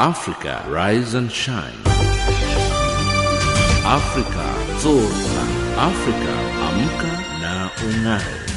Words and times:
Africa, 0.00 0.64
rise 0.66 1.12
and 1.12 1.30
shine. 1.30 1.76
Africa, 3.84 4.46
zorka. 4.80 5.42
Africa, 5.76 6.34
amka 6.68 7.12
na 7.42 7.68
ung'are. 7.84 8.49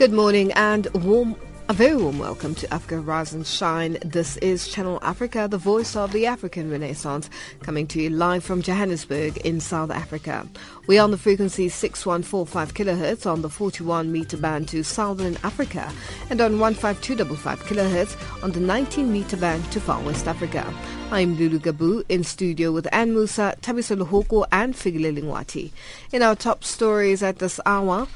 Good 0.00 0.14
morning 0.14 0.50
and 0.52 0.86
warm, 1.04 1.36
a 1.68 1.74
very 1.74 1.94
warm 1.94 2.18
welcome 2.18 2.54
to 2.54 2.72
Africa 2.72 3.02
Rise 3.02 3.34
and 3.34 3.46
Shine. 3.46 3.98
This 4.02 4.38
is 4.38 4.66
Channel 4.66 4.98
Africa, 5.02 5.46
the 5.46 5.58
voice 5.58 5.94
of 5.94 6.12
the 6.12 6.24
African 6.24 6.70
Renaissance, 6.70 7.28
coming 7.62 7.86
to 7.88 8.00
you 8.00 8.08
live 8.08 8.42
from 8.42 8.62
Johannesburg 8.62 9.36
in 9.44 9.60
South 9.60 9.90
Africa. 9.90 10.48
We 10.86 10.98
are 10.98 11.04
on 11.04 11.10
the 11.10 11.18
frequency 11.18 11.68
6145 11.68 12.72
kilohertz 12.72 13.30
on 13.30 13.42
the 13.42 13.50
41 13.50 14.10
meter 14.10 14.38
band 14.38 14.68
to 14.68 14.82
Southern 14.82 15.36
Africa 15.44 15.92
and 16.30 16.40
on 16.40 16.52
15255 16.52 17.62
kilohertz 17.64 18.42
on 18.42 18.52
the 18.52 18.60
19 18.60 19.12
meter 19.12 19.36
band 19.36 19.70
to 19.70 19.82
Far 19.82 20.00
West 20.00 20.26
Africa. 20.26 20.64
I'm 21.10 21.36
Lulu 21.36 21.58
Gabu 21.58 22.06
in 22.08 22.24
studio 22.24 22.72
with 22.72 22.88
Ann 22.90 23.12
Musa, 23.12 23.54
Tabiso 23.60 24.02
Luhoko 24.02 24.46
and 24.50 24.72
Figile 24.72 25.14
Lingwati. 25.14 25.72
In 26.10 26.22
our 26.22 26.36
top 26.36 26.64
stories 26.64 27.22
at 27.22 27.38
this 27.38 27.60
hour, 27.66 28.08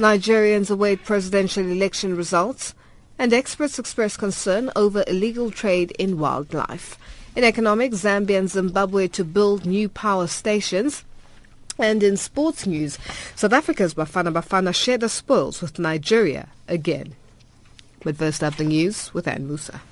Nigerians 0.00 0.70
await 0.70 1.04
presidential 1.04 1.62
election 1.70 2.16
results, 2.16 2.74
and 3.18 3.34
experts 3.34 3.78
express 3.78 4.16
concern 4.16 4.70
over 4.74 5.04
illegal 5.06 5.50
trade 5.50 5.90
in 5.98 6.18
wildlife. 6.18 6.98
In 7.36 7.44
economics, 7.44 7.98
Zambia 7.98 8.38
and 8.38 8.50
Zimbabwe 8.50 9.08
to 9.08 9.24
build 9.24 9.66
new 9.66 9.90
power 9.90 10.26
stations. 10.26 11.04
And 11.78 12.02
in 12.02 12.16
sports 12.16 12.66
news, 12.66 12.98
South 13.36 13.52
Africa's 13.52 13.92
Bafana 13.92 14.32
Bafana 14.32 14.74
share 14.74 14.96
the 14.96 15.10
spoils 15.10 15.60
with 15.60 15.78
Nigeria 15.78 16.48
again. 16.66 17.14
But 18.02 18.16
first 18.16 18.42
up 18.42 18.56
the 18.56 18.64
news 18.64 19.12
with 19.12 19.28
Ann 19.28 19.48
Musa. 19.48 19.82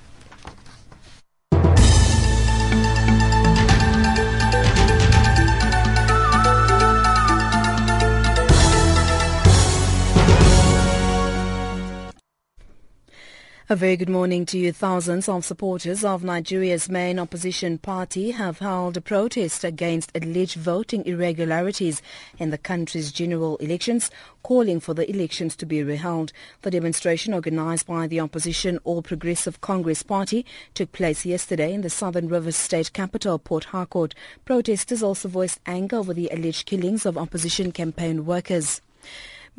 A 13.71 13.75
very 13.75 13.97
good 13.97 14.09
morning 14.09 14.47
to 14.47 14.57
you. 14.57 14.71
Thousands 14.71 15.29
of 15.29 15.45
supporters 15.45 16.03
of 16.03 16.23
Nigeria's 16.23 16.89
main 16.89 17.19
opposition 17.19 17.77
party 17.77 18.31
have 18.31 18.57
held 18.57 18.97
a 18.97 19.01
protest 19.01 19.63
against 19.63 20.09
alleged 20.17 20.55
voting 20.55 21.05
irregularities 21.05 22.01
in 22.39 22.49
the 22.49 22.57
country's 22.57 23.11
general 23.11 23.57
elections, 23.57 24.09
calling 24.41 24.79
for 24.79 24.95
the 24.95 25.07
elections 25.07 25.55
to 25.57 25.67
be 25.67 25.81
reheld. 25.81 26.31
The 26.63 26.71
demonstration 26.71 27.31
organized 27.31 27.85
by 27.85 28.07
the 28.07 28.21
opposition 28.21 28.79
All 28.85 29.03
Progressive 29.03 29.61
Congress 29.61 30.01
Party 30.01 30.47
took 30.73 30.91
place 30.91 31.23
yesterday 31.23 31.71
in 31.71 31.81
the 31.81 31.91
Southern 31.91 32.27
Rivers 32.27 32.55
state 32.55 32.91
capital, 32.93 33.37
Port 33.37 33.65
Harcourt. 33.65 34.15
Protesters 34.45 35.03
also 35.03 35.29
voiced 35.29 35.59
anger 35.67 35.97
over 35.97 36.15
the 36.15 36.31
alleged 36.33 36.65
killings 36.65 37.05
of 37.05 37.19
opposition 37.19 37.71
campaign 37.71 38.25
workers. 38.25 38.81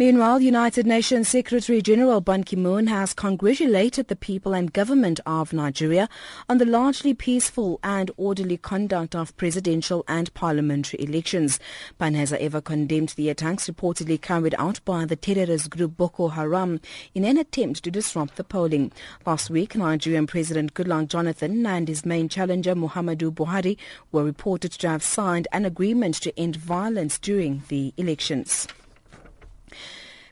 Meanwhile, 0.01 0.41
United 0.41 0.87
Nations 0.87 1.29
Secretary 1.29 1.83
General 1.83 2.23
Ban 2.23 2.43
Ki-moon 2.43 2.87
has 2.87 3.13
congratulated 3.13 4.09
the 4.09 4.17
people 4.17 4.55
and 4.55 4.73
government 4.73 5.21
of 5.27 5.53
Nigeria 5.53 6.09
on 6.49 6.57
the 6.57 6.65
largely 6.65 7.13
peaceful 7.13 7.79
and 7.85 8.11
orderly 8.17 8.57
conduct 8.57 9.15
of 9.15 9.37
presidential 9.37 10.03
and 10.09 10.33
parliamentary 10.33 11.03
elections. 11.05 11.61
Ban 11.99 12.15
has 12.15 12.31
however 12.31 12.63
condemned 12.63 13.11
the 13.11 13.29
attacks 13.29 13.69
reportedly 13.69 14.19
carried 14.19 14.55
out 14.57 14.83
by 14.87 15.05
the 15.05 15.17
terrorist 15.17 15.69
group 15.69 15.99
Boko 15.99 16.29
Haram 16.29 16.81
in 17.15 17.27
an 17.27 17.37
attempt 17.37 17.85
to 17.85 17.91
disrupt 17.91 18.37
the 18.37 18.43
polling. 18.45 18.93
Last 19.27 19.51
week, 19.51 19.77
Nigerian 19.77 20.27
President 20.27 20.73
Goodluck 20.73 21.09
Jonathan 21.09 21.67
and 21.67 21.89
his 21.89 22.07
main 22.07 22.31
challenger 22.31 22.75
Muhammadu 22.75 23.31
Buhari 23.35 23.77
were 24.13 24.25
reported 24.25 24.73
to 24.73 24.89
have 24.89 25.03
signed 25.03 25.47
an 25.53 25.67
agreement 25.67 26.15
to 26.23 26.33
end 26.41 26.57
violence 26.57 27.19
during 27.19 27.65
the 27.69 27.93
elections. 27.99 28.67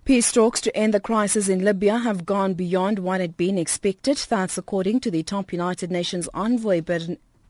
Peace 0.05 0.33
talks 0.33 0.61
to 0.63 0.75
end 0.75 0.95
the 0.95 1.01
crisis 1.01 1.49
in 1.51 1.65
Libya 1.65 1.99
have 1.99 2.25
gone 2.25 2.55
beyond 2.55 2.99
what 2.99 3.21
had 3.21 3.37
been 3.37 3.59
expected. 3.59 4.17
That's 4.17 4.57
according 4.57 5.01
to 5.01 5.11
the 5.11 5.23
top 5.23 5.53
United 5.53 5.91
Nations 5.91 6.31
envoy 6.33 6.81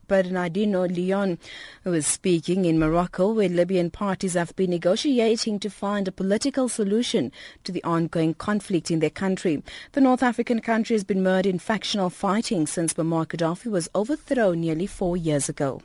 Bernardino 0.09 0.85
Leon, 0.85 1.37
who 1.85 1.93
is 1.93 2.05
speaking 2.05 2.65
in 2.65 2.77
Morocco, 2.77 3.31
where 3.31 3.47
Libyan 3.47 3.91
parties 3.91 4.33
have 4.33 4.53
been 4.57 4.71
negotiating 4.71 5.59
to 5.59 5.69
find 5.69 6.07
a 6.07 6.11
political 6.11 6.67
solution 6.67 7.31
to 7.63 7.71
the 7.71 7.83
ongoing 7.85 8.33
conflict 8.33 8.91
in 8.91 8.99
their 8.99 9.09
country. 9.09 9.63
The 9.93 10.01
North 10.01 10.23
African 10.23 10.59
country 10.59 10.95
has 10.95 11.05
been 11.05 11.23
mired 11.23 11.45
in 11.45 11.59
factional 11.59 12.09
fighting 12.09 12.67
since 12.67 12.95
Muammar 12.95 13.25
Gaddafi 13.27 13.71
was 13.71 13.87
overthrown 13.95 14.59
nearly 14.59 14.87
four 14.87 15.15
years 15.15 15.47
ago. 15.47 15.81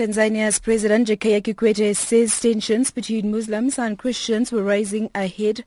Tanzania's 0.00 0.58
President 0.58 1.08
Jakaya 1.08 1.42
Kikwete 1.42 1.94
says 1.94 2.40
tensions 2.40 2.90
between 2.90 3.30
Muslims 3.30 3.78
and 3.78 3.98
Christians 3.98 4.50
were 4.50 4.62
rising 4.62 5.10
ahead 5.14 5.62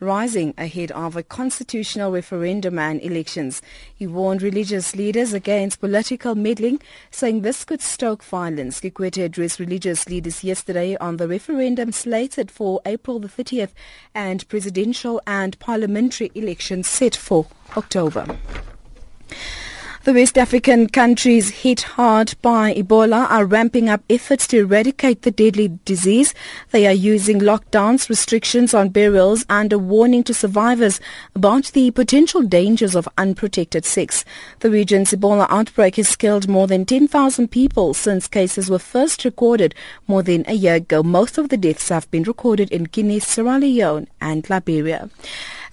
rising 0.00 0.52
ahead 0.58 0.90
of 0.90 1.14
a 1.16 1.22
constitutional 1.22 2.10
referendum 2.10 2.80
and 2.80 3.00
elections. 3.00 3.62
He 3.94 4.04
warned 4.04 4.42
religious 4.42 4.96
leaders 4.96 5.32
against 5.32 5.78
political 5.78 6.34
meddling, 6.34 6.80
saying 7.12 7.42
this 7.42 7.64
could 7.64 7.80
stoke 7.80 8.24
violence. 8.24 8.80
Kikwete 8.80 9.24
addressed 9.24 9.60
religious 9.60 10.08
leaders 10.08 10.42
yesterday 10.42 10.96
on 10.96 11.18
the 11.18 11.28
referendum 11.28 11.92
slated 11.92 12.50
for 12.50 12.80
April 12.86 13.20
the 13.20 13.28
30th 13.28 13.70
and 14.16 14.48
presidential 14.48 15.22
and 15.28 15.56
parliamentary 15.60 16.32
elections 16.34 16.88
set 16.88 17.14
for 17.14 17.46
October. 17.76 18.26
The 20.06 20.14
West 20.14 20.38
African 20.38 20.88
countries 20.88 21.50
hit 21.50 21.82
hard 21.82 22.36
by 22.40 22.72
Ebola 22.74 23.28
are 23.28 23.44
ramping 23.44 23.88
up 23.88 24.04
efforts 24.08 24.46
to 24.46 24.58
eradicate 24.58 25.22
the 25.22 25.32
deadly 25.32 25.80
disease. 25.84 26.32
They 26.70 26.86
are 26.86 26.92
using 26.92 27.40
lockdowns, 27.40 28.08
restrictions 28.08 28.72
on 28.72 28.90
burials 28.90 29.44
and 29.50 29.72
a 29.72 29.80
warning 29.80 30.22
to 30.22 30.32
survivors 30.32 31.00
about 31.34 31.72
the 31.72 31.90
potential 31.90 32.42
dangers 32.42 32.94
of 32.94 33.08
unprotected 33.18 33.84
sex. 33.84 34.24
The 34.60 34.70
region's 34.70 35.10
Ebola 35.10 35.48
outbreak 35.50 35.96
has 35.96 36.14
killed 36.14 36.48
more 36.48 36.68
than 36.68 36.86
10,000 36.86 37.48
people 37.48 37.92
since 37.92 38.28
cases 38.28 38.70
were 38.70 38.78
first 38.78 39.24
recorded 39.24 39.74
more 40.06 40.22
than 40.22 40.44
a 40.46 40.54
year 40.54 40.76
ago. 40.76 41.02
Most 41.02 41.36
of 41.36 41.48
the 41.48 41.56
deaths 41.56 41.88
have 41.88 42.08
been 42.12 42.22
recorded 42.22 42.70
in 42.70 42.84
Guinea, 42.84 43.18
Sierra 43.18 43.58
Leone 43.58 44.06
and 44.20 44.48
Liberia. 44.48 45.10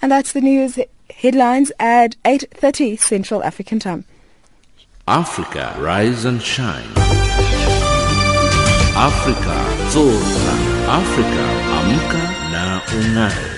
And 0.02 0.12
that's 0.12 0.34
the 0.34 0.42
news 0.42 0.80
headlines 1.12 1.72
at 1.80 2.16
8.30 2.24 2.98
Central 3.00 3.44
African 3.44 3.78
Time. 3.78 4.06
Africa, 5.08 5.76
rise 5.80 6.24
and 6.24 6.42
shine. 6.42 6.88
Africa, 8.96 9.58
zorka. 9.92 10.54
Africa, 10.88 11.44
amka 11.76 12.24
na 12.52 12.80
ung'are. 12.88 13.54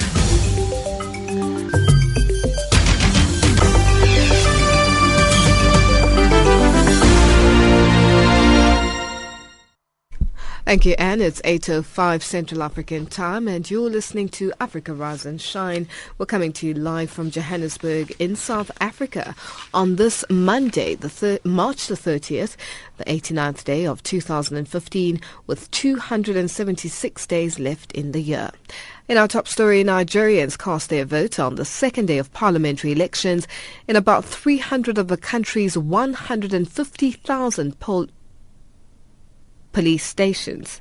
Thank 10.66 10.84
you, 10.84 10.96
Anne. 10.98 11.22
It's 11.22 11.44
8.05 11.44 12.24
Central 12.24 12.64
African 12.64 13.06
time 13.06 13.48
and 13.48 13.70
you're 13.70 13.88
listening 13.88 14.30
to 14.30 14.52
Africa 14.60 14.96
Rise 14.96 15.24
and 15.24 15.40
Shine. 15.40 15.88
We're 16.18 16.26
coming 16.26 16.52
to 16.54 16.66
you 16.66 16.74
live 16.74 17.12
from 17.12 17.30
Johannesburg 17.30 18.16
in 18.18 18.36
South 18.36 18.72
Africa 18.82 19.36
on 19.76 19.98
this 19.98 20.26
Monday, 20.28 20.96
the 20.96 21.08
thir- 21.08 21.38
March 21.44 21.86
the 21.86 21.94
30th, 21.94 22.56
the 22.98 23.04
89th 23.04 23.64
day 23.64 23.86
of 23.86 24.02
2015 24.02 25.22
with 25.46 25.70
276 25.70 27.28
days 27.28 27.60
left 27.60 27.92
in 27.92 28.12
the 28.12 28.22
year. 28.22 28.50
In 29.08 29.20
our 29.20 29.28
top 29.28 29.48
story, 29.48 29.84
Nigerians 29.84 30.58
cast 30.58 30.90
their 30.90 31.06
vote 31.06 31.38
on 31.38 31.56
the 31.56 31.66
second 31.66 32.08
day 32.08 32.18
of 32.18 32.34
parliamentary 32.34 32.92
elections 32.92 33.48
in 33.88 33.96
about 33.96 34.26
300 34.26 34.98
of 34.98 35.10
the 35.10 35.18
country's 35.18 35.78
150,000 35.78 37.80
poll 37.80 38.08
police 39.76 40.06
stations. 40.06 40.80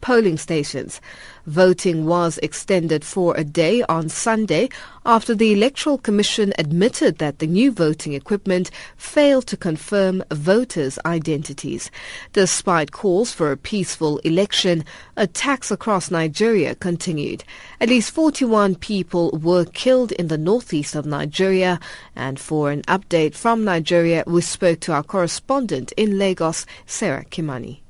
polling 0.00 0.38
stations. 0.38 1.00
Voting 1.46 2.04
was 2.06 2.38
extended 2.38 3.04
for 3.04 3.34
a 3.36 3.44
day 3.44 3.82
on 3.88 4.08
Sunday 4.08 4.68
after 5.06 5.34
the 5.34 5.52
Electoral 5.52 5.98
Commission 5.98 6.52
admitted 6.58 7.18
that 7.18 7.38
the 7.38 7.46
new 7.46 7.72
voting 7.72 8.12
equipment 8.12 8.70
failed 8.96 9.46
to 9.46 9.56
confirm 9.56 10.22
voters' 10.30 10.98
identities. 11.06 11.90
Despite 12.32 12.92
calls 12.92 13.32
for 13.32 13.50
a 13.50 13.56
peaceful 13.56 14.18
election, 14.18 14.84
attacks 15.16 15.70
across 15.70 16.10
Nigeria 16.10 16.74
continued. 16.74 17.42
At 17.80 17.88
least 17.88 18.10
41 18.10 18.76
people 18.76 19.30
were 19.42 19.64
killed 19.64 20.12
in 20.12 20.28
the 20.28 20.38
northeast 20.38 20.94
of 20.94 21.06
Nigeria. 21.06 21.80
And 22.14 22.38
for 22.38 22.70
an 22.70 22.82
update 22.82 23.34
from 23.34 23.64
Nigeria, 23.64 24.22
we 24.26 24.42
spoke 24.42 24.80
to 24.80 24.92
our 24.92 25.02
correspondent 25.02 25.92
in 25.96 26.18
Lagos, 26.18 26.66
Sarah 26.86 27.24
Kimani. 27.24 27.80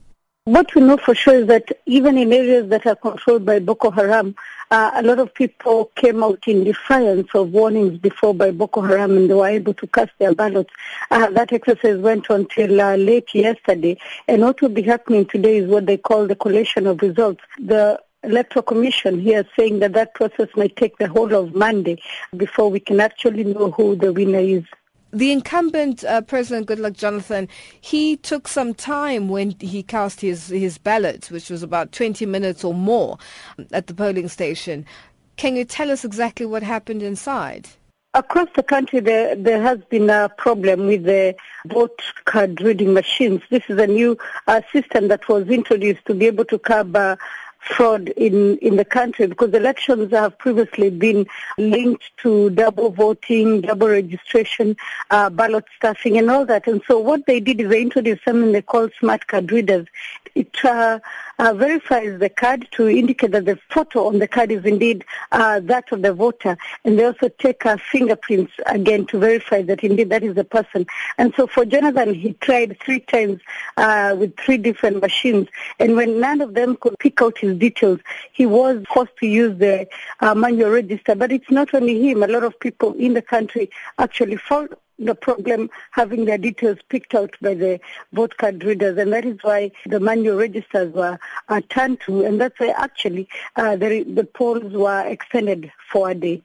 What 0.49 0.75
we 0.75 0.81
know 0.81 0.97
for 0.97 1.15
sure 1.15 1.35
is 1.35 1.47
that 1.49 1.69
even 1.85 2.17
in 2.17 2.33
areas 2.33 2.71
that 2.71 2.87
are 2.87 2.97
controlled 2.97 3.45
by 3.45 3.59
Boko 3.59 3.91
Haram, 3.91 4.35
uh, 4.71 4.93
a 4.95 5.03
lot 5.03 5.19
of 5.19 5.35
people 5.35 5.91
came 5.95 6.25
out 6.25 6.49
in 6.49 6.65
defiance 6.65 7.29
of 7.35 7.53
warnings 7.53 7.99
before 7.99 8.33
by 8.33 8.50
Boko 8.53 8.81
Haram 8.81 9.15
and 9.19 9.29
they 9.29 9.35
were 9.35 9.47
able 9.47 9.75
to 9.75 9.87
cast 9.89 10.12
their 10.19 10.35
ballots. 10.35 10.73
Uh, 11.11 11.29
that 11.33 11.53
exercise 11.53 11.99
went 11.99 12.31
on 12.31 12.47
till 12.47 12.81
uh, 12.81 12.97
late 12.97 13.35
yesterday. 13.35 13.99
And 14.27 14.41
what 14.41 14.62
will 14.62 14.71
be 14.71 14.81
happening 14.81 15.27
today 15.27 15.59
is 15.59 15.69
what 15.69 15.85
they 15.85 15.99
call 15.99 16.27
the 16.27 16.35
collation 16.35 16.87
of 16.87 17.03
results. 17.03 17.45
The 17.59 18.00
Electoral 18.23 18.62
Commission 18.62 19.21
here 19.21 19.47
saying 19.55 19.81
that 19.81 19.93
that 19.93 20.15
process 20.15 20.49
may 20.56 20.69
take 20.69 20.97
the 20.97 21.09
whole 21.09 21.35
of 21.35 21.55
Monday 21.55 22.00
before 22.35 22.71
we 22.71 22.81
can 22.81 23.00
actually 23.00 23.45
know 23.45 23.71
who 23.73 23.97
the 23.97 24.15
winner 24.15 24.39
is 24.39 24.65
the 25.12 25.32
incumbent 25.32 26.05
uh, 26.05 26.20
President 26.22 26.66
Goodluck 26.66 26.96
Jonathan, 26.96 27.49
he 27.81 28.16
took 28.16 28.46
some 28.46 28.75
time 28.75 29.28
when 29.28 29.55
he 29.60 29.82
cast 29.82 30.20
his, 30.20 30.49
his 30.49 30.78
ballot, 30.78 31.31
which 31.31 31.50
was 31.50 31.62
about 31.62 31.93
20 31.93 32.26
minutes 32.26 32.64
or 32.64 32.75
more 32.75 33.19
at 33.72 33.87
the 33.87 33.94
polling 33.94 34.28
station. 34.28 34.84
Can 35.37 35.56
you 35.56 35.64
tell 35.64 35.90
us 35.90 36.05
exactly 36.05 36.46
what 36.46 36.62
happened 36.62 37.02
inside? 37.02 37.69
Across 38.14 38.49
the 38.56 38.62
country, 38.62 39.00
there, 39.00 39.37
there 39.37 39.62
has 39.62 39.78
been 39.90 40.10
a 40.10 40.31
problem 40.37 40.87
with 40.87 41.05
the 41.05 41.37
vote 41.66 42.00
card 42.25 42.61
reading 42.61 42.93
machines. 42.93 43.43
This 43.50 43.62
is 43.69 43.78
a 43.78 43.87
new 43.87 44.19
uh, 44.46 44.62
system 44.72 45.08
that 45.08 45.28
was 45.28 45.46
introduced 45.49 46.04
to 46.06 46.14
be 46.14 46.26
able 46.26 46.46
to 46.46 46.58
curb 46.58 46.96
uh, 46.96 47.16
fraud 47.58 48.08
in, 48.10 48.56
in 48.58 48.76
the 48.76 48.84
country 48.84 49.26
because 49.26 49.52
elections 49.52 50.12
have 50.12 50.38
previously 50.38 50.90
been 50.90 51.26
linked 51.58 52.05
to 52.19 52.50
double 52.50 52.90
voting, 52.90 53.60
double 53.60 53.88
registration, 53.88 54.76
uh, 55.10 55.28
ballot 55.31 55.64
stuffing 55.76 56.16
and 56.19 56.31
all 56.31 56.46
that. 56.46 56.66
And 56.66 56.81
so 56.87 56.99
what 56.99 57.26
they 57.26 57.40
did 57.40 57.60
is 57.60 57.69
they 57.69 57.82
introduced 57.82 58.25
something 58.25 58.52
they 58.52 58.62
call 58.62 58.88
smart 58.99 59.26
card 59.26 59.50
readers. 59.52 59.87
It 60.34 60.64
uh, 60.64 61.00
uh, 61.38 61.52
verifies 61.55 62.19
the 62.19 62.29
card 62.29 62.69
to 62.73 62.88
indicate 62.88 63.31
that 63.32 63.44
the 63.44 63.58
photo 63.70 64.06
on 64.06 64.19
the 64.19 64.29
card 64.29 64.50
is 64.50 64.64
indeed 64.64 65.05
uh, 65.32 65.61
that 65.61 65.90
of 65.93 66.02
the 66.02 66.12
voter. 66.12 66.56
And 66.85 66.99
they 66.99 67.05
also 67.05 67.29
take 67.29 67.64
uh, 67.64 67.76
fingerprints 67.90 68.52
again 68.67 69.06
to 69.06 69.19
verify 69.19 69.62
that 69.62 69.85
indeed 69.85 70.11
that 70.11 70.23
is 70.23 70.35
the 70.35 70.44
person. 70.44 70.87
And 71.17 71.32
so 71.37 71.46
for 71.46 71.64
Jonathan, 71.64 72.14
he 72.14 72.32
tried 72.35 72.79
three 72.81 73.00
times 73.00 73.40
uh, 73.76 74.17
with 74.19 74.37
three 74.37 74.58
different 74.58 75.00
machines. 75.00 75.49
And 75.79 75.96
when 75.96 76.20
none 76.20 76.40
of 76.40 76.55
them 76.55 76.76
could 76.76 76.99
pick 76.99 77.23
out 77.23 77.38
his 77.38 77.56
details, 77.56 78.00
he 78.32 78.46
was 78.46 78.85
forced 78.93 79.17
to 79.19 79.26
use 79.26 79.58
the 79.58 79.87
uh, 80.20 80.35
manual 80.35 80.70
register. 80.70 81.14
But 81.14 81.32
it's 81.32 81.50
not 81.50 81.73
only 81.75 82.08
him. 82.08 82.23
A 82.23 82.26
lot 82.26 82.44
of 82.44 82.58
people 82.58 82.94
in 82.94 83.14
the 83.14 83.23
country 83.23 83.70
actually 83.99 84.37
found 84.37 84.75
the 84.99 85.15
problem 85.15 85.71
having 85.93 86.25
their 86.25 86.39
details 86.39 86.79
picked 86.89 87.15
out 87.15 87.35
by 87.41 87.55
the 87.55 87.81
vote 88.12 88.37
card 88.37 88.65
readers, 88.65 88.99
and 88.99 89.12
that 89.12 89.25
is 89.25 89.39
why 89.43 89.71
the 89.87 90.00
manual 90.00 90.37
registers 90.37 90.93
were 90.93 91.19
uh, 91.49 91.61
turned 91.69 92.00
to, 92.03 92.25
and 92.25 92.41
that's 92.41 92.59
why 92.59 92.69
actually 92.77 93.29
uh, 93.56 93.77
the, 93.77 94.03
the 94.05 94.25
polls 94.25 94.73
were 94.73 95.05
extended 95.06 95.71
for 95.91 96.11
a 96.11 96.15
day. 96.15 96.43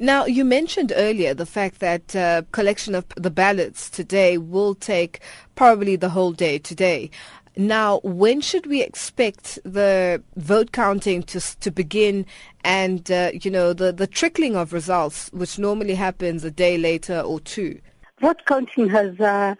Now, 0.00 0.26
you 0.26 0.44
mentioned 0.44 0.92
earlier 0.94 1.34
the 1.34 1.46
fact 1.46 1.80
that 1.80 2.14
uh, 2.14 2.42
collection 2.52 2.94
of 2.94 3.04
the 3.16 3.30
ballots 3.30 3.90
today 3.90 4.38
will 4.38 4.76
take 4.76 5.20
probably 5.56 5.96
the 5.96 6.10
whole 6.10 6.30
day 6.32 6.58
today. 6.58 7.10
Now, 7.58 7.98
when 8.04 8.40
should 8.40 8.66
we 8.66 8.82
expect 8.82 9.58
the 9.64 10.22
vote 10.36 10.70
counting 10.70 11.24
to 11.24 11.40
to 11.58 11.72
begin, 11.72 12.24
and 12.62 13.10
uh, 13.10 13.32
you 13.34 13.50
know 13.50 13.72
the 13.72 13.90
the 13.90 14.06
trickling 14.06 14.54
of 14.54 14.72
results, 14.72 15.28
which 15.32 15.58
normally 15.58 15.96
happens 15.96 16.44
a 16.44 16.52
day 16.52 16.78
later 16.78 17.18
or 17.18 17.40
two? 17.40 17.80
Vote 18.20 18.42
counting 18.46 18.88
has 18.90 19.18
uh, 19.18 19.56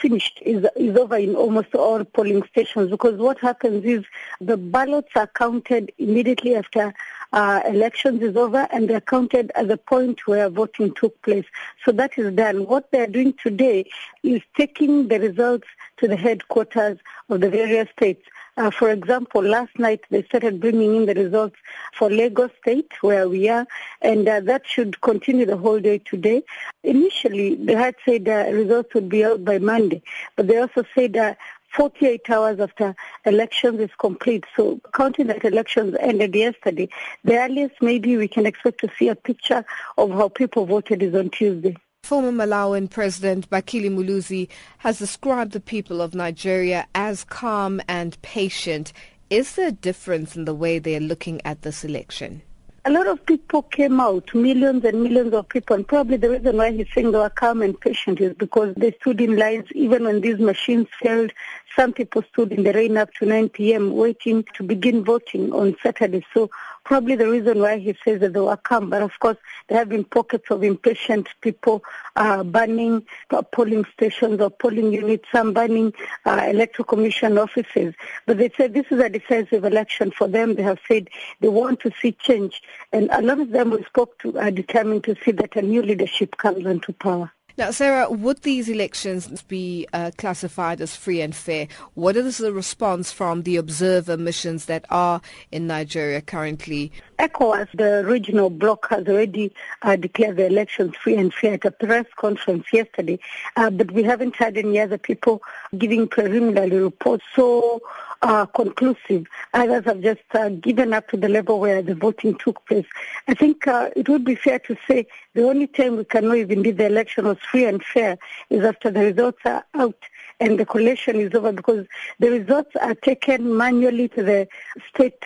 finished 0.00 0.40
is 0.42 0.64
is 0.76 0.96
over 0.96 1.16
in 1.16 1.34
almost 1.34 1.74
all 1.74 2.04
polling 2.04 2.44
stations 2.44 2.88
because 2.88 3.18
what 3.18 3.40
happens 3.40 3.84
is 3.84 4.04
the 4.40 4.56
ballots 4.56 5.10
are 5.16 5.26
counted 5.26 5.90
immediately 5.98 6.54
after 6.54 6.94
uh, 7.32 7.62
elections 7.66 8.22
is 8.22 8.36
over 8.36 8.68
and 8.72 8.88
they're 8.88 9.00
counted 9.00 9.52
at 9.54 9.68
the 9.68 9.76
point 9.76 10.26
where 10.26 10.48
voting 10.48 10.92
took 10.94 11.20
place. 11.22 11.46
So 11.84 11.92
that 11.92 12.18
is 12.18 12.34
done. 12.34 12.66
What 12.66 12.90
they're 12.90 13.06
doing 13.06 13.34
today 13.42 13.88
is 14.22 14.42
taking 14.56 15.08
the 15.08 15.20
results 15.20 15.68
to 15.98 16.08
the 16.08 16.16
headquarters 16.16 16.98
of 17.28 17.40
the 17.40 17.50
various 17.50 17.88
states. 17.90 18.26
Uh, 18.56 18.70
for 18.70 18.90
example, 18.90 19.42
last 19.42 19.78
night 19.78 20.00
they 20.10 20.22
started 20.24 20.60
bringing 20.60 20.94
in 20.96 21.06
the 21.06 21.14
results 21.14 21.56
for 21.94 22.10
Lagos 22.10 22.50
State, 22.60 22.92
where 23.00 23.28
we 23.28 23.48
are, 23.48 23.66
and 24.02 24.28
uh, 24.28 24.40
that 24.40 24.66
should 24.66 25.00
continue 25.00 25.46
the 25.46 25.56
whole 25.56 25.80
day 25.80 25.98
today. 25.98 26.42
Initially, 26.82 27.54
they 27.54 27.74
had 27.74 27.94
said 28.04 28.28
uh, 28.28 28.50
results 28.52 28.92
would 28.92 29.08
be 29.08 29.24
out 29.24 29.44
by 29.44 29.58
Monday, 29.58 30.02
but 30.36 30.46
they 30.48 30.58
also 30.58 30.84
said 30.94 31.14
that 31.14 31.38
48 31.74 32.28
hours 32.30 32.60
after 32.60 32.94
elections 33.24 33.80
is 33.80 33.90
complete. 33.98 34.44
So 34.56 34.80
counting 34.94 35.28
that 35.28 35.44
elections 35.44 35.96
ended 36.00 36.34
yesterday, 36.34 36.88
the 37.24 37.38
earliest 37.38 37.74
maybe 37.80 38.16
we 38.16 38.28
can 38.28 38.46
expect 38.46 38.80
to 38.80 38.88
see 38.98 39.08
a 39.08 39.14
picture 39.14 39.64
of 39.96 40.10
how 40.10 40.28
people 40.28 40.66
voted 40.66 41.02
is 41.02 41.14
on 41.14 41.30
Tuesday. 41.30 41.76
Former 42.02 42.32
Malawian 42.32 42.88
President 42.90 43.48
Bakili 43.50 43.90
Muluzi 43.90 44.48
has 44.78 44.98
described 44.98 45.52
the 45.52 45.60
people 45.60 46.00
of 46.00 46.14
Nigeria 46.14 46.86
as 46.94 47.24
calm 47.24 47.80
and 47.88 48.20
patient. 48.22 48.92
Is 49.28 49.54
there 49.54 49.68
a 49.68 49.72
difference 49.72 50.34
in 50.34 50.44
the 50.44 50.54
way 50.54 50.78
they 50.78 50.96
are 50.96 51.00
looking 51.00 51.40
at 51.44 51.62
this 51.62 51.84
election? 51.84 52.42
A 52.86 52.90
lot 52.90 53.06
of 53.06 53.24
people 53.26 53.62
came 53.62 54.00
out, 54.00 54.34
millions 54.34 54.84
and 54.84 55.02
millions 55.02 55.34
of 55.34 55.46
people, 55.50 55.76
and 55.76 55.86
probably 55.86 56.16
the 56.16 56.30
reason 56.30 56.56
why 56.56 56.72
he's 56.72 56.86
saying 56.94 57.12
they 57.12 57.18
were 57.18 57.28
calm 57.28 57.60
and 57.60 57.78
patient 57.78 58.20
is 58.20 58.34
because 58.34 58.74
they 58.74 58.92
stood 58.92 59.20
in 59.20 59.36
lines 59.36 59.66
even 59.72 60.04
when 60.04 60.22
these 60.22 60.38
machines 60.38 60.88
failed. 60.98 61.30
Some 61.76 61.92
people 61.92 62.22
stood 62.32 62.52
in 62.52 62.62
the 62.62 62.72
rain 62.72 62.96
up 62.96 63.12
to 63.14 63.26
9 63.26 63.50
p.m. 63.50 63.92
waiting 63.92 64.44
to 64.54 64.62
begin 64.62 65.04
voting 65.04 65.52
on 65.52 65.76
Saturday. 65.82 66.24
So 66.32 66.50
probably 66.90 67.14
the 67.14 67.28
reason 67.28 67.60
why 67.60 67.78
he 67.78 67.96
says 68.04 68.18
that 68.18 68.32
they 68.32 68.40
will 68.40 68.56
come. 68.56 68.90
But 68.90 69.00
of 69.00 69.16
course, 69.20 69.36
there 69.68 69.78
have 69.78 69.90
been 69.90 70.02
pockets 70.02 70.50
of 70.50 70.64
impatient 70.64 71.28
people 71.40 71.84
uh, 72.16 72.42
burning 72.42 73.06
polling 73.52 73.84
stations 73.92 74.40
or 74.40 74.50
polling 74.50 74.92
units, 74.92 75.28
some 75.30 75.52
burning 75.52 75.94
uh, 76.26 76.48
electoral 76.48 76.86
commission 76.86 77.38
offices. 77.38 77.94
But 78.26 78.38
they 78.38 78.50
said 78.56 78.74
this 78.74 78.86
is 78.90 78.98
a 78.98 79.08
decisive 79.08 79.64
election 79.64 80.10
for 80.10 80.26
them. 80.26 80.56
They 80.56 80.64
have 80.64 80.80
said 80.88 81.10
they 81.38 81.46
want 81.46 81.78
to 81.80 81.92
see 82.02 82.10
change. 82.10 82.60
And 82.92 83.08
a 83.12 83.22
lot 83.22 83.38
of 83.38 83.50
them 83.50 83.70
we 83.70 83.84
spoke 83.84 84.18
to 84.22 84.36
are 84.40 84.50
determined 84.50 85.04
to 85.04 85.14
see 85.24 85.30
that 85.30 85.54
a 85.54 85.62
new 85.62 85.82
leadership 85.82 86.38
comes 86.38 86.66
into 86.66 86.92
power. 86.92 87.30
Now, 87.60 87.72
Sarah, 87.72 88.10
would 88.10 88.40
these 88.40 88.70
elections 88.70 89.42
be 89.42 89.86
uh, 89.92 90.12
classified 90.16 90.80
as 90.80 90.96
free 90.96 91.20
and 91.20 91.36
fair? 91.36 91.68
What 91.92 92.16
is 92.16 92.38
the 92.38 92.54
response 92.54 93.12
from 93.12 93.42
the 93.42 93.58
observer 93.58 94.16
missions 94.16 94.64
that 94.64 94.86
are 94.88 95.20
in 95.52 95.66
Nigeria 95.66 96.22
currently? 96.22 96.90
ECOWAS, 97.18 97.68
the 97.74 98.02
regional 98.06 98.48
bloc, 98.48 98.88
has 98.88 99.06
already 99.06 99.52
uh, 99.82 99.96
declared 99.96 100.38
the 100.38 100.46
elections 100.46 100.96
free 100.96 101.16
and 101.16 101.34
fair 101.34 101.52
at 101.52 101.66
a 101.66 101.70
press 101.70 102.06
conference 102.16 102.64
yesterday, 102.72 103.18
uh, 103.56 103.68
but 103.68 103.90
we 103.90 104.04
haven't 104.04 104.36
had 104.36 104.56
any 104.56 104.80
other 104.80 104.96
people 104.96 105.42
giving 105.76 106.08
preliminary 106.08 106.82
reports. 106.82 107.24
So 107.36 107.82
uh, 108.22 108.46
conclusive. 108.46 109.26
Others 109.54 109.84
have 109.86 110.00
just 110.00 110.20
uh, 110.32 110.50
given 110.50 110.92
up 110.92 111.08
to 111.08 111.16
the 111.16 111.28
level 111.28 111.60
where 111.60 111.82
the 111.82 111.94
voting 111.94 112.36
took 112.36 112.64
place. 112.66 112.86
I 113.28 113.34
think 113.34 113.66
uh, 113.66 113.90
it 113.96 114.08
would 114.08 114.24
be 114.24 114.34
fair 114.34 114.58
to 114.60 114.76
say 114.86 115.06
the 115.34 115.48
only 115.48 115.66
time 115.66 115.96
we 115.96 116.04
can 116.04 116.24
know 116.24 116.34
if 116.34 116.50
indeed 116.50 116.78
the 116.78 116.86
election 116.86 117.26
was 117.26 117.38
free 117.38 117.64
and 117.64 117.82
fair 117.82 118.18
is 118.50 118.64
after 118.64 118.90
the 118.90 119.00
results 119.00 119.40
are 119.44 119.64
out 119.74 119.96
and 120.40 120.58
the 120.58 120.66
collation 120.66 121.16
is 121.16 121.34
over 121.34 121.52
because 121.52 121.86
the 122.18 122.30
results 122.30 122.74
are 122.80 122.94
taken 122.94 123.56
manually 123.56 124.08
to 124.08 124.22
the 124.22 124.48
state 124.88 125.22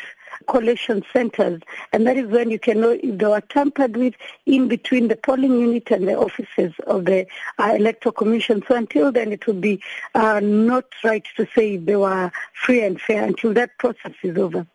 collation 0.46 1.04
centers, 1.12 1.60
and 1.92 2.06
that 2.06 2.16
is 2.16 2.26
when 2.28 2.50
you 2.50 2.58
can 2.58 2.80
know 2.80 2.90
if 2.90 3.18
they 3.18 3.26
were 3.26 3.40
tampered 3.40 3.96
with 3.96 4.14
in 4.46 4.68
between 4.68 5.08
the 5.08 5.16
polling 5.16 5.58
unit 5.60 5.90
and 5.90 6.08
the 6.08 6.16
offices 6.16 6.72
of 6.86 7.04
the 7.04 7.26
uh, 7.58 7.74
electoral 7.76 8.12
commission. 8.12 8.62
So 8.66 8.74
until 8.74 9.12
then, 9.12 9.32
it 9.32 9.46
would 9.46 9.60
be 9.60 9.82
uh, 10.14 10.40
not 10.40 10.84
right 11.02 11.24
to 11.36 11.46
say 11.54 11.76
they 11.76 11.96
were 11.96 12.30
free 12.52 12.82
and 12.82 13.00
fair 13.00 13.24
until 13.24 13.52
that 13.54 13.76
process 13.78 14.12
is 14.22 14.36
over. 14.36 14.66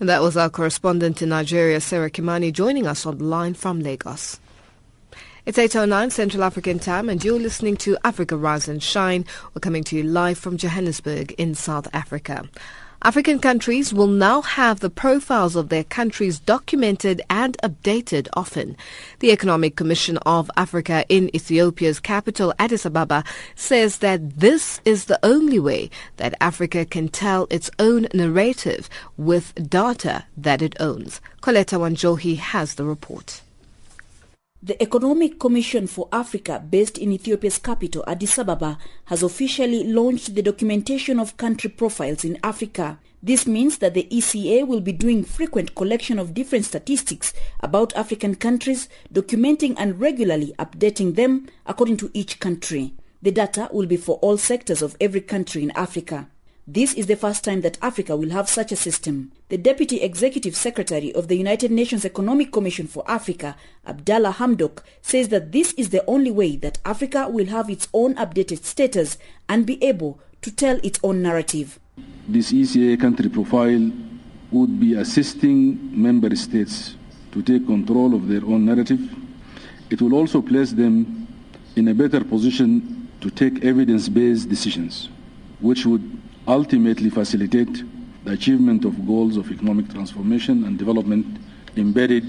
And 0.00 0.08
that 0.08 0.22
was 0.22 0.36
our 0.36 0.50
correspondent 0.50 1.22
in 1.22 1.30
Nigeria, 1.30 1.80
Sarah 1.80 2.10
Kimani, 2.10 2.52
joining 2.52 2.86
us 2.86 3.04
on 3.04 3.18
the 3.18 3.24
line 3.24 3.54
from 3.54 3.80
Lagos. 3.80 4.38
It's 5.48 5.58
8.09 5.58 6.12
Central 6.12 6.44
African 6.44 6.78
Time 6.78 7.08
and 7.08 7.24
you're 7.24 7.38
listening 7.38 7.78
to 7.78 7.96
Africa 8.04 8.36
Rise 8.36 8.68
and 8.68 8.82
Shine. 8.82 9.24
We're 9.54 9.60
coming 9.60 9.82
to 9.84 9.96
you 9.96 10.02
live 10.02 10.36
from 10.36 10.58
Johannesburg 10.58 11.32
in 11.38 11.54
South 11.54 11.88
Africa. 11.94 12.48
African 13.02 13.38
countries 13.38 13.94
will 13.94 14.08
now 14.08 14.42
have 14.42 14.80
the 14.80 14.90
profiles 14.90 15.54
of 15.54 15.68
their 15.68 15.84
countries 15.84 16.40
documented 16.40 17.22
and 17.30 17.56
updated 17.58 18.26
often. 18.32 18.76
The 19.20 19.30
Economic 19.30 19.76
Commission 19.76 20.18
of 20.26 20.50
Africa 20.56 21.04
in 21.08 21.34
Ethiopia's 21.34 22.00
capital, 22.00 22.52
Addis 22.58 22.84
Ababa, 22.84 23.22
says 23.54 23.98
that 23.98 24.40
this 24.40 24.80
is 24.84 25.04
the 25.04 25.20
only 25.22 25.60
way 25.60 25.90
that 26.16 26.34
Africa 26.40 26.84
can 26.84 27.08
tell 27.08 27.46
its 27.50 27.70
own 27.78 28.08
narrative 28.14 28.90
with 29.16 29.54
data 29.70 30.24
that 30.36 30.60
it 30.60 30.74
owns. 30.80 31.20
Coletta 31.40 31.78
Wanjohi 31.78 32.36
has 32.38 32.74
the 32.74 32.84
report. 32.84 33.42
The 34.60 34.82
Economic 34.82 35.38
Commission 35.38 35.86
for 35.86 36.08
Africa, 36.10 36.60
based 36.68 36.98
in 36.98 37.12
Ethiopia's 37.12 37.58
capital, 37.58 38.02
Addis 38.08 38.40
Ababa, 38.40 38.76
has 39.04 39.22
officially 39.22 39.84
launched 39.84 40.34
the 40.34 40.42
documentation 40.42 41.20
of 41.20 41.36
country 41.36 41.70
profiles 41.70 42.24
in 42.24 42.40
Africa. 42.42 42.98
This 43.22 43.46
means 43.46 43.78
that 43.78 43.94
the 43.94 44.08
ECA 44.10 44.66
will 44.66 44.80
be 44.80 44.90
doing 44.90 45.22
frequent 45.22 45.76
collection 45.76 46.18
of 46.18 46.34
different 46.34 46.64
statistics 46.64 47.32
about 47.60 47.94
African 47.94 48.34
countries, 48.34 48.88
documenting 49.14 49.76
and 49.78 50.00
regularly 50.00 50.52
updating 50.58 51.14
them 51.14 51.46
according 51.64 51.98
to 51.98 52.10
each 52.12 52.40
country. 52.40 52.94
The 53.22 53.30
data 53.30 53.68
will 53.72 53.86
be 53.86 53.96
for 53.96 54.16
all 54.16 54.38
sectors 54.38 54.82
of 54.82 54.96
every 55.00 55.20
country 55.20 55.62
in 55.62 55.70
Africa. 55.76 56.28
This 56.70 56.92
is 56.92 57.06
the 57.06 57.16
first 57.16 57.44
time 57.44 57.62
that 57.62 57.78
Africa 57.80 58.14
will 58.14 58.28
have 58.28 58.46
such 58.46 58.72
a 58.72 58.76
system. 58.76 59.32
The 59.48 59.56
Deputy 59.56 60.02
Executive 60.02 60.54
Secretary 60.54 61.14
of 61.14 61.28
the 61.28 61.34
United 61.34 61.70
Nations 61.70 62.04
Economic 62.04 62.52
Commission 62.52 62.86
for 62.86 63.10
Africa, 63.10 63.56
Abdallah 63.86 64.34
Hamdok, 64.34 64.82
says 65.00 65.30
that 65.30 65.50
this 65.52 65.72
is 65.78 65.88
the 65.88 66.04
only 66.04 66.30
way 66.30 66.56
that 66.56 66.76
Africa 66.84 67.26
will 67.26 67.46
have 67.46 67.70
its 67.70 67.88
own 67.94 68.14
updated 68.16 68.64
status 68.64 69.16
and 69.48 69.64
be 69.64 69.82
able 69.82 70.20
to 70.42 70.50
tell 70.50 70.78
its 70.82 71.00
own 71.02 71.22
narrative. 71.22 71.80
This 72.28 72.52
ECA 72.52 73.00
country 73.00 73.30
profile 73.30 73.90
would 74.52 74.78
be 74.78 74.92
assisting 74.92 75.78
member 75.98 76.36
states 76.36 76.96
to 77.32 77.40
take 77.40 77.64
control 77.64 78.14
of 78.14 78.28
their 78.28 78.44
own 78.44 78.66
narrative. 78.66 79.00
It 79.88 80.02
will 80.02 80.12
also 80.12 80.42
place 80.42 80.72
them 80.72 81.28
in 81.76 81.88
a 81.88 81.94
better 81.94 82.22
position 82.22 83.08
to 83.22 83.30
take 83.30 83.64
evidence-based 83.64 84.50
decisions, 84.50 85.08
which 85.60 85.86
would 85.86 86.18
ultimately 86.48 87.10
facilitate 87.10 87.84
the 88.24 88.32
achievement 88.32 88.86
of 88.86 89.06
goals 89.06 89.36
of 89.36 89.50
economic 89.52 89.90
transformation 89.90 90.64
and 90.64 90.78
development 90.78 91.26
embedded 91.76 92.24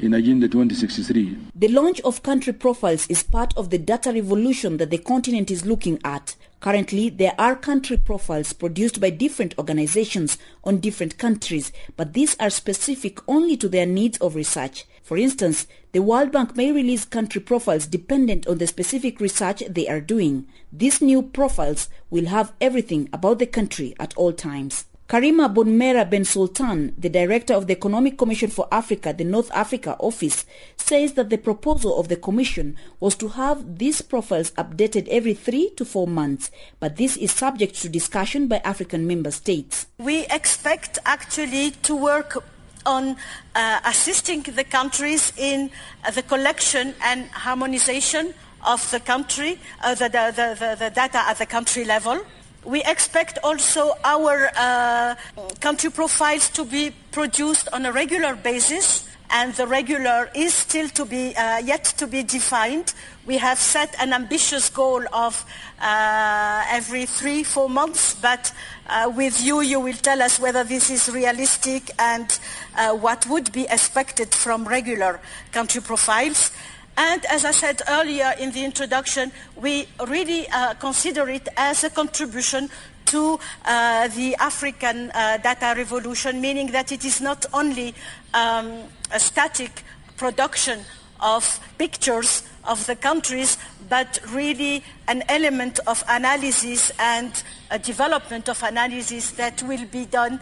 in 0.00 0.12
Agenda 0.12 0.46
2063. 0.46 1.38
The 1.54 1.68
launch 1.68 2.00
of 2.02 2.22
country 2.22 2.52
profiles 2.52 3.06
is 3.06 3.22
part 3.22 3.56
of 3.56 3.70
the 3.70 3.78
data 3.78 4.12
revolution 4.12 4.76
that 4.76 4.90
the 4.90 4.98
continent 4.98 5.50
is 5.50 5.64
looking 5.64 5.98
at. 6.04 6.36
Currently, 6.60 7.08
there 7.10 7.34
are 7.38 7.56
country 7.56 7.96
profiles 7.96 8.52
produced 8.52 9.00
by 9.00 9.08
different 9.10 9.54
organizations 9.58 10.36
on 10.64 10.80
different 10.80 11.16
countries, 11.16 11.72
but 11.96 12.12
these 12.12 12.36
are 12.38 12.50
specific 12.50 13.18
only 13.26 13.56
to 13.56 13.68
their 13.68 13.86
needs 13.86 14.18
of 14.18 14.34
research. 14.34 14.84
For 15.04 15.18
instance, 15.18 15.66
the 15.92 16.00
World 16.00 16.32
Bank 16.32 16.56
may 16.56 16.72
release 16.72 17.04
country 17.04 17.42
profiles 17.42 17.86
dependent 17.86 18.46
on 18.46 18.56
the 18.56 18.66
specific 18.66 19.20
research 19.20 19.62
they 19.68 19.86
are 19.86 20.00
doing. 20.00 20.46
These 20.72 21.02
new 21.02 21.20
profiles 21.20 21.90
will 22.08 22.24
have 22.24 22.54
everything 22.58 23.10
about 23.12 23.38
the 23.38 23.46
country 23.46 23.94
at 24.00 24.16
all 24.16 24.32
times. 24.32 24.86
Karima 25.06 25.52
Bounemra 25.52 26.08
Ben 26.08 26.22
Soltane, 26.22 26.94
the 26.96 27.10
director 27.10 27.52
of 27.52 27.66
the 27.66 27.74
Economic 27.74 28.16
Commission 28.16 28.48
for 28.48 28.66
Africa, 28.72 29.12
the 29.12 29.24
North 29.24 29.50
Africa 29.52 29.94
office, 30.00 30.46
says 30.76 31.12
that 31.12 31.28
the 31.28 31.36
proposal 31.36 32.00
of 32.00 32.08
the 32.08 32.16
commission 32.16 32.74
was 32.98 33.14
to 33.16 33.28
have 33.28 33.76
these 33.76 34.00
profiles 34.00 34.52
updated 34.52 35.06
every 35.08 35.34
three 35.34 35.68
to 35.76 35.84
four 35.84 36.06
months, 36.06 36.50
but 36.80 36.96
this 36.96 37.18
is 37.18 37.30
subject 37.30 37.74
to 37.82 37.90
discussion 37.90 38.48
by 38.48 38.62
African 38.64 39.06
member 39.06 39.30
states. 39.30 39.86
We 39.98 40.24
expect 40.28 40.98
actually 41.04 41.72
to 41.82 41.94
work 41.94 42.42
on 42.86 43.16
uh, 43.54 43.80
assisting 43.84 44.42
the 44.42 44.64
countries 44.64 45.32
in 45.36 45.70
uh, 46.04 46.10
the 46.10 46.22
collection 46.22 46.94
and 47.02 47.26
harmonization 47.28 48.34
of 48.64 48.90
the 48.90 49.00
country, 49.00 49.58
uh, 49.82 49.94
the, 49.94 50.08
the, 50.08 50.56
the, 50.58 50.76
the, 50.78 50.90
data 50.90 51.18
at 51.26 51.38
the 51.38 51.46
country 51.46 51.84
level. 51.84 52.20
We 52.64 52.82
expect 52.82 53.38
also 53.44 53.92
our 54.04 54.50
uh, 54.56 55.14
country 55.60 55.90
profiles 55.90 56.48
to 56.50 56.64
be 56.64 56.92
produced 57.12 57.68
on 57.72 57.84
a 57.84 57.92
regular 57.92 58.34
basis 58.34 59.06
and 59.30 59.54
the 59.54 59.66
regular 59.66 60.30
is 60.34 60.54
still 60.54 60.88
to 60.90 61.04
be 61.04 61.34
uh, 61.36 61.58
yet 61.58 61.84
to 61.84 62.06
be 62.06 62.22
defined. 62.22 62.94
We 63.26 63.38
have 63.38 63.58
set 63.58 63.94
an 63.98 64.12
ambitious 64.12 64.68
goal 64.68 65.02
of 65.12 65.44
uh, 65.80 66.64
every 66.68 67.06
three, 67.06 67.42
four 67.42 67.70
months, 67.70 68.14
but 68.14 68.52
uh, 68.86 69.10
with 69.14 69.42
you, 69.42 69.60
you 69.60 69.80
will 69.80 69.94
tell 69.96 70.20
us 70.20 70.38
whether 70.38 70.62
this 70.62 70.90
is 70.90 71.08
realistic 71.08 71.90
and 71.98 72.38
uh, 72.76 72.92
what 72.94 73.26
would 73.26 73.50
be 73.52 73.62
expected 73.62 74.34
from 74.34 74.68
regular 74.68 75.20
country 75.52 75.80
profiles. 75.80 76.52
And 76.96 77.24
as 77.26 77.44
I 77.44 77.50
said 77.50 77.82
earlier 77.88 78.34
in 78.38 78.52
the 78.52 78.64
introduction, 78.64 79.32
we 79.56 79.88
really 80.06 80.46
uh, 80.48 80.74
consider 80.74 81.28
it 81.28 81.48
as 81.56 81.82
a 81.82 81.90
contribution 81.90 82.68
to 83.06 83.38
uh, 83.64 84.08
the 84.08 84.36
African 84.36 85.08
data 85.08 85.74
revolution, 85.76 86.40
meaning 86.40 86.72
that 86.72 86.92
it 86.92 87.04
is 87.04 87.20
not 87.20 87.46
only 87.52 87.94
um, 88.32 88.84
a 89.14 89.20
static 89.20 89.82
production 90.16 90.80
of 91.20 91.60
pictures 91.78 92.42
of 92.64 92.84
the 92.86 92.96
countries, 92.96 93.56
but 93.88 94.18
really 94.30 94.82
an 95.08 95.22
element 95.28 95.78
of 95.86 96.02
analysis 96.08 96.90
and 96.98 97.42
a 97.70 97.78
development 97.78 98.48
of 98.48 98.62
analysis 98.62 99.30
that 99.32 99.62
will 99.62 99.86
be 99.86 100.04
done 100.04 100.40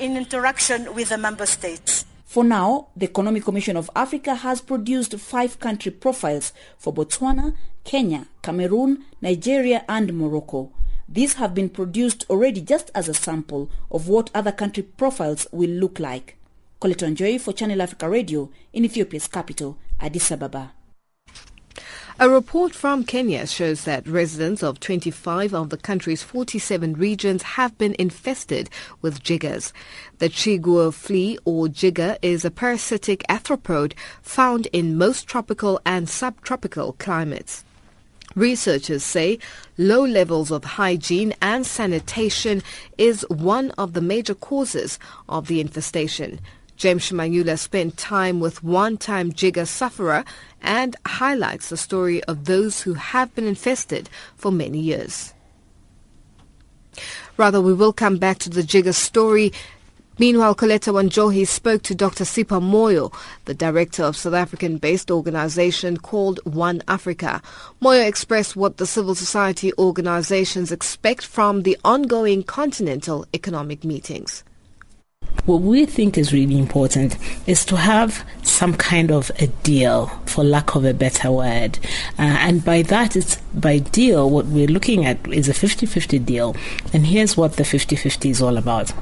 in 0.00 0.16
interaction 0.16 0.92
with 0.94 1.10
the 1.10 1.18
member 1.18 1.46
states. 1.46 2.06
For 2.24 2.42
now, 2.42 2.88
the 2.96 3.04
Economic 3.06 3.44
Commission 3.44 3.76
of 3.76 3.90
Africa 3.94 4.34
has 4.34 4.60
produced 4.60 5.14
five 5.20 5.60
country 5.60 5.92
profiles 5.92 6.52
for 6.78 6.92
Botswana, 6.92 7.54
Kenya, 7.84 8.26
Cameroon, 8.42 9.04
Nigeria 9.20 9.84
and 9.88 10.12
Morocco. 10.14 10.72
These 11.08 11.34
have 11.34 11.54
been 11.54 11.68
produced 11.68 12.24
already 12.30 12.62
just 12.62 12.90
as 12.94 13.08
a 13.08 13.14
sample 13.14 13.70
of 13.90 14.08
what 14.08 14.30
other 14.34 14.50
country 14.50 14.82
profiles 14.82 15.46
will 15.52 15.70
look 15.70 16.00
like. 16.00 16.36
Coletta 16.84 17.06
Wanjohi 17.06 17.40
for 17.40 17.54
Channel 17.54 17.80
Africa 17.80 18.10
Radio 18.10 18.50
in 18.74 18.84
Ethiopia's 18.84 19.26
capital, 19.26 19.78
Addis 20.00 20.30
Ababa. 20.30 20.72
A 22.20 22.28
report 22.28 22.74
from 22.74 23.04
Kenya 23.04 23.46
shows 23.46 23.84
that 23.84 24.06
residents 24.06 24.62
of 24.62 24.80
25 24.80 25.54
of 25.54 25.70
the 25.70 25.78
country's 25.78 26.22
47 26.22 26.92
regions 26.92 27.42
have 27.42 27.78
been 27.78 27.96
infested 27.98 28.68
with 29.00 29.22
jiggers. 29.22 29.72
The 30.18 30.28
chigoe 30.28 30.92
flea 30.92 31.38
or 31.46 31.68
jigger 31.68 32.18
is 32.20 32.44
a 32.44 32.50
parasitic 32.50 33.24
arthropod 33.30 33.94
found 34.20 34.66
in 34.66 34.98
most 34.98 35.26
tropical 35.26 35.80
and 35.86 36.06
subtropical 36.06 36.92
climates. 36.98 37.64
Researchers 38.34 39.02
say 39.02 39.38
low 39.78 40.04
levels 40.04 40.50
of 40.50 40.64
hygiene 40.64 41.32
and 41.40 41.64
sanitation 41.64 42.62
is 42.98 43.24
one 43.30 43.70
of 43.78 43.94
the 43.94 44.02
major 44.02 44.34
causes 44.34 44.98
of 45.30 45.46
the 45.46 45.62
infestation. 45.62 46.40
James 46.76 47.08
Shimanyula 47.08 47.58
spent 47.58 47.96
time 47.96 48.40
with 48.40 48.64
one-time 48.64 49.32
jigger 49.32 49.66
sufferer 49.66 50.24
and 50.62 50.96
highlights 51.06 51.68
the 51.68 51.76
story 51.76 52.22
of 52.24 52.44
those 52.44 52.82
who 52.82 52.94
have 52.94 53.34
been 53.34 53.46
infested 53.46 54.08
for 54.36 54.50
many 54.50 54.78
years. 54.78 55.34
Rather, 57.36 57.60
we 57.60 57.74
will 57.74 57.92
come 57.92 58.18
back 58.18 58.38
to 58.38 58.50
the 58.50 58.62
jigger 58.62 58.92
story 58.92 59.52
Meanwhile, 60.16 60.54
Coletta 60.54 60.92
Wanjohi 60.92 61.44
spoke 61.44 61.82
to 61.82 61.94
Dr. 61.94 62.22
Sipho 62.22 62.62
Moyo, 62.62 63.12
the 63.46 63.54
director 63.54 64.04
of 64.04 64.16
South 64.16 64.34
African-based 64.34 65.10
organization 65.10 65.96
called 65.96 66.38
One 66.44 66.82
Africa. 66.86 67.42
Moyo 67.82 68.06
expressed 68.06 68.54
what 68.54 68.76
the 68.76 68.86
civil 68.86 69.16
society 69.16 69.72
organizations 69.76 70.70
expect 70.70 71.26
from 71.26 71.62
the 71.62 71.76
ongoing 71.84 72.44
continental 72.44 73.26
economic 73.34 73.82
meetings. 73.82 74.44
What 75.46 75.60
we 75.60 75.84
think 75.84 76.16
is 76.16 76.32
really 76.32 76.58
important 76.58 77.18
is 77.46 77.66
to 77.66 77.76
have 77.76 78.24
some 78.42 78.72
kind 78.74 79.12
of 79.12 79.30
a 79.38 79.48
deal, 79.62 80.06
for 80.24 80.42
lack 80.42 80.74
of 80.74 80.86
a 80.86 80.94
better 80.94 81.30
word. 81.30 81.78
Uh, 82.18 82.22
and 82.22 82.64
by 82.64 82.80
that, 82.82 83.14
it's 83.14 83.36
by 83.54 83.78
deal, 83.78 84.30
what 84.30 84.46
we're 84.46 84.66
looking 84.66 85.04
at 85.04 85.18
is 85.28 85.50
a 85.50 85.54
50 85.54 85.84
50 85.84 86.18
deal. 86.20 86.56
And 86.94 87.06
here's 87.06 87.36
what 87.36 87.56
the 87.56 87.64
50 87.64 87.94
50 87.94 88.30
is 88.30 88.40
all 88.40 88.56
about 88.56 88.92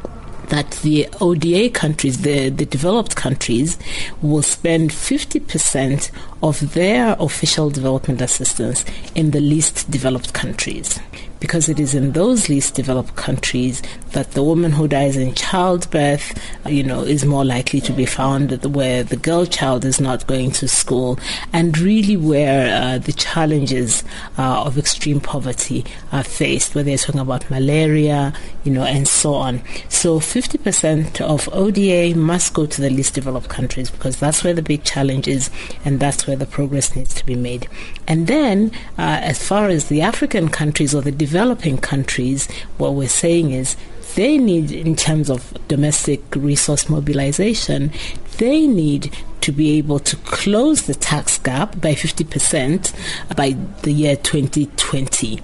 that 0.52 0.70
the 0.82 1.08
ODA 1.20 1.70
countries, 1.70 2.20
the, 2.22 2.50
the 2.50 2.66
developed 2.66 3.16
countries, 3.16 3.78
will 4.20 4.42
spend 4.42 4.90
50% 4.90 6.10
of 6.42 6.74
their 6.74 7.16
official 7.18 7.70
development 7.70 8.20
assistance 8.20 8.84
in 9.14 9.30
the 9.30 9.40
least 9.40 9.90
developed 9.90 10.34
countries. 10.34 11.00
Because 11.42 11.68
it 11.68 11.80
is 11.80 11.92
in 11.92 12.12
those 12.12 12.48
least 12.48 12.76
developed 12.76 13.16
countries 13.16 13.82
that 14.12 14.30
the 14.30 14.42
woman 14.44 14.70
who 14.70 14.86
dies 14.86 15.16
in 15.16 15.34
childbirth, 15.34 16.38
you 16.68 16.84
know, 16.84 17.02
is 17.02 17.24
more 17.24 17.44
likely 17.44 17.80
to 17.80 17.92
be 17.92 18.06
found 18.06 18.52
where 18.76 19.02
the 19.02 19.16
girl 19.16 19.44
child 19.44 19.84
is 19.84 20.00
not 20.00 20.24
going 20.28 20.52
to 20.52 20.68
school, 20.68 21.18
and 21.52 21.76
really 21.80 22.16
where 22.16 22.80
uh, 22.80 22.98
the 22.98 23.12
challenges 23.12 24.04
uh, 24.38 24.62
of 24.62 24.78
extreme 24.78 25.18
poverty 25.18 25.84
are 26.12 26.22
faced, 26.22 26.76
where 26.76 26.84
they're 26.84 26.96
talking 26.96 27.20
about 27.20 27.50
malaria, 27.50 28.32
you 28.62 28.70
know, 28.70 28.84
and 28.84 29.08
so 29.08 29.34
on. 29.34 29.60
So 29.88 30.20
50% 30.20 31.20
of 31.22 31.48
ODA 31.52 32.16
must 32.16 32.54
go 32.54 32.66
to 32.66 32.80
the 32.80 32.90
least 32.90 33.14
developed 33.14 33.48
countries 33.48 33.90
because 33.90 34.16
that's 34.20 34.44
where 34.44 34.54
the 34.54 34.62
big 34.62 34.84
challenge 34.84 35.26
is, 35.26 35.50
and 35.84 35.98
that's 35.98 36.28
where 36.28 36.36
the 36.36 36.46
progress 36.46 36.94
needs 36.94 37.14
to 37.14 37.26
be 37.26 37.34
made. 37.34 37.68
And 38.06 38.28
then, 38.28 38.70
uh, 38.96 39.18
as 39.22 39.42
far 39.42 39.66
as 39.66 39.88
the 39.88 40.02
African 40.02 40.48
countries 40.48 40.94
or 40.94 41.00
the 41.00 41.10
developing 41.32 41.78
countries, 41.78 42.46
what 42.76 42.92
we're 42.92 43.08
saying 43.08 43.52
is 43.52 43.74
they 44.16 44.36
need, 44.36 44.70
in 44.70 44.94
terms 44.94 45.30
of 45.30 45.56
domestic 45.66 46.20
resource 46.36 46.90
mobilization, 46.90 47.90
they 48.36 48.66
need 48.66 49.10
to 49.40 49.50
be 49.50 49.78
able 49.78 49.98
to 49.98 50.14
close 50.16 50.82
the 50.82 50.94
tax 50.94 51.38
gap 51.38 51.80
by 51.80 51.94
50% 51.94 52.92
by 53.34 53.56
the 53.80 53.92
year 53.92 54.14
2020. 54.14 55.40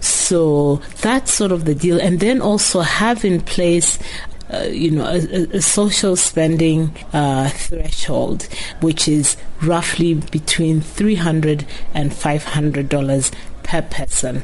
So 0.00 0.82
that's 1.00 1.32
sort 1.32 1.50
of 1.50 1.64
the 1.64 1.74
deal. 1.74 1.98
And 1.98 2.20
then 2.20 2.42
also 2.42 2.80
have 2.82 3.24
in 3.24 3.40
place 3.40 3.98
uh, 4.52 4.64
you 4.64 4.90
know, 4.90 5.06
a, 5.06 5.56
a 5.56 5.62
social 5.62 6.14
spending 6.14 6.94
uh, 7.14 7.48
threshold, 7.48 8.42
which 8.82 9.08
is 9.08 9.38
roughly 9.62 10.12
between 10.12 10.82
300 10.82 11.64
and 11.94 12.12
500 12.12 12.90
dollars 12.90 13.32
per 13.62 13.80
person. 13.80 14.42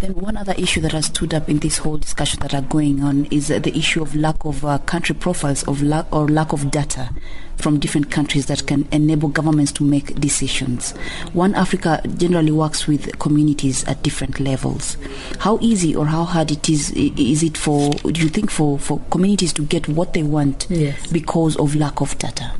Then 0.00 0.14
one 0.14 0.38
other 0.38 0.54
issue 0.56 0.80
that 0.80 0.92
has 0.92 1.06
stood 1.06 1.34
up 1.34 1.48
in 1.50 1.58
this 1.58 1.76
whole 1.78 1.98
discussion 1.98 2.40
that 2.40 2.54
are 2.54 2.62
going 2.62 3.02
on 3.02 3.26
is 3.26 3.50
uh, 3.50 3.58
the 3.58 3.76
issue 3.76 4.00
of 4.00 4.16
lack 4.16 4.46
of 4.46 4.64
uh, 4.64 4.78
country 4.78 5.14
profiles 5.14 5.62
of 5.64 5.82
lack 5.82 6.10
or 6.10 6.26
lack 6.26 6.54
of 6.54 6.70
data 6.70 7.10
from 7.58 7.78
different 7.78 8.10
countries 8.10 8.46
that 8.46 8.66
can 8.66 8.88
enable 8.92 9.28
governments 9.28 9.72
to 9.72 9.84
make 9.84 10.18
decisions. 10.18 10.92
One 11.34 11.54
Africa 11.54 12.00
generally 12.16 12.50
works 12.50 12.86
with 12.86 13.18
communities 13.18 13.84
at 13.84 14.02
different 14.02 14.40
levels. 14.40 14.96
How 15.40 15.58
easy 15.60 15.94
or 15.94 16.06
how 16.06 16.24
hard 16.24 16.50
it 16.50 16.70
is 16.70 16.90
is 16.92 17.42
it 17.42 17.58
for 17.58 17.90
do 17.90 18.22
you 18.22 18.30
think 18.30 18.50
for, 18.50 18.78
for 18.78 19.00
communities 19.10 19.52
to 19.52 19.62
get 19.62 19.86
what 19.86 20.14
they 20.14 20.22
want 20.22 20.66
yes. 20.70 21.06
because 21.08 21.56
of 21.56 21.76
lack 21.76 22.00
of 22.00 22.16
data? 22.16 22.52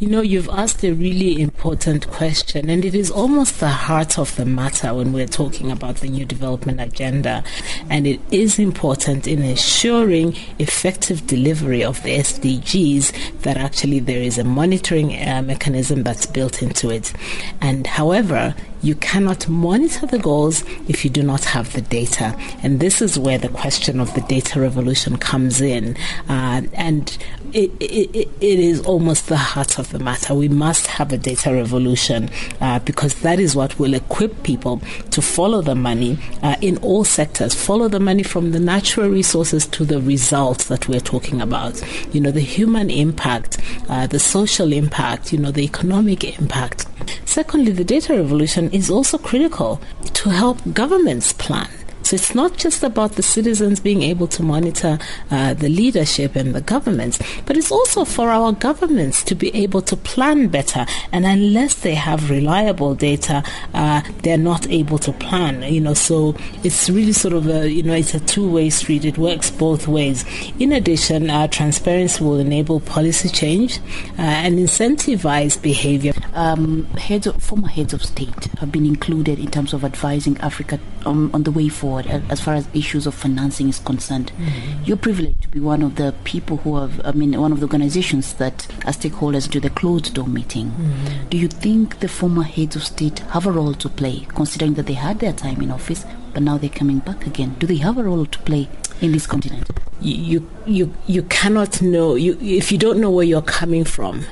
You 0.00 0.08
know, 0.08 0.22
you've 0.22 0.48
asked 0.48 0.82
a 0.82 0.90
really 0.90 1.40
important 1.40 2.08
question, 2.08 2.68
and 2.68 2.84
it 2.84 2.96
is 2.96 3.12
almost 3.12 3.60
the 3.60 3.68
heart 3.68 4.18
of 4.18 4.34
the 4.34 4.44
matter 4.44 4.92
when 4.92 5.12
we're 5.12 5.28
talking 5.28 5.70
about 5.70 5.98
the 5.98 6.08
New 6.08 6.24
Development 6.24 6.80
Agenda. 6.80 7.44
And 7.88 8.04
it 8.04 8.20
is 8.32 8.58
important 8.58 9.28
in 9.28 9.40
ensuring 9.40 10.34
effective 10.58 11.28
delivery 11.28 11.84
of 11.84 12.02
the 12.02 12.18
SDGs 12.18 13.42
that 13.42 13.56
actually 13.56 14.00
there 14.00 14.20
is 14.20 14.36
a 14.36 14.42
monitoring 14.42 15.14
uh, 15.14 15.42
mechanism 15.42 16.02
that's 16.02 16.26
built 16.26 16.60
into 16.60 16.90
it. 16.90 17.12
And 17.60 17.86
however, 17.86 18.56
you 18.84 18.94
cannot 18.96 19.48
monitor 19.48 20.06
the 20.06 20.18
goals 20.18 20.62
if 20.88 21.04
you 21.04 21.10
do 21.10 21.22
not 21.22 21.42
have 21.44 21.72
the 21.72 21.80
data. 21.80 22.36
And 22.62 22.80
this 22.80 23.00
is 23.00 23.18
where 23.18 23.38
the 23.38 23.48
question 23.48 23.98
of 23.98 24.12
the 24.14 24.20
data 24.22 24.60
revolution 24.60 25.16
comes 25.16 25.62
in. 25.62 25.96
Uh, 26.28 26.62
and 26.74 27.16
it, 27.54 27.70
it, 27.80 28.28
it 28.40 28.58
is 28.58 28.82
almost 28.82 29.28
the 29.28 29.38
heart 29.38 29.78
of 29.78 29.90
the 29.90 29.98
matter. 29.98 30.34
We 30.34 30.48
must 30.48 30.86
have 30.88 31.12
a 31.12 31.16
data 31.16 31.54
revolution 31.54 32.28
uh, 32.60 32.80
because 32.80 33.14
that 33.20 33.40
is 33.40 33.56
what 33.56 33.78
will 33.78 33.94
equip 33.94 34.42
people 34.42 34.82
to 35.12 35.22
follow 35.22 35.62
the 35.62 35.74
money 35.74 36.18
uh, 36.42 36.56
in 36.60 36.76
all 36.78 37.04
sectors, 37.04 37.54
follow 37.54 37.88
the 37.88 38.00
money 38.00 38.22
from 38.22 38.52
the 38.52 38.60
natural 38.60 39.08
resources 39.08 39.66
to 39.68 39.84
the 39.84 40.00
results 40.02 40.66
that 40.66 40.88
we're 40.88 41.00
talking 41.00 41.40
about. 41.40 41.82
You 42.12 42.20
know, 42.20 42.32
the 42.32 42.40
human 42.40 42.90
impact, 42.90 43.58
uh, 43.88 44.08
the 44.08 44.18
social 44.18 44.72
impact, 44.72 45.32
you 45.32 45.38
know, 45.38 45.50
the 45.50 45.62
economic 45.62 46.38
impact. 46.38 46.86
Secondly, 47.24 47.72
the 47.72 47.84
data 47.84 48.14
revolution 48.14 48.70
is 48.74 48.90
also 48.90 49.16
critical 49.16 49.80
to 50.14 50.30
help 50.30 50.58
governments 50.72 51.32
plan. 51.32 51.70
So 52.04 52.16
it's 52.16 52.34
not 52.34 52.58
just 52.58 52.82
about 52.82 53.12
the 53.12 53.22
citizens 53.22 53.80
being 53.80 54.02
able 54.02 54.26
to 54.28 54.42
monitor 54.42 54.98
uh, 55.30 55.54
the 55.54 55.70
leadership 55.70 56.36
and 56.36 56.54
the 56.54 56.60
governments, 56.60 57.18
but 57.46 57.56
it's 57.56 57.72
also 57.72 58.04
for 58.04 58.28
our 58.28 58.52
governments 58.52 59.24
to 59.24 59.34
be 59.34 59.48
able 59.56 59.80
to 59.80 59.96
plan 59.96 60.48
better. 60.48 60.84
And 61.12 61.24
unless 61.24 61.74
they 61.76 61.94
have 61.94 62.28
reliable 62.28 62.94
data, 62.94 63.42
uh, 63.72 64.02
they're 64.22 64.36
not 64.36 64.68
able 64.68 64.98
to 64.98 65.12
plan. 65.12 65.62
You 65.62 65.80
know, 65.80 65.94
so 65.94 66.36
it's 66.62 66.90
really 66.90 67.14
sort 67.14 67.32
of 67.32 67.48
a 67.48 67.70
you 67.70 67.82
know 67.82 67.94
it's 67.94 68.12
a 68.12 68.20
two-way 68.20 68.68
street. 68.68 69.06
It 69.06 69.16
works 69.16 69.50
both 69.50 69.88
ways. 69.88 70.26
In 70.58 70.72
addition, 70.72 71.30
uh, 71.30 71.48
transparency 71.48 72.22
will 72.22 72.38
enable 72.38 72.80
policy 72.80 73.30
change 73.30 73.78
uh, 74.18 74.44
and 74.44 74.58
incentivize 74.58 75.60
behavior. 75.60 76.12
Um, 76.34 76.84
heads 76.98 77.26
of, 77.26 77.42
former 77.42 77.68
heads 77.68 77.94
of 77.94 78.04
state 78.04 78.44
have 78.58 78.70
been 78.70 78.84
included 78.84 79.38
in 79.38 79.50
terms 79.50 79.72
of 79.72 79.84
advising 79.84 80.36
Africa 80.40 80.78
on, 81.06 81.32
on 81.32 81.44
the 81.44 81.50
way 81.50 81.68
forward 81.68 81.93
forward 82.02 82.24
as 82.30 82.40
far 82.40 82.54
as 82.54 82.68
issues 82.74 83.06
of 83.06 83.14
financing 83.14 83.68
is 83.68 83.78
concerned. 83.78 84.32
Mm-hmm. 84.36 84.84
You're 84.84 84.96
privileged 84.96 85.42
to 85.42 85.48
be 85.48 85.60
one 85.60 85.82
of 85.82 85.96
the 85.96 86.14
people 86.24 86.58
who 86.58 86.76
have, 86.76 87.00
I 87.04 87.12
mean, 87.12 87.38
one 87.40 87.52
of 87.52 87.60
the 87.60 87.66
organizations 87.66 88.34
that 88.34 88.66
are 88.86 88.92
stakeholders 88.92 89.50
to 89.52 89.60
the 89.60 89.70
closed 89.70 90.14
door 90.14 90.26
meeting. 90.26 90.70
Mm-hmm. 90.70 91.28
Do 91.28 91.36
you 91.36 91.48
think 91.48 92.00
the 92.00 92.08
former 92.08 92.42
heads 92.42 92.76
of 92.76 92.84
state 92.84 93.20
have 93.20 93.46
a 93.46 93.52
role 93.52 93.74
to 93.74 93.88
play, 93.88 94.26
considering 94.28 94.74
that 94.74 94.86
they 94.86 94.94
had 94.94 95.20
their 95.20 95.32
time 95.32 95.60
in 95.62 95.70
office, 95.70 96.04
but 96.32 96.42
now 96.42 96.58
they're 96.58 96.70
coming 96.70 96.98
back 96.98 97.26
again? 97.26 97.56
Do 97.58 97.66
they 97.66 97.76
have 97.76 97.98
a 97.98 98.02
role 98.02 98.26
to 98.26 98.38
play 98.40 98.68
in 99.00 99.12
this 99.12 99.26
continent? 99.26 99.68
You, 100.00 100.48
you, 100.66 100.92
you 101.06 101.22
cannot 101.22 101.80
know, 101.80 102.14
you, 102.14 102.36
if 102.40 102.70
you 102.70 102.78
don't 102.78 103.00
know 103.00 103.10
where 103.10 103.24
you're 103.24 103.42
coming 103.42 103.84
from, 103.84 104.24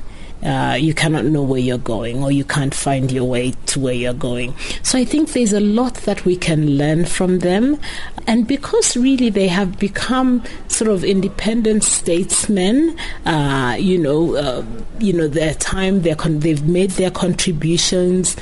uh, 0.42 0.76
you 0.78 0.92
cannot 0.92 1.24
know 1.24 1.42
where 1.42 1.60
you're 1.60 1.78
going 1.78 2.22
or 2.22 2.32
you 2.32 2.44
can't 2.44 2.74
find 2.74 3.12
your 3.12 3.24
way 3.24 3.52
to 3.66 3.80
where 3.80 3.94
you're 3.94 4.12
going. 4.12 4.54
So 4.82 4.98
I 4.98 5.04
think 5.04 5.32
there's 5.32 5.52
a 5.52 5.60
lot 5.60 5.94
that 6.02 6.24
we 6.24 6.36
can 6.36 6.76
learn 6.76 7.04
from 7.04 7.40
them. 7.40 7.78
And 8.26 8.46
because 8.46 8.96
really 8.96 9.30
they 9.30 9.48
have 9.48 9.78
become 9.78 10.42
sort 10.68 10.90
of 10.90 11.04
independent 11.04 11.84
statesmen, 11.84 12.96
uh, 13.24 13.76
you 13.78 13.98
know, 13.98 14.36
uh, 14.36 14.64
you 14.98 15.12
know, 15.12 15.28
their 15.28 15.54
time, 15.54 16.02
their 16.02 16.14
con- 16.14 16.40
they've 16.40 16.64
made 16.64 16.90
their 16.92 17.10
contributions, 17.10 18.36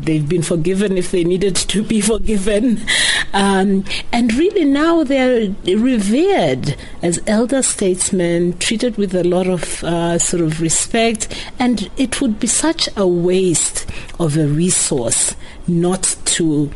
they've 0.00 0.28
been 0.28 0.42
forgiven 0.42 0.96
if 0.96 1.10
they 1.10 1.24
needed 1.24 1.56
to 1.56 1.82
be 1.82 2.00
forgiven. 2.00 2.80
Um, 3.32 3.84
and 4.12 4.32
really 4.34 4.64
now 4.64 5.04
they're 5.04 5.54
revered 5.64 6.76
as 7.02 7.20
elder 7.26 7.62
statesmen, 7.62 8.58
treated 8.58 8.96
with 8.96 9.14
a 9.14 9.24
lot 9.24 9.46
of 9.46 9.84
uh, 9.84 10.18
sort 10.18 10.42
of 10.42 10.60
respect 10.60 11.28
and 11.58 11.90
it 11.96 12.20
would 12.20 12.38
be 12.40 12.46
such 12.46 12.88
a 12.96 13.06
waste 13.06 13.86
of 14.18 14.36
a 14.36 14.46
resource 14.46 15.34
not 15.66 16.16
to 16.24 16.70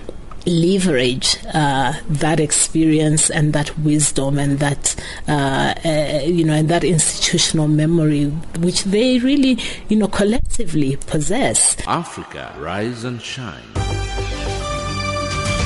leverage 0.46 1.38
uh, 1.54 1.94
that 2.08 2.38
experience 2.38 3.30
and 3.30 3.52
that 3.52 3.76
wisdom 3.78 4.38
and 4.38 4.58
that 4.58 4.94
uh, 5.28 5.74
uh, 5.84 6.20
you 6.24 6.44
know 6.44 6.54
and 6.54 6.68
that 6.68 6.84
institutional 6.84 7.68
memory 7.68 8.26
which 8.60 8.84
they 8.84 9.18
really 9.20 9.58
you 9.88 9.96
know 9.96 10.08
collectively 10.08 10.96
possess. 11.06 11.76
Africa 11.86 12.54
rise 12.58 13.04
and 13.04 13.20
shine. 13.20 13.62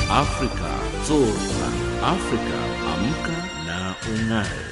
Africa 0.09 0.71
zorka 1.03 1.67
Africa 2.01 2.59
amka 2.93 3.37
na 3.67 3.93
ung'are 4.09 4.68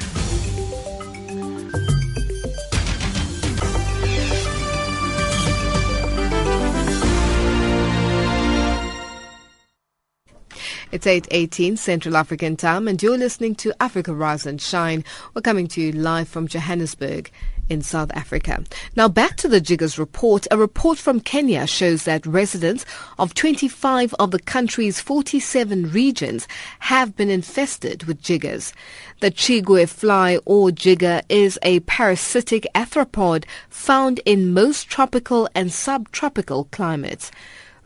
It's 10.98 11.06
8.18 11.06 11.78
Central 11.78 12.18
African 12.18 12.56
time 12.56 12.88
and 12.88 13.04
you're 13.04 13.20
listening 13.20 13.54
to 13.58 13.72
Africa 13.80 14.16
Rise 14.16 14.48
and 14.48 14.60
Shine. 14.60 15.06
We're 15.36 15.44
coming 15.44 15.68
to 15.68 15.80
you 15.80 15.92
live 15.92 16.28
from 16.28 16.48
Johannesburg 16.48 17.30
in 17.70 17.84
South 17.84 18.10
Africa. 18.16 18.64
Now 18.96 19.08
back 19.08 19.36
to 19.36 19.48
the 19.48 19.62
Jiggers 19.62 20.00
report. 20.00 20.48
A 20.50 20.58
report 20.58 20.98
from 20.98 21.20
Kenya 21.20 21.68
shows 21.68 22.06
that 22.06 22.26
residents 22.26 22.84
of 23.20 23.36
25 23.36 24.16
of 24.16 24.32
the 24.32 24.40
country's 24.40 25.00
47 25.00 25.92
regions 25.92 26.48
have 26.80 27.16
been 27.16 27.30
infested 27.30 28.06
with 28.06 28.20
jiggers. 28.20 28.74
The 29.20 29.30
chigoe 29.30 29.88
fly 29.88 30.40
or 30.46 30.72
jigger 30.72 31.22
is 31.30 31.60
a 31.62 31.82
parasitic 31.82 32.66
arthropod 32.74 33.46
found 33.70 34.20
in 34.26 34.52
most 34.52 34.90
tropical 34.90 35.48
and 35.54 35.72
subtropical 35.72 36.64
climates. 36.72 37.30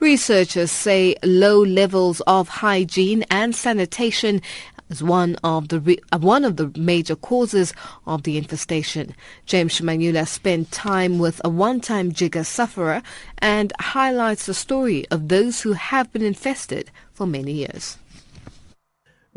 Researchers 0.02 0.72
say 0.72 1.16
low 1.24 1.62
levels 1.62 2.22
of 2.22 2.50
hygiene 2.50 3.24
and 3.30 3.56
sanitation 3.56 4.42
is 4.90 5.04
one 5.04 5.36
of 5.44 5.68
the 5.68 5.80
re- 5.80 6.00
uh, 6.12 6.18
one 6.18 6.44
of 6.44 6.56
the 6.58 6.74
major 6.76 7.16
causes 7.16 7.72
of 8.08 8.24
the 8.24 8.36
infestation. 8.36 9.16
James 9.46 9.80
Shimanyula 9.80 10.28
spent 10.28 10.72
time 10.72 11.20
with 11.20 11.40
a 11.46 11.50
one-time 11.50 12.14
jigger 12.14 12.44
sufferer 12.44 13.04
and 13.38 13.74
highlights 13.80 14.48
the 14.48 14.56
story 14.56 15.06
of 15.12 15.28
those 15.28 15.62
who 15.62 15.74
have 15.74 16.12
been 16.12 16.24
infested 16.24 16.90
for 17.14 17.28
many 17.28 17.52
years. 17.52 18.00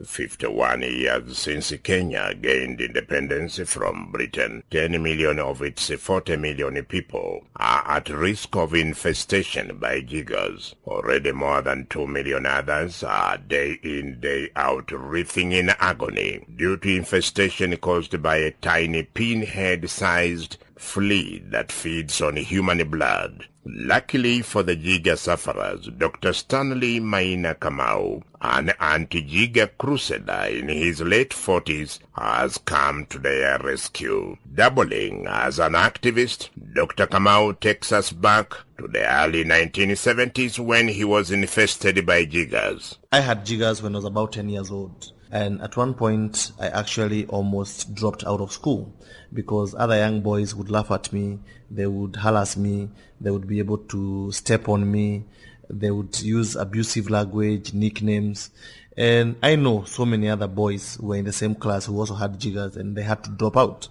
51 0.03 0.83
years 0.83 1.39
since 1.39 1.73
Kenya 1.85 2.35
gained 2.35 2.81
independence 2.81 3.61
from 3.61 4.11
Britain, 4.11 4.65
10 4.73 5.01
million 5.01 5.39
of 5.39 5.63
its 5.63 5.89
40 5.89 6.37
million 6.37 6.85
people 6.85 7.47
are 7.55 7.89
at 7.89 8.09
risk 8.09 8.57
of 8.57 8.75
infestation 8.75 9.79
by 9.79 10.01
jiggers. 10.01 10.75
Already 10.85 11.31
more 11.31 11.63
than 11.63 11.87
2 11.87 12.09
million 12.09 12.45
others 12.45 13.05
are 13.05 13.39
day 13.39 13.79
in, 13.85 14.19
day 14.19 14.51
out 14.57 14.91
writhing 14.91 15.53
in 15.53 15.71
agony 15.79 16.45
due 16.57 16.77
to 16.77 16.97
infestation 16.97 17.77
caused 17.77 18.21
by 18.21 18.39
a 18.39 18.51
tiny 18.51 19.05
pinhead-sized 19.05 20.57
flea 20.77 21.39
that 21.47 21.71
feeds 21.71 22.21
on 22.21 22.35
human 22.35 22.91
blood. 22.91 23.47
Luckily 23.67 24.43
for 24.43 24.63
the 24.63 24.77
Jigger 24.77 25.17
sufferers, 25.17 25.89
Dr. 25.97 26.35
Stanley 26.35 27.01
Maina 27.01 27.55
Kamau, 27.55 28.23
an 28.43 28.75
anti-Jigger 28.79 29.69
crusader 29.79 30.49
in 30.51 30.69
his 30.69 31.01
late 31.01 31.31
40s, 31.31 31.99
has 32.15 32.59
come 32.59 33.07
to 33.07 33.19
their 33.19 33.59
rescue. 33.61 34.37
Doubling 34.55 35.27
as 35.27 35.59
an 35.59 35.73
activist, 35.73 36.51
Dr. 36.75 37.07
Kamau 37.07 37.59
takes 37.59 37.91
us 37.91 38.13
back 38.13 38.53
to 38.77 38.87
the 38.87 39.07
early 39.11 39.45
1970s 39.45 40.59
when 40.59 40.89
he 40.89 41.05
was 41.05 41.31
infested 41.31 42.05
by 42.05 42.27
Jiggers. 42.27 42.99
I 43.13 43.21
had 43.21 43.47
Jiggers 43.47 43.83
when 43.83 43.95
I 43.95 43.99
was 43.99 44.05
about 44.05 44.33
10 44.33 44.51
years 44.51 44.71
old. 44.71 45.13
And 45.31 45.61
at 45.63 45.77
one 45.77 45.95
point, 45.95 46.53
I 46.61 46.69
actually 46.69 47.27
almost 47.27 47.95
dropped 47.95 48.25
out 48.25 48.41
of 48.41 48.53
school 48.53 48.94
because 49.35 49.75
other 49.75 49.97
young 49.97 50.21
boys 50.21 50.55
would 50.55 50.71
laugh 50.71 50.91
at 50.91 51.13
me, 51.13 51.41
they 51.71 51.87
would 51.87 52.17
harass 52.17 52.57
me, 52.57 52.89
they 53.21 53.31
would 53.31 53.47
be 53.47 53.59
able 53.59 53.79
to 53.79 54.31
step 54.33 54.69
on 54.69 54.91
me, 54.91 55.25
they 55.69 55.91
would 55.91 56.21
use 56.23 56.57
abusive 56.57 57.11
language, 57.11 57.75
nicknames. 57.75 58.51
And 58.97 59.37
I 59.43 59.57
know 59.57 59.85
so 59.85 60.07
many 60.07 60.29
other 60.29 60.47
boys 60.47 60.97
who 60.97 61.09
were 61.09 61.17
in 61.17 61.25
the 61.25 61.33
same 61.33 61.55
class 61.57 61.87
who 61.87 61.99
also 61.99 62.15
had 62.15 62.39
jiggers 62.39 62.77
and 62.77 62.97
they 62.97 63.03
had 63.03 63.25
to 63.25 63.31
drop 63.31 63.57
out. 63.57 63.89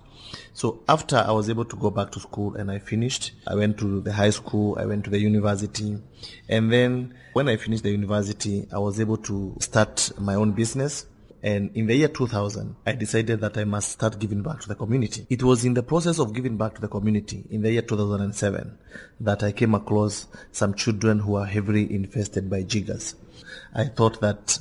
So 0.53 0.81
after 0.87 1.17
I 1.17 1.31
was 1.31 1.49
able 1.49 1.65
to 1.65 1.75
go 1.75 1.89
back 1.89 2.11
to 2.11 2.19
school 2.19 2.55
and 2.55 2.71
I 2.71 2.79
finished, 2.79 3.33
I 3.45 3.55
went 3.55 3.77
to 3.79 4.01
the 4.01 4.13
high 4.13 4.29
school, 4.29 4.77
I 4.79 4.85
went 4.85 5.03
to 5.05 5.09
the 5.09 5.19
university. 5.19 6.01
And 6.47 6.71
then 6.71 7.13
when 7.33 7.49
I 7.49 7.57
finished 7.57 7.83
the 7.83 7.91
university, 7.91 8.67
I 8.71 8.79
was 8.79 8.99
able 8.99 9.17
to 9.17 9.57
start 9.59 10.11
my 10.17 10.35
own 10.35 10.53
business 10.53 11.05
and 11.43 11.75
in 11.75 11.87
the 11.87 11.95
year 11.95 12.07
2000, 12.07 12.77
I 12.85 12.93
decided 12.93 13.41
that 13.41 13.57
I 13.57 13.65
must 13.65 13.91
start 13.91 14.17
giving 14.17 14.41
back 14.41 14.61
to 14.61 14.69
the 14.69 14.75
community. 14.75 15.27
It 15.29 15.43
was 15.43 15.65
in 15.65 15.73
the 15.73 15.83
process 15.83 16.17
of 16.17 16.33
giving 16.33 16.55
back 16.55 16.75
to 16.75 16.81
the 16.81 16.87
community 16.87 17.43
in 17.49 17.61
the 17.61 17.71
year 17.73 17.81
2007 17.81 18.77
that 19.19 19.43
I 19.43 19.51
came 19.51 19.75
across 19.75 20.27
some 20.53 20.73
children 20.73 21.19
who 21.19 21.35
are 21.35 21.45
heavily 21.45 21.93
infested 21.93 22.49
by 22.49 22.63
jiggers. 22.63 23.15
I 23.75 23.85
thought 23.85 24.21
that 24.21 24.57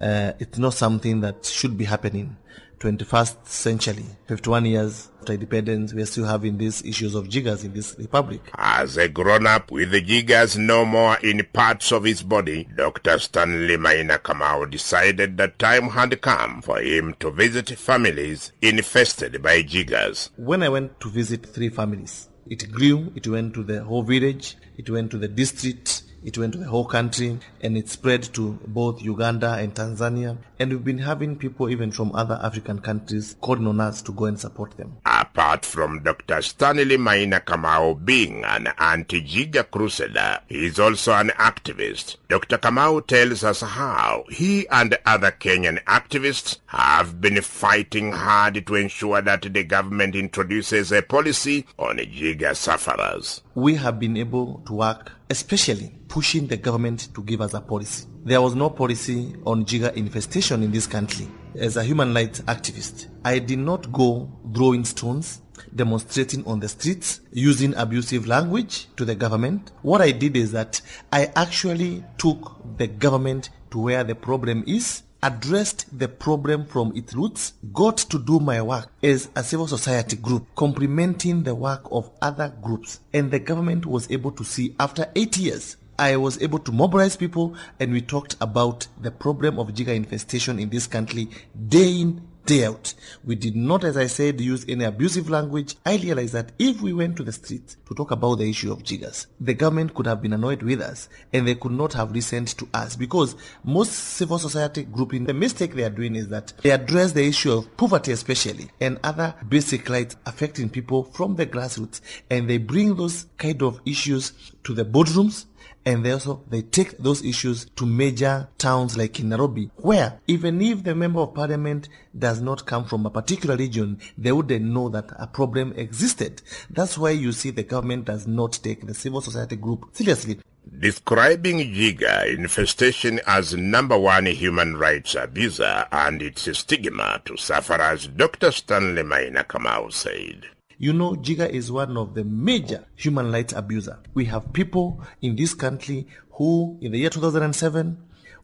uh, 0.00 0.32
it's 0.38 0.56
not 0.56 0.72
something 0.72 1.20
that 1.20 1.44
should 1.44 1.76
be 1.76 1.84
happening 1.84 2.38
21st 2.82 3.46
century, 3.46 4.04
51 4.26 4.64
years 4.66 5.08
after 5.20 5.34
independence, 5.34 5.94
we 5.94 6.02
are 6.02 6.06
still 6.06 6.24
having 6.24 6.58
these 6.58 6.84
issues 6.84 7.14
of 7.14 7.28
jiggers 7.28 7.62
in 7.62 7.72
this 7.72 7.94
republic. 7.96 8.40
As 8.58 8.96
a 8.96 9.08
grown-up 9.08 9.70
with 9.70 9.92
the 9.92 10.00
jiggers 10.00 10.58
no 10.58 10.84
more 10.84 11.16
in 11.18 11.46
parts 11.52 11.92
of 11.92 12.02
his 12.02 12.24
body, 12.24 12.66
Dr. 12.74 13.20
Stanley 13.20 13.76
Maina 13.76 14.18
Kamau 14.18 14.68
decided 14.68 15.36
that 15.36 15.60
time 15.60 15.90
had 15.90 16.20
come 16.20 16.60
for 16.60 16.80
him 16.80 17.14
to 17.20 17.30
visit 17.30 17.70
families 17.70 18.50
infested 18.60 19.40
by 19.40 19.62
jiggers. 19.62 20.30
When 20.36 20.64
I 20.64 20.68
went 20.68 20.98
to 21.02 21.08
visit 21.08 21.46
three 21.46 21.68
families, 21.68 22.30
it 22.48 22.72
grew, 22.72 23.12
it 23.14 23.28
went 23.28 23.54
to 23.54 23.62
the 23.62 23.84
whole 23.84 24.02
village, 24.02 24.56
it 24.76 24.90
went 24.90 25.12
to 25.12 25.18
the 25.18 25.28
district, 25.28 26.01
it 26.24 26.38
went 26.38 26.52
to 26.52 26.58
the 26.58 26.66
whole 26.66 26.84
country 26.84 27.38
and 27.60 27.76
it 27.76 27.88
spread 27.88 28.22
to 28.34 28.58
both 28.66 29.02
Uganda 29.02 29.54
and 29.54 29.74
Tanzania. 29.74 30.38
And 30.58 30.70
we've 30.70 30.84
been 30.84 30.98
having 30.98 31.36
people 31.36 31.68
even 31.68 31.90
from 31.90 32.14
other 32.14 32.38
African 32.42 32.80
countries 32.80 33.36
calling 33.40 33.66
on 33.66 33.80
us 33.80 34.02
to 34.02 34.12
go 34.12 34.26
and 34.26 34.38
support 34.38 34.76
them. 34.76 34.96
Apart 35.04 35.64
from 35.64 36.02
Dr. 36.02 36.40
Stanley 36.42 36.96
Maina 36.96 37.40
Kamau 37.40 38.04
being 38.04 38.44
an 38.44 38.68
anti-Jigger 38.78 39.64
crusader, 39.64 40.40
he 40.48 40.66
is 40.66 40.78
also 40.78 41.12
an 41.12 41.30
activist. 41.30 42.16
Dr. 42.28 42.58
Kamau 42.58 43.04
tells 43.06 43.42
us 43.42 43.60
how 43.60 44.24
he 44.30 44.68
and 44.68 44.96
other 45.04 45.32
Kenyan 45.32 45.82
activists 45.84 46.58
have 46.66 47.20
been 47.20 47.40
fighting 47.42 48.12
hard 48.12 48.64
to 48.66 48.74
ensure 48.76 49.20
that 49.20 49.42
the 49.42 49.64
government 49.64 50.14
introduces 50.14 50.92
a 50.92 51.02
policy 51.02 51.66
on 51.78 51.96
Jigger 51.98 52.54
sufferers. 52.54 53.42
We 53.54 53.74
have 53.74 54.00
been 54.00 54.16
able 54.16 54.62
to 54.66 54.72
work 54.72 55.12
especially 55.28 55.92
pushing 56.08 56.46
the 56.46 56.56
government 56.56 57.08
to 57.14 57.22
give 57.22 57.42
us 57.42 57.52
a 57.52 57.60
policy. 57.60 58.06
There 58.24 58.40
was 58.40 58.54
no 58.54 58.70
policy 58.70 59.34
on 59.44 59.66
Jigger 59.66 59.94
infestation 59.94 60.62
in 60.62 60.70
this 60.70 60.86
country. 60.86 61.28
As 61.54 61.76
a 61.76 61.84
human 61.84 62.14
rights 62.14 62.40
activist, 62.42 63.08
I 63.24 63.40
did 63.40 63.58
not 63.58 63.92
go 63.92 64.30
throwing 64.54 64.86
stones, 64.86 65.42
demonstrating 65.74 66.46
on 66.46 66.60
the 66.60 66.68
streets, 66.68 67.20
using 67.30 67.74
abusive 67.74 68.26
language 68.26 68.88
to 68.96 69.04
the 69.04 69.14
government. 69.14 69.72
What 69.82 70.00
I 70.00 70.12
did 70.12 70.34
is 70.34 70.52
that 70.52 70.80
I 71.12 71.30
actually 71.36 72.04
took 72.16 72.78
the 72.78 72.86
government 72.86 73.50
to 73.70 73.78
where 73.78 74.02
the 74.02 74.14
problem 74.14 74.64
is 74.66 75.02
addressed 75.22 75.86
the 75.96 76.08
problem 76.08 76.66
from 76.66 76.92
its 76.96 77.14
roots, 77.14 77.52
got 77.72 77.96
to 77.96 78.18
do 78.18 78.40
my 78.40 78.60
work 78.60 78.90
as 79.02 79.28
a 79.36 79.44
civil 79.44 79.66
society 79.66 80.16
group, 80.16 80.46
complementing 80.56 81.42
the 81.44 81.54
work 81.54 81.82
of 81.90 82.10
other 82.20 82.52
groups. 82.60 83.00
And 83.12 83.30
the 83.30 83.38
government 83.38 83.86
was 83.86 84.10
able 84.10 84.32
to 84.32 84.44
see 84.44 84.74
after 84.80 85.06
eight 85.14 85.36
years 85.36 85.76
I 85.98 86.16
was 86.16 86.40
able 86.42 86.58
to 86.60 86.72
mobilize 86.72 87.16
people 87.16 87.54
and 87.78 87.92
we 87.92 88.00
talked 88.00 88.36
about 88.40 88.88
the 89.00 89.10
problem 89.10 89.58
of 89.58 89.68
Jigger 89.74 89.94
infestation 89.94 90.58
in 90.58 90.70
this 90.70 90.86
country 90.86 91.28
day 91.68 92.00
in, 92.00 92.22
day 92.44 92.64
out. 92.64 92.94
We 93.24 93.34
did 93.34 93.56
not, 93.56 93.84
as 93.84 93.96
I 93.96 94.06
said, 94.06 94.40
use 94.40 94.64
any 94.68 94.84
abusive 94.84 95.30
language. 95.30 95.76
I 95.86 95.96
realized 95.96 96.34
that 96.34 96.52
if 96.58 96.80
we 96.80 96.92
went 96.92 97.16
to 97.16 97.22
the 97.22 97.32
streets 97.32 97.76
to 97.88 97.94
talk 97.94 98.10
about 98.10 98.36
the 98.36 98.48
issue 98.48 98.72
of 98.72 98.82
jiggers, 98.82 99.26
the 99.40 99.54
government 99.54 99.94
could 99.94 100.06
have 100.06 100.22
been 100.22 100.32
annoyed 100.32 100.62
with 100.62 100.80
us 100.80 101.08
and 101.32 101.46
they 101.46 101.54
could 101.54 101.72
not 101.72 101.92
have 101.94 102.12
listened 102.12 102.48
to 102.58 102.68
us 102.74 102.96
because 102.96 103.36
most 103.64 103.92
civil 103.92 104.38
society 104.38 104.82
grouping, 104.84 105.24
the 105.24 105.34
mistake 105.34 105.74
they 105.74 105.84
are 105.84 105.90
doing 105.90 106.16
is 106.16 106.28
that 106.28 106.52
they 106.62 106.70
address 106.70 107.12
the 107.12 107.26
issue 107.26 107.52
of 107.52 107.76
poverty 107.76 108.12
especially 108.12 108.70
and 108.80 108.98
other 109.04 109.34
basic 109.48 109.88
rights 109.88 110.16
affecting 110.26 110.68
people 110.68 111.04
from 111.04 111.36
the 111.36 111.46
grassroots 111.46 112.00
and 112.30 112.48
they 112.48 112.58
bring 112.58 112.96
those 112.96 113.26
kind 113.38 113.62
of 113.62 113.80
issues 113.84 114.32
to 114.64 114.74
the 114.74 114.84
boardrooms 114.84 115.46
and 115.84 116.04
they 116.04 116.12
also 116.12 116.42
they 116.48 116.62
take 116.62 116.98
those 116.98 117.24
issues 117.24 117.66
to 117.76 117.86
major 117.86 118.48
towns 118.58 118.96
like 118.96 119.18
in 119.20 119.28
Nairobi, 119.30 119.70
where 119.76 120.20
even 120.26 120.60
if 120.60 120.84
the 120.84 120.94
member 120.94 121.20
of 121.20 121.34
parliament 121.34 121.88
does 122.16 122.40
not 122.40 122.66
come 122.66 122.84
from 122.84 123.06
a 123.06 123.10
particular 123.10 123.56
region, 123.56 123.98
they 124.16 124.32
wouldn't 124.32 124.64
know 124.64 124.88
that 124.88 125.10
a 125.18 125.26
problem 125.26 125.72
existed. 125.76 126.42
That's 126.70 126.96
why 126.98 127.10
you 127.10 127.32
see 127.32 127.50
the 127.50 127.62
government 127.62 128.04
does 128.04 128.26
not 128.26 128.52
take 128.62 128.86
the 128.86 128.94
civil 128.94 129.20
society 129.20 129.56
group 129.56 129.88
seriously. 129.92 130.38
Describing 130.78 131.58
Jigger 131.74 132.24
infestation 132.28 133.20
as 133.26 133.54
number 133.54 133.98
one 133.98 134.26
human 134.26 134.76
rights 134.76 135.14
abuser 135.14 135.86
and 135.90 136.22
its 136.22 136.56
stigma 136.56 137.20
to 137.24 137.36
sufferers, 137.36 138.06
Dr. 138.06 138.52
Stanley 138.52 139.02
Maina 139.02 139.44
Kamau 139.44 139.92
said. 139.92 140.46
You 140.82 140.92
know, 140.92 141.14
Jigger 141.14 141.46
is 141.46 141.70
one 141.70 141.96
of 141.96 142.14
the 142.14 142.24
major 142.24 142.84
human 142.96 143.30
rights 143.30 143.52
abuser. 143.52 144.00
We 144.14 144.24
have 144.24 144.52
people 144.52 145.00
in 145.20 145.36
this 145.36 145.54
country 145.54 146.08
who, 146.32 146.76
in 146.80 146.90
the 146.90 146.98
year 146.98 147.08
2007, 147.08 147.96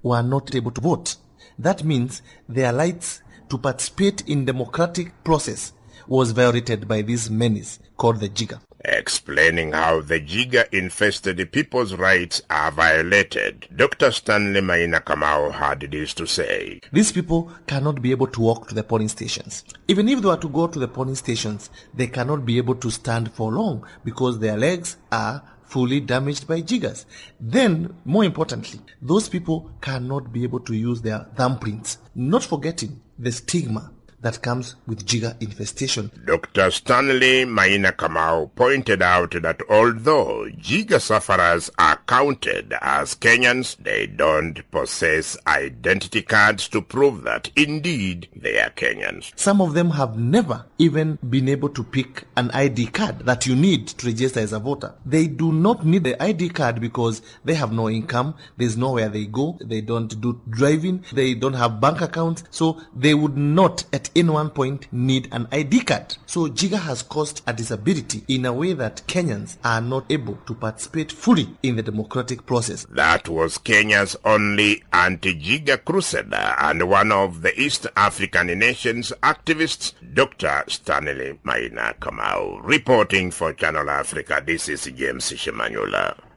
were 0.05 0.23
not 0.23 0.55
able 0.55 0.71
to 0.71 0.81
vote. 0.81 1.17
That 1.59 1.83
means 1.83 2.23
their 2.49 2.73
rights 2.73 3.23
to 3.49 3.59
participate 3.59 4.23
in 4.29 4.45
democratic 4.45 5.25
process 5.25 5.73
was 6.07 6.31
violated 6.31 6.87
by 6.87 7.03
this 7.03 7.29
menace 7.29 7.81
called 7.97 8.21
the 8.21 8.29
Jigger 8.29 8.61
explaining 8.85 9.73
how 9.73 10.01
the 10.01 10.21
Jigger-infested 10.21 11.51
people's 11.53 11.95
rights 11.95 12.43
are 12.51 12.71
violated. 12.71 13.69
Dr. 13.75 14.11
Stanley 14.11 14.61
Maina 14.61 15.01
Kamau 15.01 15.53
had 15.53 15.81
this 15.81 16.15
to 16.15 16.27
say. 16.27 16.81
These 16.93 17.13
people 17.13 17.53
cannot 17.67 18.01
be 18.03 18.11
able 18.11 18.29
to 18.29 18.41
walk 18.41 18.69
to 18.69 18.75
the 18.75 18.83
polling 18.83 19.09
stations. 19.09 19.65
Even 19.89 20.09
if 20.09 20.21
they 20.21 20.29
were 20.29 20.37
to 20.37 20.49
go 20.49 20.67
to 20.67 20.79
the 20.79 20.89
polling 20.89 21.15
stations, 21.15 21.71
they 21.95 22.07
cannot 22.07 22.45
be 22.45 22.59
able 22.59 22.75
to 22.77 22.91
stand 22.91 23.33
for 23.33 23.53
long 23.53 23.87
because 24.05 24.39
their 24.39 24.57
legs 24.57 24.97
are 25.11 25.43
fully 25.69 26.01
damaged 26.01 26.49
by 26.49 26.61
jiggers. 26.61 27.05
Then, 27.39 27.95
more 28.05 28.25
importantly, 28.25 28.81
those 29.03 29.29
people 29.29 29.71
cannot 29.81 30.33
be 30.33 30.43
able 30.43 30.61
to 30.61 30.75
use 30.75 31.03
their 31.03 31.27
thumbprints. 31.37 31.99
Not 32.15 32.43
forgetting 32.43 33.01
the 33.19 33.33
stigma 33.33 33.93
that 34.21 34.43
comes 34.43 34.75
with 34.87 35.07
Jigger 35.07 35.37
infestation. 35.41 36.11
Dr. 36.25 36.71
Stanley 36.71 37.45
Maina 37.45 37.93
Kamau 37.93 38.51
pointed 38.55 39.03
out 39.03 39.41
that 39.43 39.61
although 39.69 40.49
Jigger 40.59 41.01
sufferers 41.01 41.71
are 41.79 42.01
counted 42.07 42.75
as 42.81 43.15
Kenyans, 43.15 43.77
they 43.77 44.07
don't 44.07 44.69
possess 44.71 45.37
identity 45.47 46.23
cards 46.23 46.69
to 46.69 46.83
prove 46.83 47.23
that 47.23 47.51
indeed 47.57 48.29
they 48.35 48.59
are 48.61 48.71
Kenyans. 48.71 49.33
Some 49.37 49.61
of 49.61 49.75
them 49.75 49.91
have 49.91 50.19
never 50.19 50.67
even 50.79 51.19
been 51.29 51.49
able 51.49 51.69
to 51.71 51.85
pick 51.85 52.25
an 52.37 52.51
ID 52.51 52.87
card 52.89 53.21
that 53.21 53.47
you 53.47 53.55
need 53.55 53.87
to 53.89 54.07
register 54.07 54.41
as 54.41 54.53
a 54.53 54.59
voter. 54.59 54.95
They 55.07 55.27
do 55.27 55.53
not 55.53 55.87
need 55.87 56.05
the 56.05 56.21
ID 56.23 56.51
card 56.51 56.81
because 56.81 57.23
they 57.45 57.55
have 57.55 57.73
no 57.73 57.89
income, 57.89 58.35
there's 58.57 58.77
nowhere 58.77 59.09
they 59.09 59.27
go, 59.27 59.59
they 59.61 59.81
don't 59.81 60.21
do 60.21 60.41
driving, 60.51 61.05
they 61.13 61.35
don't 61.35 61.55
have 61.55 61.81
bank 61.81 62.01
accounts, 62.01 62.45
so 62.51 62.81
they 62.95 63.15
would 63.15 63.37
not 63.37 63.85
at 63.93 64.08
any 64.15 64.31
one 64.31 64.51
point 64.51 64.87
need 64.93 65.29
an 65.33 65.49
ID 65.53 65.81
card. 65.85 66.17
So 66.27 66.49
Jigger 66.49 66.79
has 66.79 67.03
caused 67.03 67.43
a 67.47 67.53
disability 67.53 68.23
in 68.29 68.45
a 68.45 68.53
way 68.53 68.73
that 68.75 69.03
Kenyans 69.07 69.57
are 69.65 69.81
not 69.81 70.05
able 70.11 70.37
to 70.47 70.55
participate 70.55 71.13
fully 71.13 71.49
in 71.63 71.77
the 71.77 71.83
democratic 71.83 72.47
process. 72.47 72.87
That 72.91 73.29
was 73.29 73.59
Kenya's 73.59 74.17
only 74.25 74.83
anti-Jigger 74.93 75.79
crusader 75.79 76.55
and 76.59 76.89
one 76.89 77.13
of 77.13 77.43
the 77.43 77.59
East 77.61 77.87
African 77.97 78.47
nations 78.59 79.13
activists, 79.23 79.93
Dr. 80.15 80.65
Stanley 80.69 81.39
Maina 81.45 81.95
Kamau. 82.01 82.61
Reporting 82.63 83.31
for 83.31 83.53
Channel 83.53 83.91
Africa, 83.91 84.43
this 84.45 84.69
is 84.69 84.85
James 84.85 85.33
Shimanyula. 85.33 86.28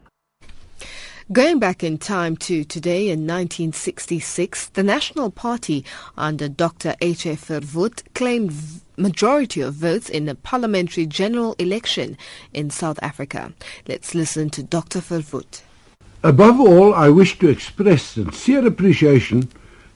Going 1.32 1.60
back 1.60 1.82
in 1.82 1.98
time 1.98 2.36
to 2.38 2.66
today 2.66 3.04
in 3.04 3.20
1966, 3.20 4.68
the 4.70 4.84
National 4.84 5.32
Party 5.32 5.86
under 6.18 6.50
Dr. 6.50 6.94
H.F. 7.00 7.48
Verwoerd 7.48 8.04
claimed 8.14 8.52
majority 8.98 9.62
of 9.62 9.76
votes 9.76 10.10
in 10.10 10.28
a 10.28 10.36
parliamentary 10.36 11.06
general 11.06 11.56
election 11.58 12.18
in 12.52 12.70
South 12.70 13.00
Africa. 13.02 13.54
Let's 13.88 14.14
listen 14.14 14.50
to 14.50 14.64
Dr. 14.64 15.00
Verwoerd. 15.00 15.62
Above 16.22 16.60
all, 16.60 16.94
I 16.94 17.08
wish 17.08 17.40
to 17.40 17.48
express 17.48 18.04
sincere 18.04 18.68
appreciation 18.68 19.48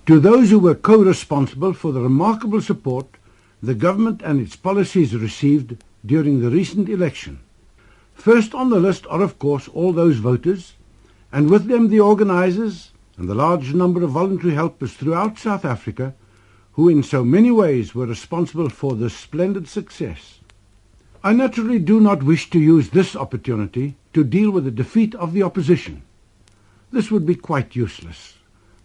to 0.05 0.21
those 0.21 0.51
who 0.51 0.59
were 0.59 0.73
co-responsible 0.75 1.73
for 1.73 1.91
the 1.91 1.99
remarkable 1.99 2.61
support 2.61 3.07
the 3.61 3.75
government 3.75 4.21
and 4.23 4.39
its 4.39 4.55
policies 4.55 5.13
received 5.13 5.83
during 6.05 6.39
the 6.39 6.49
recent 6.49 6.87
election. 6.87 7.39
First 8.13 8.55
on 8.55 8.69
the 8.69 8.79
list 8.79 9.05
are, 9.09 9.21
of 9.21 9.37
course, 9.37 9.67
all 9.67 9.91
those 9.91 10.19
voters 10.19 10.75
and 11.35 11.49
with 11.49 11.67
them 11.67 11.89
the 11.89 11.99
organizers 11.99 12.93
and 13.17 13.27
the 13.27 13.35
large 13.35 13.73
number 13.73 14.01
of 14.03 14.11
voluntary 14.11 14.53
helpers 14.53 14.93
throughout 14.93 15.37
South 15.37 15.65
Africa 15.65 16.13
who 16.71 16.87
in 16.87 17.03
so 17.03 17.25
many 17.25 17.51
ways 17.51 17.93
were 17.93 18.05
responsible 18.05 18.69
for 18.69 18.95
this 18.95 19.13
splendid 19.13 19.67
success. 19.67 20.39
I 21.25 21.33
naturally 21.33 21.79
do 21.79 21.99
not 21.99 22.23
wish 22.23 22.49
to 22.51 22.59
use 22.59 22.89
this 22.89 23.17
opportunity 23.17 23.97
to 24.13 24.23
deal 24.23 24.49
with 24.49 24.63
the 24.63 24.71
defeat 24.71 25.13
of 25.15 25.33
the 25.33 25.43
opposition. 25.43 26.03
This 26.93 27.11
would 27.11 27.25
be 27.25 27.35
quite 27.35 27.75
useless. 27.75 28.35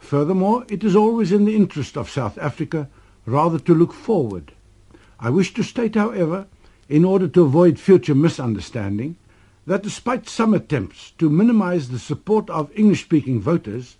Furthermore, 0.00 0.64
it 0.68 0.82
is 0.82 0.96
always 0.96 1.30
in 1.30 1.44
the 1.44 1.54
interest 1.54 1.96
of 1.96 2.10
South 2.10 2.36
Africa 2.38 2.88
rather 3.26 3.60
to 3.60 3.76
look 3.76 3.92
forward. 3.92 4.50
I 5.20 5.30
wish 5.30 5.54
to 5.54 5.62
state, 5.62 5.94
however, 5.94 6.48
in 6.88 7.04
order 7.04 7.28
to 7.28 7.44
avoid 7.44 7.78
future 7.78 8.16
misunderstanding, 8.16 9.14
that 9.70 9.84
despite 9.84 10.28
some 10.28 10.52
attempts 10.52 11.12
to 11.12 11.30
minimize 11.30 11.90
the 11.90 11.98
support 12.00 12.50
of 12.50 12.76
English-speaking 12.76 13.40
voters, 13.40 13.98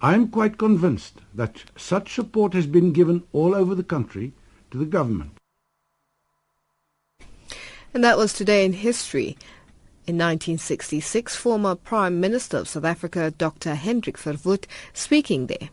I 0.00 0.14
am 0.14 0.28
quite 0.28 0.58
convinced 0.58 1.14
that 1.34 1.64
such 1.76 2.14
support 2.14 2.54
has 2.54 2.68
been 2.68 2.92
given 2.92 3.24
all 3.32 3.52
over 3.52 3.74
the 3.74 3.82
country 3.82 4.32
to 4.70 4.78
the 4.78 4.84
government. 4.84 5.32
And 7.92 8.04
that 8.04 8.16
was 8.16 8.32
today 8.32 8.64
in 8.64 8.74
history. 8.74 9.36
In 10.06 10.14
1966, 10.14 11.34
former 11.34 11.74
Prime 11.74 12.20
Minister 12.20 12.58
of 12.58 12.68
South 12.68 12.84
Africa, 12.84 13.32
Dr. 13.32 13.74
Hendrik 13.74 14.18
Verwoerd, 14.18 14.66
speaking 14.92 15.48
there 15.48 15.70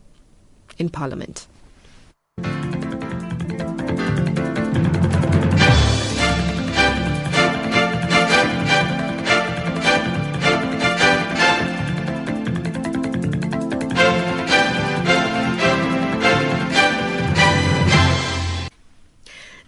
in 0.79 0.89
Parliament. 0.89 1.45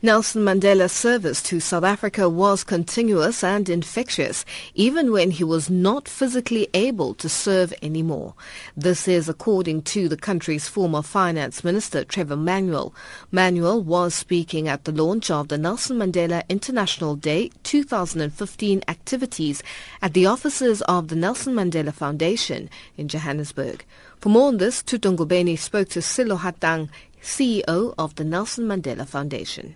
Nelson 0.08 0.46
Mandela's 0.46 0.94
service 0.94 1.44
to 1.44 1.60
South 1.60 1.84
Africa 1.84 2.30
was 2.30 2.64
continuous 2.64 3.44
and 3.44 3.68
infectious, 3.68 4.46
even 4.74 5.12
when 5.12 5.32
he 5.32 5.44
was 5.44 5.70
not 5.70 6.08
physically 6.08 6.70
able 6.74 7.14
to 7.16 7.28
serve 7.28 7.74
anymore. 7.82 8.34
This 8.78 9.10
is 9.10 9.28
according 9.28 9.82
to 9.82 10.08
the 10.08 10.16
country's 10.16 10.70
former 10.70 11.02
finance 11.02 11.62
minister, 11.62 12.06
Trevor 12.06 12.38
Manuel. 12.38 12.96
Manuel 13.32 13.84
was 13.84 14.16
speaking 14.16 14.70
at 14.70 14.86
the 14.86 14.94
launch 14.94 15.30
of 15.30 15.50
the 15.50 15.58
Nelson 15.58 15.98
Mandela 15.98 16.48
International 16.48 17.18
Day 17.18 17.52
2015 17.64 18.84
activities 18.88 19.62
at 20.02 20.14
the 20.14 20.26
offices 20.26 20.82
of 20.84 21.10
the 21.10 21.18
Nelson 21.18 21.54
Mandela 21.54 21.94
Foundation 21.94 22.70
in 22.96 23.10
Johannesburg. 23.10 23.84
For 24.22 24.30
more 24.30 24.48
on 24.48 24.58
this, 24.58 24.82
Tutongubeni 24.82 25.60
spoke 25.60 25.90
to 25.90 26.00
Sello 26.00 26.40
Hatang, 26.40 26.88
CEO 27.22 27.94
of 27.98 28.16
the 28.16 28.24
Nelson 28.24 28.70
Mandela 28.70 29.06
Foundation. 29.06 29.76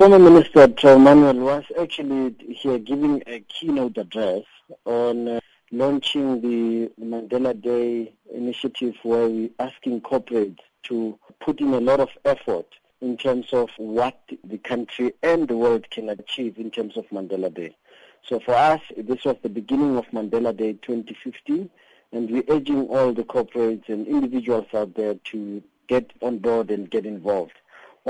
Former 0.00 0.18
Minister 0.18 0.66
Manuel 0.98 1.34
was 1.34 1.64
actually 1.78 2.34
here 2.48 2.78
giving 2.78 3.22
a 3.26 3.40
keynote 3.40 3.98
address 3.98 4.44
on 4.86 5.28
uh, 5.28 5.40
launching 5.72 6.40
the 6.40 6.90
Mandela 6.98 7.52
Day 7.60 8.14
initiative 8.34 8.94
where 9.02 9.28
we're 9.28 9.50
asking 9.58 10.00
corporates 10.00 10.60
to 10.84 11.18
put 11.38 11.60
in 11.60 11.74
a 11.74 11.80
lot 11.80 12.00
of 12.00 12.08
effort 12.24 12.64
in 13.02 13.18
terms 13.18 13.52
of 13.52 13.68
what 13.76 14.18
the 14.42 14.56
country 14.56 15.12
and 15.22 15.46
the 15.48 15.56
world 15.58 15.90
can 15.90 16.08
achieve 16.08 16.56
in 16.56 16.70
terms 16.70 16.96
of 16.96 17.04
Mandela 17.10 17.52
Day. 17.52 17.76
So 18.26 18.40
for 18.40 18.54
us, 18.54 18.80
this 18.96 19.26
was 19.26 19.36
the 19.42 19.50
beginning 19.50 19.98
of 19.98 20.06
Mandela 20.14 20.56
Day 20.56 20.78
2015, 20.80 21.68
and 22.12 22.30
we're 22.30 22.44
urging 22.48 22.88
all 22.88 23.12
the 23.12 23.24
corporates 23.24 23.90
and 23.90 24.06
individuals 24.06 24.68
out 24.72 24.94
there 24.94 25.16
to 25.24 25.62
get 25.88 26.10
on 26.22 26.38
board 26.38 26.70
and 26.70 26.90
get 26.90 27.04
involved. 27.04 27.59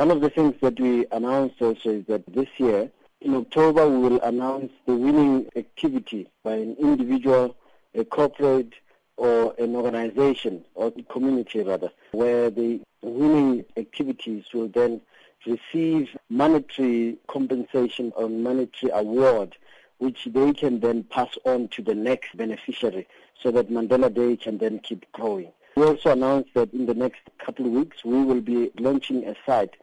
One 0.00 0.10
of 0.10 0.22
the 0.22 0.30
things 0.30 0.54
that 0.62 0.80
we 0.80 1.04
announced 1.12 1.60
also 1.60 1.90
is 1.90 2.06
that 2.06 2.24
this 2.32 2.48
year, 2.56 2.90
in 3.20 3.34
October, 3.34 3.86
we 3.86 3.98
will 3.98 4.20
announce 4.22 4.72
the 4.86 4.94
winning 4.94 5.46
activity 5.56 6.26
by 6.42 6.54
an 6.54 6.74
individual, 6.80 7.54
a 7.94 8.06
corporate, 8.06 8.72
or 9.18 9.54
an 9.58 9.76
organization, 9.76 10.64
or 10.74 10.90
community 11.10 11.62
rather, 11.62 11.90
where 12.12 12.48
the 12.48 12.80
winning 13.02 13.66
activities 13.76 14.44
will 14.54 14.68
then 14.68 15.02
receive 15.46 16.08
monetary 16.30 17.18
compensation 17.26 18.10
or 18.16 18.30
monetary 18.30 18.90
award, 18.94 19.54
which 19.98 20.26
they 20.32 20.54
can 20.54 20.80
then 20.80 21.04
pass 21.04 21.36
on 21.44 21.68
to 21.76 21.82
the 21.82 21.94
next 21.94 22.34
beneficiary 22.38 23.06
so 23.42 23.50
that 23.50 23.70
Mandela 23.70 24.08
Day 24.08 24.38
can 24.38 24.56
then 24.56 24.78
keep 24.78 25.04
growing. 25.12 25.52
We 25.76 25.84
also 25.84 26.12
announced 26.12 26.54
that 26.54 26.72
in 26.72 26.86
the 26.86 26.94
next 26.94 27.20
couple 27.38 27.66
of 27.66 27.72
weeks 27.72 28.02
we 28.02 28.24
will 28.24 28.40
be 28.40 28.70
launching 28.78 29.26
a 29.26 29.36
site 29.44 29.76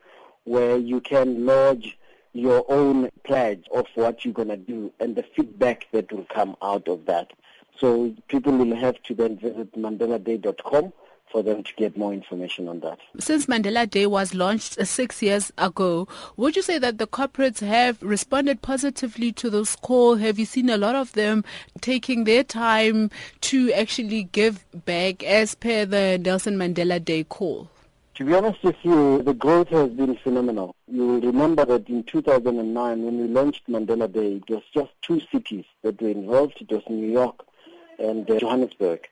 where 0.48 0.78
you 0.78 1.02
can 1.02 1.46
lodge 1.46 1.98
your 2.32 2.66
own 2.70 3.10
pledge 3.26 3.66
of 3.74 3.86
what 3.96 4.24
you're 4.24 4.34
going 4.34 4.48
to 4.48 4.58
do 4.58 4.92
and 5.00 5.16
the 5.16 5.24
feedback 5.36 5.88
that 5.92 6.12
will 6.12 6.26
come 6.34 6.56
out 6.62 6.88
of 6.88 7.06
that. 7.06 7.32
So 7.78 8.16
people 8.30 8.56
will 8.56 8.76
have 8.76 9.02
to 9.04 9.14
then 9.14 9.38
visit 9.38 9.74
mandeladay.com 9.74 10.94
for 11.30 11.44
them 11.44 11.62
to 11.62 11.74
get 11.76 11.98
more 11.98 12.14
information 12.14 12.70
on 12.70 12.80
that. 12.80 13.00
Since 13.20 13.48
Mandela 13.48 13.90
Day 13.90 14.06
was 14.06 14.34
launched 14.34 14.80
uh, 14.80 14.86
six 14.86 15.22
years 15.22 15.52
ago, 15.58 16.08
would 16.38 16.56
you 16.56 16.62
say 16.62 16.78
that 16.78 16.98
the 16.98 17.08
corporates 17.08 17.60
have 17.60 18.02
responded 18.02 18.62
positively 18.62 19.34
to 19.34 19.50
this 19.50 19.76
call? 19.76 20.16
Have 20.16 20.40
you 20.40 20.46
seen 20.46 20.70
a 20.70 20.78
lot 20.78 20.96
of 20.96 21.12
them 21.12 21.44
taking 21.82 22.24
their 22.24 22.46
time 22.46 23.12
to 23.42 23.74
actually 23.74 24.24
give 24.24 24.66
back 24.86 25.22
as 25.24 25.56
per 25.56 25.84
the 25.84 26.18
Nelson 26.18 26.56
Mandela 26.56 27.04
Day 27.04 27.26
call? 27.26 27.70
To 28.18 28.26
be 28.26 28.34
honest 28.34 28.64
with 28.64 28.78
you, 28.82 29.22
the 29.22 29.36
growth 29.36 29.70
has 29.70 29.92
been 29.92 30.18
phenomenal. 30.18 30.76
You 30.88 31.06
will 31.06 31.22
remember 31.22 31.66
that 31.66 31.88
in 31.88 32.04
2009, 32.04 33.04
when 33.04 33.18
we 33.20 33.28
launched 33.28 33.70
Mandela 33.70 34.12
Day, 34.12 34.38
it 34.38 34.50
was 34.50 34.64
just 34.74 34.90
two 35.04 35.22
cities 35.32 35.66
that 35.84 36.02
were 36.02 36.10
involved. 36.10 36.56
It 36.60 36.72
was 36.72 36.82
New 36.90 37.12
York 37.12 37.46
and 38.00 38.28
uh, 38.28 38.40
Johannesburg. 38.40 39.08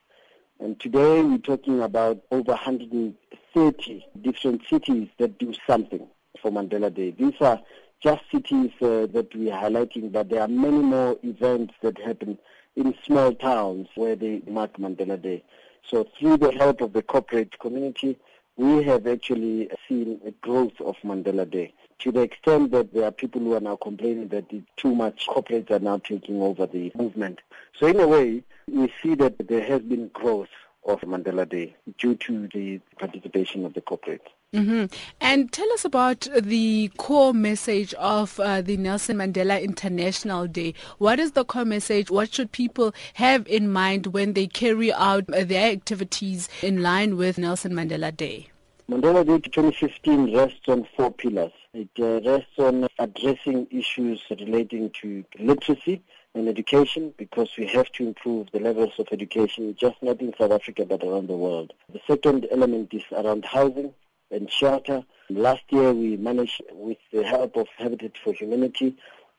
And 0.58 0.80
today 0.80 1.22
we're 1.22 1.38
talking 1.38 1.82
about 1.82 2.20
over 2.32 2.50
130 2.50 4.06
different 4.22 4.62
cities 4.68 5.08
that 5.18 5.38
do 5.38 5.54
something 5.68 6.08
for 6.42 6.50
Mandela 6.50 6.92
Day. 6.92 7.12
These 7.12 7.40
are 7.40 7.60
just 8.02 8.22
cities 8.32 8.72
uh, 8.82 9.06
that 9.12 9.28
we 9.36 9.52
are 9.52 9.70
highlighting, 9.70 10.10
but 10.10 10.30
there 10.30 10.40
are 10.40 10.48
many 10.48 10.80
more 10.80 11.16
events 11.22 11.74
that 11.80 11.96
happen 12.00 12.38
in 12.74 12.92
small 13.06 13.32
towns 13.34 13.86
where 13.94 14.16
they 14.16 14.42
mark 14.48 14.78
Mandela 14.78 15.22
Day. 15.22 15.44
So 15.88 16.08
through 16.18 16.38
the 16.38 16.50
help 16.50 16.80
of 16.80 16.92
the 16.92 17.02
corporate 17.02 17.56
community, 17.60 18.18
we 18.56 18.82
have 18.84 19.06
actually 19.06 19.70
seen 19.88 20.20
a 20.26 20.30
growth 20.30 20.80
of 20.80 20.96
Mandela 21.04 21.48
Day 21.48 21.74
to 21.98 22.12
the 22.12 22.20
extent 22.20 22.70
that 22.72 22.92
there 22.92 23.04
are 23.04 23.10
people 23.10 23.40
who 23.40 23.54
are 23.54 23.60
now 23.60 23.76
complaining 23.76 24.28
that 24.28 24.44
too 24.76 24.94
much 24.94 25.26
corporates 25.26 25.70
are 25.70 25.78
now 25.78 25.98
taking 25.98 26.40
over 26.42 26.66
the 26.66 26.92
movement. 26.94 27.40
So 27.78 27.86
in 27.86 28.00
a 28.00 28.06
way, 28.06 28.42
we 28.70 28.92
see 29.02 29.14
that 29.16 29.48
there 29.48 29.64
has 29.64 29.82
been 29.82 30.08
growth 30.08 30.48
of 30.84 31.00
Mandela 31.00 31.48
Day 31.48 31.74
due 31.98 32.14
to 32.16 32.48
the 32.48 32.80
participation 32.98 33.64
of 33.64 33.74
the 33.74 33.80
corporates. 33.80 34.28
Mm-hmm. 34.54 34.86
And 35.20 35.52
tell 35.52 35.70
us 35.72 35.84
about 35.84 36.28
the 36.34 36.90
core 36.96 37.34
message 37.34 37.92
of 37.94 38.40
uh, 38.40 38.62
the 38.62 38.78
Nelson 38.78 39.18
Mandela 39.18 39.60
International 39.62 40.46
Day. 40.46 40.72
What 40.98 41.18
is 41.18 41.32
the 41.32 41.44
core 41.44 41.64
message? 41.64 42.10
What 42.10 42.32
should 42.32 42.52
people 42.52 42.94
have 43.14 43.46
in 43.48 43.70
mind 43.70 44.08
when 44.08 44.32
they 44.32 44.46
carry 44.46 44.92
out 44.92 45.26
their 45.26 45.72
activities 45.72 46.48
in 46.62 46.80
line 46.80 47.16
with 47.16 47.36
Nelson 47.38 47.72
Mandela 47.74 48.16
Day? 48.16 48.48
Mandela 48.88 49.26
Day 49.26 49.40
2015 49.40 50.34
rests 50.34 50.68
on 50.68 50.86
four 50.96 51.10
pillars. 51.10 51.52
It 51.74 51.90
uh, 51.98 52.20
rests 52.26 52.58
on 52.58 52.86
addressing 52.98 53.66
issues 53.70 54.22
relating 54.30 54.90
to 55.02 55.24
literacy 55.38 56.02
and 56.34 56.48
education 56.48 57.12
because 57.18 57.50
we 57.58 57.66
have 57.66 57.90
to 57.92 58.06
improve 58.06 58.46
the 58.52 58.60
levels 58.60 58.92
of 58.98 59.08
education 59.10 59.76
just 59.78 60.02
not 60.02 60.20
in 60.20 60.32
South 60.38 60.52
Africa 60.52 60.86
but 60.86 61.02
around 61.02 61.28
the 61.28 61.36
world. 61.36 61.72
The 61.92 62.00
second 62.06 62.46
element 62.50 62.94
is 62.94 63.02
around 63.12 63.44
housing 63.44 63.92
and 64.30 64.50
shelter. 64.50 65.04
Last 65.30 65.64
year 65.70 65.92
we 65.92 66.16
managed 66.16 66.62
with 66.72 66.98
the 67.12 67.24
help 67.24 67.56
of 67.56 67.66
Habitat 67.76 68.12
for 68.22 68.32
Humanity 68.32 68.96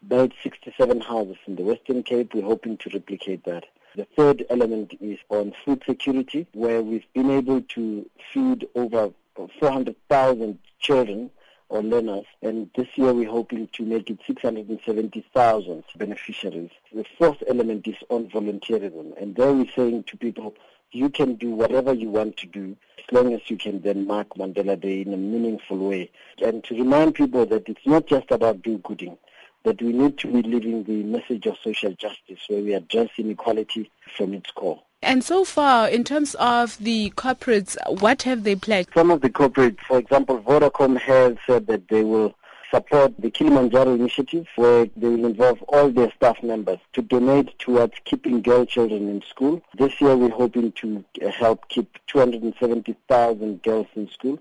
build 0.08 0.34
67 0.44 1.02
houses 1.02 1.38
in 1.48 1.56
the 1.56 1.64
Western 1.64 2.04
Cape. 2.04 2.34
We're 2.34 2.44
hoping 2.44 2.78
to 2.78 2.90
replicate 2.94 3.44
that. 3.46 3.66
The 3.96 4.08
third 4.16 4.46
element 4.50 4.94
is 5.02 5.18
on 5.30 5.54
food 5.66 5.84
security, 5.86 6.46
where 6.54 6.82
we've 6.84 7.12
been 7.14 7.32
able 7.32 7.62
to 7.62 8.10
feed 8.32 8.68
over 8.76 9.12
400,000 9.60 10.60
children 10.80 11.32
or 11.70 11.82
learners, 11.82 12.26
and 12.42 12.70
this 12.76 12.88
year 12.96 13.14
we're 13.14 13.30
hoping 13.30 13.68
to 13.74 13.84
make 13.84 14.10
it 14.10 14.20
670,000 14.26 15.84
beneficiaries. 15.98 16.72
The 16.94 17.06
fourth 17.18 17.44
element 17.48 17.88
is 17.88 17.96
on 18.10 18.30
volunteerism, 18.30 19.22
and 19.22 19.36
there 19.36 19.52
we're 19.52 19.72
saying 19.76 20.04
to 20.04 20.18
people, 20.18 20.54
you 20.92 21.10
can 21.10 21.36
do 21.36 21.50
whatever 21.52 21.94
you 21.94 22.10
want 22.10 22.38
to 22.38 22.48
do 22.48 22.76
as 23.00 23.06
long 23.12 23.34
as 23.34 23.42
you 23.48 23.58
can 23.58 23.82
then 23.82 24.06
mark 24.06 24.30
Mandela 24.36 24.80
Day 24.80 25.02
in 25.02 25.14
a 25.14 25.18
meaningful 25.18 25.78
way. 25.78 26.12
And 26.44 26.64
to 26.66 26.76
remind 26.76 27.16
people 27.16 27.46
that 27.46 27.68
it's 27.70 27.86
not 27.86 28.08
just 28.08 28.32
about 28.32 28.62
do-gooding, 28.62 29.18
that 29.64 29.82
we 29.82 29.94
need 29.94 30.18
to 30.20 30.28
be 30.28 30.42
living 30.48 30.84
the 30.84 31.04
message 31.04 31.46
of 31.46 31.58
social 31.64 31.92
justice 31.94 32.40
where 32.48 32.62
we 32.62 32.74
address 32.74 33.10
inequality 33.18 33.92
from 34.16 34.34
its 34.34 34.52
core. 34.52 34.82
And 35.02 35.24
so 35.24 35.46
far, 35.46 35.88
in 35.88 36.04
terms 36.04 36.36
of 36.36 36.78
the 36.80 37.12
corporates, 37.12 37.78
what 38.02 38.24
have 38.24 38.44
they 38.44 38.56
pledged? 38.56 38.90
Some 38.94 39.12
of 39.12 39.22
the 39.22 39.30
corporates, 39.30 39.80
for 39.88 40.00
example, 40.00 40.42
Vodacom 40.42 41.00
has 41.00 41.36
said 41.46 41.68
that 41.68 41.88
they 41.90 42.04
will 42.04 42.36
support 42.72 43.14
the 43.20 43.32
Kilimanjaro 43.32 43.94
initiative 43.94 44.48
where 44.56 44.86
they 44.96 45.08
will 45.08 45.26
involve 45.26 45.62
all 45.64 45.90
their 45.90 46.12
staff 46.12 46.42
members 46.44 46.80
to 46.94 47.02
donate 47.02 47.58
towards 47.60 47.94
keeping 48.06 48.42
girl 48.42 48.66
children 48.66 49.10
in 49.10 49.22
school. 49.22 49.62
This 49.78 50.00
year 50.02 50.16
we're 50.16 50.30
hoping 50.30 50.72
to 50.74 51.04
uh, 51.26 51.30
help 51.30 51.70
keep 51.70 51.98
270,000 52.08 53.64
girls 53.64 53.88
in 53.96 54.10
school. 54.10 54.40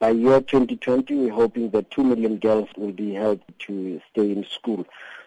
By 0.00 0.10
year 0.10 0.40
2020, 0.40 1.14
we're 1.14 1.32
hoping 1.32 1.70
that 1.70 1.90
2 1.90 2.04
million 2.04 2.38
girls 2.38 2.68
will 2.76 2.92
be 2.92 3.14
helped 3.14 3.58
to 3.66 4.00
stay 4.12 4.30
in 4.30 4.44
school. 4.44 4.86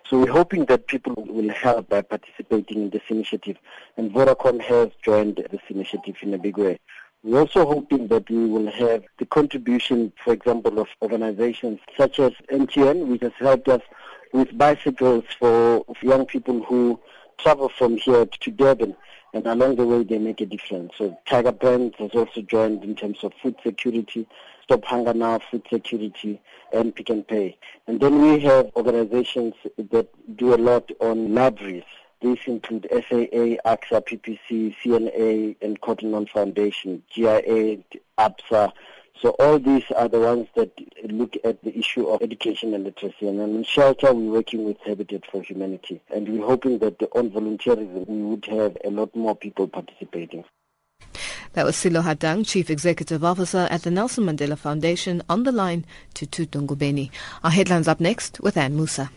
So 0.10 0.20
we're 0.20 0.32
hoping 0.32 0.66
that 0.66 0.88
people 0.88 1.14
will 1.16 1.50
help 1.54 1.90
by 1.90 2.02
participating 2.02 2.84
in 2.84 2.90
this 2.90 3.04
initiative. 3.10 3.58
And 3.98 4.12
Vodacom 4.12 4.62
has 4.62 4.90
joined 5.04 5.46
this 5.52 5.62
initiative 5.70 6.16
in 6.22 6.34
a 6.34 6.38
big 6.38 6.58
way. 6.58 6.80
We're 7.24 7.42
also 7.42 7.68
hoping 7.68 8.08
that 8.08 8.28
we 8.32 8.48
will 8.48 8.72
have 8.72 9.04
the 9.20 9.28
contribution, 9.28 10.12
for 10.24 10.34
example, 10.34 10.80
of 10.80 10.88
organizations 11.04 11.80
such 11.96 12.20
as 12.20 12.32
MTN, 12.52 13.08
which 13.08 13.22
has 13.22 13.34
helped 13.38 13.68
us 13.68 13.82
with 14.34 14.58
bicycles 14.58 15.26
for 15.38 15.86
young 16.02 16.26
people 16.26 16.64
who 16.64 17.00
travel 17.38 17.70
from 17.70 17.98
here 17.98 18.26
to 18.26 18.52
Durban 18.52 18.96
and 19.34 19.46
along 19.46 19.76
the 19.76 19.86
way 19.86 20.04
they 20.04 20.18
make 20.18 20.42
a 20.42 20.48
difference. 20.48 20.94
So 20.98 21.16
Tiger 21.28 21.52
Brands 21.52 21.96
has 22.00 22.12
also 22.16 22.42
joined 22.42 22.84
in 22.84 22.96
terms 22.96 23.24
of 23.24 23.34
food 23.42 23.56
security, 23.64 24.28
Stop 24.64 24.84
Hunger 24.86 25.14
Now, 25.14 25.40
food 25.52 25.66
security, 25.72 26.42
and 26.74 26.96
Pick 26.96 27.12
n 27.12 27.24
Pay. 27.24 27.58
And 27.86 28.00
then 28.00 28.22
we 28.22 28.40
have 28.40 28.72
organizations 28.76 29.54
that 29.78 30.08
do 30.38 30.56
a 30.56 30.58
lot 30.58 30.90
on 31.00 31.36
libraries. 31.36 31.84
These 32.22 32.40
include 32.46 32.88
SAA, 32.92 33.58
AXA, 33.66 34.06
PPC, 34.06 34.76
CNA, 34.84 35.56
and 35.62 35.82
Cotton 35.82 36.14
On 36.14 36.26
Foundation, 36.28 37.04
GIA, 37.14 37.78
ABSA, 38.18 38.72
so 39.22 39.36
all 39.40 39.60
these 39.60 39.84
are 39.96 40.08
the 40.08 40.20
ones 40.20 40.48
that 40.56 40.72
look 41.04 41.38
at 41.44 41.62
the 41.64 41.78
issue 41.78 42.08
of 42.08 42.24
education 42.24 42.74
and 42.74 42.86
literacy. 42.86 43.28
And 43.28 43.40
in 43.40 43.64
shelter, 43.64 44.12
we're 44.14 44.32
working 44.32 44.64
with 44.64 44.78
Habitat 44.84 45.24
for 45.32 45.44
Humanity. 45.44 46.02
And 46.14 46.28
we're 46.28 46.46
hoping 46.46 46.80
that 46.80 47.00
on 47.14 47.30
volunteerism, 47.30 48.08
we 48.08 48.24
would 48.24 48.46
have 48.46 48.78
a 48.84 48.90
lot 48.90 49.16
more 49.16 49.36
people 49.36 49.68
participating. 49.68 50.44
That 51.54 51.66
was 51.66 51.76
Sello 51.76 52.02
Hatang, 52.02 52.48
Chief 52.48 52.70
Executive 52.70 53.24
Officer 53.24 53.68
at 53.70 53.84
the 53.84 53.92
Nelson 53.92 54.26
Mandela 54.26 54.58
Foundation, 54.58 55.22
on 55.30 55.44
the 55.44 55.52
line 55.52 55.86
to 56.16 56.26
Tutungubeni. 56.26 57.12
Our 57.44 57.52
headlines 57.52 57.88
up 57.88 58.00
next 58.00 58.40
with 58.40 58.58
Anne 58.58 58.76
Musa. 58.76 59.12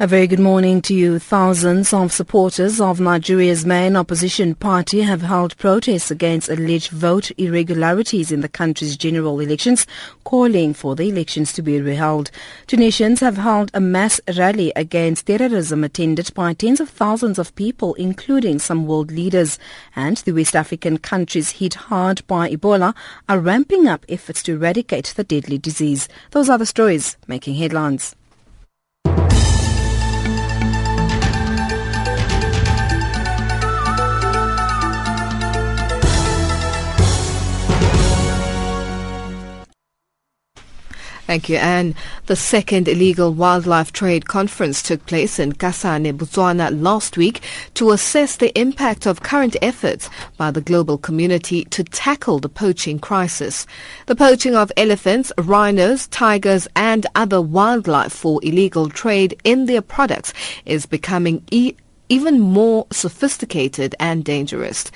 A 0.00 0.06
very 0.06 0.28
good 0.28 0.38
morning 0.38 0.80
to 0.82 0.94
you. 0.94 1.18
Thousands 1.18 1.92
of 1.92 2.12
supporters 2.12 2.80
of 2.80 3.00
Nigeria's 3.00 3.66
main 3.66 3.96
opposition 3.96 4.54
party 4.54 5.00
have 5.00 5.22
held 5.22 5.56
protests 5.56 6.12
against 6.12 6.48
alleged 6.48 6.92
vote 6.92 7.32
irregularities 7.36 8.30
in 8.30 8.40
the 8.40 8.48
country's 8.48 8.96
general 8.96 9.40
elections, 9.40 9.88
calling 10.22 10.72
for 10.72 10.94
the 10.94 11.08
elections 11.08 11.52
to 11.54 11.62
be 11.62 11.80
reheld. 11.80 12.30
Tunisians 12.68 13.18
have 13.18 13.38
held 13.38 13.72
a 13.74 13.80
mass 13.80 14.20
rally 14.36 14.72
against 14.76 15.26
terrorism 15.26 15.82
attended 15.82 16.32
by 16.32 16.52
tens 16.52 16.78
of 16.78 16.88
thousands 16.88 17.36
of 17.36 17.52
people, 17.56 17.94
including 17.94 18.60
some 18.60 18.86
world 18.86 19.10
leaders. 19.10 19.58
And 19.96 20.18
the 20.18 20.30
West 20.30 20.54
African 20.54 20.98
countries 20.98 21.50
hit 21.50 21.74
hard 21.74 22.24
by 22.28 22.50
Ebola 22.50 22.94
are 23.28 23.40
ramping 23.40 23.88
up 23.88 24.06
efforts 24.08 24.44
to 24.44 24.52
eradicate 24.52 25.12
the 25.16 25.24
deadly 25.24 25.58
disease. 25.58 26.08
Those 26.30 26.48
are 26.48 26.58
the 26.58 26.66
stories 26.66 27.16
making 27.26 27.56
headlines. 27.56 28.14
Thank 41.28 41.50
you, 41.50 41.58
Anne. 41.58 41.94
The 42.24 42.36
second 42.36 42.88
illegal 42.88 43.34
wildlife 43.34 43.92
trade 43.92 44.28
conference 44.28 44.82
took 44.82 45.04
place 45.04 45.38
in 45.38 45.52
Kasane, 45.52 46.16
Botswana 46.16 46.70
last 46.70 47.18
week 47.18 47.42
to 47.74 47.90
assess 47.90 48.36
the 48.36 48.58
impact 48.58 49.04
of 49.04 49.22
current 49.22 49.54
efforts 49.60 50.08
by 50.38 50.50
the 50.50 50.62
global 50.62 50.96
community 50.96 51.66
to 51.66 51.84
tackle 51.84 52.38
the 52.38 52.48
poaching 52.48 52.98
crisis. 52.98 53.66
The 54.06 54.16
poaching 54.16 54.56
of 54.56 54.72
elephants, 54.74 55.30
rhinos, 55.36 56.06
tigers 56.06 56.66
and 56.74 57.06
other 57.14 57.42
wildlife 57.42 58.14
for 58.14 58.40
illegal 58.42 58.88
trade 58.88 59.38
in 59.44 59.66
their 59.66 59.82
products 59.82 60.32
is 60.64 60.86
becoming 60.86 61.44
e- 61.50 61.74
even 62.08 62.40
more 62.40 62.86
sophisticated 62.90 63.94
and 64.00 64.24
dangerous. 64.24 64.90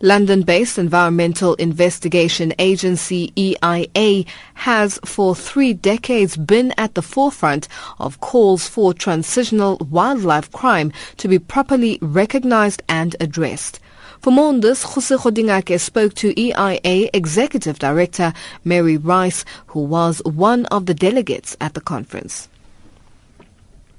London-based 0.00 0.78
environmental 0.78 1.54
investigation 1.54 2.52
agency 2.58 3.32
EIA 3.36 4.24
has 4.54 4.98
for 5.04 5.34
three 5.34 5.72
decades 5.72 6.36
been 6.36 6.72
at 6.76 6.94
the 6.94 7.02
forefront 7.02 7.68
of 7.98 8.20
calls 8.20 8.68
for 8.68 8.92
transnational 8.92 9.76
wildlife 9.90 10.50
crime 10.52 10.92
to 11.16 11.28
be 11.28 11.38
properly 11.38 11.98
recognized 12.02 12.82
and 12.88 13.14
addressed. 13.20 13.80
For 14.20 14.30
more 14.30 14.48
on 14.48 14.60
this, 14.60 14.82
Jose 14.82 15.14
Kgodingake 15.14 15.78
spoke 15.78 16.14
to 16.14 16.38
EIA 16.40 17.10
Executive 17.12 17.78
Director 17.78 18.32
Mary 18.64 18.96
Rice, 18.96 19.44
who 19.66 19.80
was 19.80 20.22
one 20.24 20.64
of 20.66 20.86
the 20.86 20.94
delegates 20.94 21.56
at 21.60 21.74
the 21.74 21.80
conference. 21.80 22.48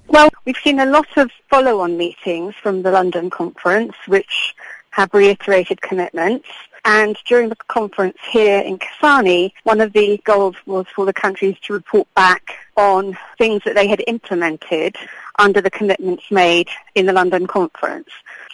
Well, 0.08 0.30
we've 0.46 0.58
seen 0.58 0.80
a 0.80 0.86
lot 0.86 1.08
of 1.18 1.32
follow-on 1.50 1.98
meetings 1.98 2.56
from 2.56 2.84
the 2.84 2.92
London 2.92 3.30
conference, 3.30 3.96
which 4.08 4.56
have 4.96 5.14
reiterated 5.14 5.82
commitments. 5.82 6.48
And 6.86 7.18
during 7.26 7.50
the 7.50 7.58
conference 7.68 8.18
here 8.32 8.62
in 8.62 8.80
Kasane, 8.80 9.52
one 9.64 9.82
of 9.82 9.92
the 9.92 10.22
goals 10.24 10.56
was 10.66 10.86
for 10.96 11.06
the 11.06 11.12
countries 11.12 11.58
to 11.64 11.74
report 11.74 12.08
back 12.14 12.56
on 12.78 13.18
things 13.38 13.62
that 13.66 13.76
they 13.76 13.88
had 13.88 14.02
implemented 14.08 14.96
under 15.38 15.60
the 15.60 15.70
commitments 15.70 16.24
made 16.32 16.70
in 16.94 17.08
the 17.08 17.12
London 17.12 17.46
conference. 17.46 18.08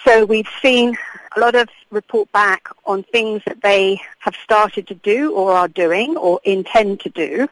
So 0.03 0.25
we've 0.25 0.49
seen 0.63 0.97
a 1.35 1.39
lot 1.39 1.53
of 1.53 1.69
report 1.91 2.31
back 2.31 2.69
on 2.85 3.03
things 3.03 3.43
that 3.45 3.61
they 3.61 4.01
have 4.17 4.35
started 4.43 4.87
to 4.87 4.95
do 4.95 5.35
or 5.35 5.51
are 5.51 5.67
doing 5.67 6.17
or 6.17 6.39
intend 6.43 7.01
to 7.01 7.09
do. 7.09 7.47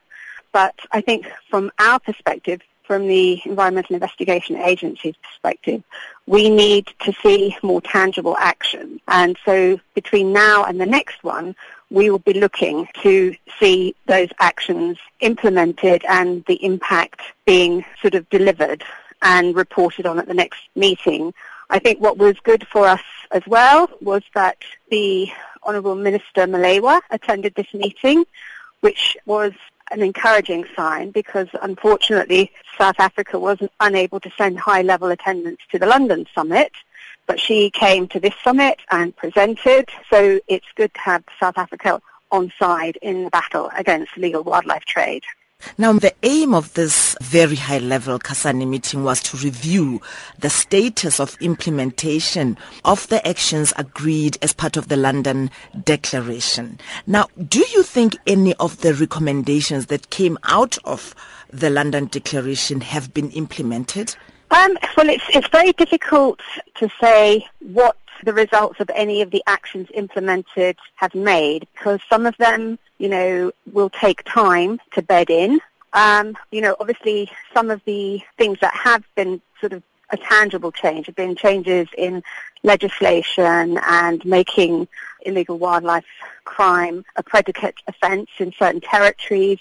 But 0.52 0.74
I 0.92 1.02
think 1.02 1.28
from 1.48 1.72
our 1.78 2.00
perspective, 2.00 2.62
from 2.90 3.06
the 3.06 3.40
Environmental 3.46 3.94
Investigation 3.94 4.56
Agency's 4.56 5.14
perspective, 5.18 5.84
we 6.26 6.50
need 6.50 6.88
to 7.02 7.14
see 7.22 7.56
more 7.62 7.82
tangible 7.82 8.36
action. 8.38 9.00
And 9.08 9.38
so 9.46 9.80
between 9.94 10.34
now 10.34 10.64
and 10.64 10.82
the 10.82 10.88
next 10.88 11.24
one, 11.24 11.56
we 11.92 12.10
will 12.10 12.18
be 12.18 12.34
looking 12.34 12.88
to 13.04 13.36
see 13.60 13.94
those 14.08 14.30
actions 14.40 14.98
implemented 15.20 16.04
and 16.10 16.44
the 16.46 16.66
impact 16.66 17.22
being 17.46 17.86
sort 18.02 18.16
of 18.16 18.28
delivered 18.32 18.84
and 19.22 19.56
reported 19.56 20.08
on 20.08 20.18
at 20.18 20.28
the 20.28 20.34
next 20.34 20.62
meeting. 20.76 21.32
I 21.70 21.78
think 21.78 22.02
what 22.02 22.18
was 22.18 22.38
good 22.40 22.66
for 22.68 22.88
us 22.88 23.04
as 23.30 23.44
well 23.46 23.88
was 24.02 24.24
that 24.34 24.58
the 24.90 25.30
Honourable 25.64 25.94
Minister 25.94 26.48
Molewa 26.48 27.02
attended 27.12 27.54
this 27.54 27.72
meeting, 27.72 28.26
which 28.82 29.16
was 29.28 29.54
an 29.92 30.02
encouraging 30.02 30.66
sign 30.76 31.12
because 31.12 31.48
unfortunately 31.62 32.52
South 32.78 33.00
Africa 33.00 33.40
was 33.40 33.58
unable 33.80 34.20
to 34.20 34.32
send 34.38 34.60
high-level 34.60 35.10
attendance 35.10 35.60
to 35.72 35.80
the 35.80 35.86
London 35.86 36.26
summit, 36.34 36.72
but 37.28 37.40
she 37.40 37.70
came 37.70 38.08
to 38.08 38.20
this 38.20 38.34
summit 38.44 38.80
and 38.92 39.16
presented. 39.16 39.90
So 40.10 40.40
it's 40.48 40.66
good 40.76 40.94
to 40.94 41.00
have 41.02 41.24
South 41.40 41.58
Africa 41.58 42.02
on 42.32 42.52
side 42.60 42.98
in 43.02 43.26
the 43.26 43.30
battle 43.30 43.72
against 43.76 44.16
illegal 44.18 44.44
wildlife 44.44 44.86
trade. 44.86 45.24
Now, 45.78 45.94
the 45.94 46.14
aim 46.24 46.54
of 46.54 46.74
this 46.74 47.16
very 47.22 47.56
high 47.56 47.80
level 47.80 48.18
Kasane 48.20 48.68
meeting 48.68 49.04
was 49.04 49.22
to 49.24 49.38
review 49.38 50.02
the 50.38 50.50
status 50.50 51.20
of 51.20 51.38
implementation 51.42 52.58
of 52.86 53.08
the 53.08 53.26
actions 53.28 53.74
agreed 53.78 54.38
as 54.42 54.52
part 54.52 54.78
of 54.78 54.88
the 54.88 54.98
London 54.98 55.50
Declaration. 55.84 56.80
Now, 57.08 57.28
do 57.48 57.60
you 57.60 57.84
think 57.84 58.18
any 58.26 58.54
of 58.56 58.82
the 58.82 58.94
recommendations 58.94 59.86
that 59.86 60.10
came 60.10 60.38
out 60.44 60.78
of 60.86 61.14
the 61.50 61.70
London 61.70 62.08
Declaration 62.08 62.82
have 62.82 63.14
been 63.14 63.32
implemented? 63.32 64.16
Um, 64.52 64.78
well, 64.98 65.10
it's, 65.10 65.24
it's 65.30 65.48
very 65.50 65.74
difficult 65.74 66.40
to 66.76 66.90
say 67.00 67.46
what 67.60 67.98
the 68.24 68.34
results 68.34 68.80
of 68.80 68.90
any 68.94 69.22
of 69.22 69.32
the 69.32 69.44
actions 69.48 69.88
implemented 69.94 70.78
have 70.96 71.14
made 71.14 71.68
because 71.74 72.00
some 72.10 72.26
of 72.26 72.36
them, 72.38 72.80
you 72.98 73.10
know, 73.10 73.52
will 73.72 73.90
take 73.90 74.24
time 74.24 74.80
to 74.94 75.02
bed 75.02 75.30
in. 75.30 75.60
Um, 75.94 76.36
you 76.52 76.62
know, 76.62 76.76
obviously 76.80 77.32
some 77.54 77.70
of 77.70 77.82
the 77.86 78.22
things 78.38 78.60
that 78.62 78.74
have 78.74 79.04
been 79.16 79.42
sort 79.60 79.74
of 79.74 79.84
a 80.12 80.18
tangible 80.18 80.72
change 80.72 81.06
have 81.06 81.16
been 81.16 81.36
changes 81.36 81.88
in 81.98 82.24
legislation 82.64 83.80
and 83.84 84.24
making 84.26 84.88
illegal 85.22 85.58
wildlife 85.58 86.06
crime 86.46 87.06
a 87.16 87.24
predicate 87.24 87.76
offence 87.88 88.30
in 88.40 88.52
certain 88.58 88.82
territories. 88.82 89.60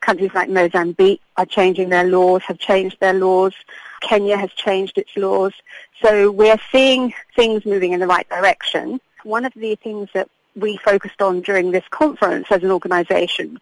Countries 0.00 0.30
like 0.34 0.48
Mozambique 0.48 1.20
are 1.36 1.46
changing 1.46 1.88
their 1.88 2.04
laws, 2.04 2.42
have 2.42 2.58
changed 2.58 2.98
their 3.00 3.14
laws. 3.14 3.52
Kenya 4.00 4.36
has 4.36 4.50
changed 4.52 4.96
its 4.96 5.16
laws. 5.16 5.52
So 6.02 6.30
we're 6.30 6.60
seeing 6.70 7.12
things 7.34 7.64
moving 7.64 7.92
in 7.92 8.00
the 8.00 8.06
right 8.06 8.28
direction. 8.28 9.00
One 9.24 9.44
of 9.44 9.52
the 9.54 9.74
things 9.76 10.08
that 10.14 10.28
we 10.54 10.76
focused 10.76 11.20
on 11.20 11.40
during 11.40 11.70
this 11.70 11.84
conference 11.90 12.46
as 12.50 12.62
an 12.62 12.70
organization 12.70 13.58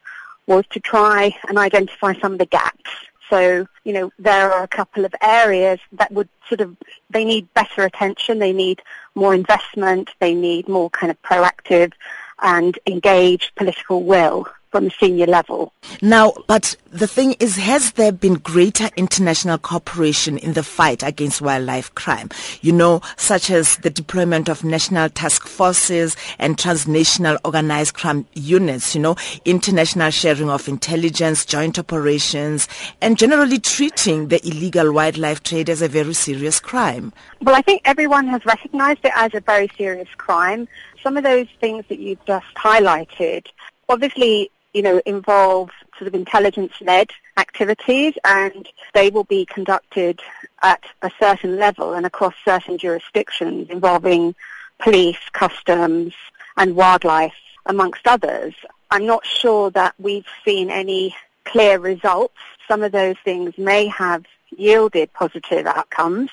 was 0.46 0.64
to 0.70 0.80
try 0.80 1.36
and 1.48 1.58
identify 1.58 2.14
some 2.20 2.32
of 2.32 2.38
the 2.38 2.46
gaps. 2.46 2.90
So, 3.28 3.66
you 3.84 3.92
know, 3.92 4.12
there 4.18 4.52
are 4.52 4.62
a 4.62 4.68
couple 4.68 5.04
of 5.04 5.14
areas 5.20 5.80
that 5.92 6.12
would 6.12 6.28
sort 6.48 6.60
of, 6.60 6.76
they 7.10 7.24
need 7.24 7.52
better 7.54 7.82
attention, 7.82 8.38
they 8.38 8.52
need 8.52 8.82
more 9.14 9.34
investment, 9.34 10.10
they 10.20 10.34
need 10.34 10.68
more 10.68 10.90
kind 10.90 11.10
of 11.10 11.20
proactive 11.22 11.92
and 12.40 12.78
engaged 12.86 13.52
political 13.56 14.04
will 14.04 14.46
from 14.76 14.90
senior 15.00 15.26
level. 15.26 15.72
Now, 16.02 16.34
but 16.46 16.76
the 16.90 17.06
thing 17.06 17.34
is, 17.40 17.56
has 17.56 17.92
there 17.92 18.12
been 18.12 18.34
greater 18.34 18.90
international 18.94 19.56
cooperation 19.56 20.36
in 20.36 20.52
the 20.52 20.62
fight 20.62 21.02
against 21.02 21.40
wildlife 21.40 21.94
crime? 21.94 22.28
You 22.60 22.72
know, 22.72 23.00
such 23.16 23.48
as 23.50 23.78
the 23.78 23.88
deployment 23.88 24.50
of 24.50 24.64
national 24.64 25.08
task 25.08 25.46
forces 25.46 26.14
and 26.38 26.58
transnational 26.58 27.38
organized 27.42 27.94
crime 27.94 28.26
units, 28.34 28.94
you 28.94 29.00
know, 29.00 29.16
international 29.46 30.10
sharing 30.10 30.50
of 30.50 30.68
intelligence, 30.68 31.46
joint 31.46 31.78
operations, 31.78 32.68
and 33.00 33.16
generally 33.16 33.58
treating 33.58 34.28
the 34.28 34.46
illegal 34.46 34.92
wildlife 34.92 35.42
trade 35.42 35.70
as 35.70 35.80
a 35.80 35.88
very 35.88 36.12
serious 36.12 36.60
crime. 36.60 37.14
Well, 37.40 37.54
I 37.54 37.62
think 37.62 37.80
everyone 37.86 38.28
has 38.28 38.44
recognized 38.44 39.00
it 39.04 39.12
as 39.14 39.32
a 39.32 39.40
very 39.40 39.70
serious 39.78 40.08
crime. 40.18 40.68
Some 41.02 41.16
of 41.16 41.24
those 41.24 41.46
things 41.60 41.86
that 41.88 41.98
you've 41.98 42.24
just 42.26 42.52
highlighted 42.56 43.46
obviously 43.88 44.50
you 44.76 44.82
know, 44.82 45.00
involve 45.06 45.70
sort 45.96 46.06
of 46.06 46.14
intelligence-led 46.14 47.08
activities 47.38 48.12
and 48.26 48.68
they 48.92 49.08
will 49.08 49.24
be 49.24 49.46
conducted 49.46 50.20
at 50.62 50.84
a 51.00 51.10
certain 51.18 51.56
level 51.56 51.94
and 51.94 52.04
across 52.04 52.34
certain 52.44 52.76
jurisdictions 52.76 53.70
involving 53.70 54.34
police, 54.78 55.30
customs 55.32 56.12
and 56.58 56.76
wildlife 56.76 57.32
amongst 57.64 58.06
others. 58.06 58.52
I'm 58.90 59.06
not 59.06 59.24
sure 59.24 59.70
that 59.70 59.94
we've 59.98 60.28
seen 60.44 60.68
any 60.68 61.16
clear 61.46 61.78
results. 61.78 62.36
Some 62.68 62.82
of 62.82 62.92
those 62.92 63.16
things 63.24 63.56
may 63.56 63.86
have 63.86 64.26
yielded 64.58 65.10
positive 65.14 65.64
outcomes, 65.64 66.28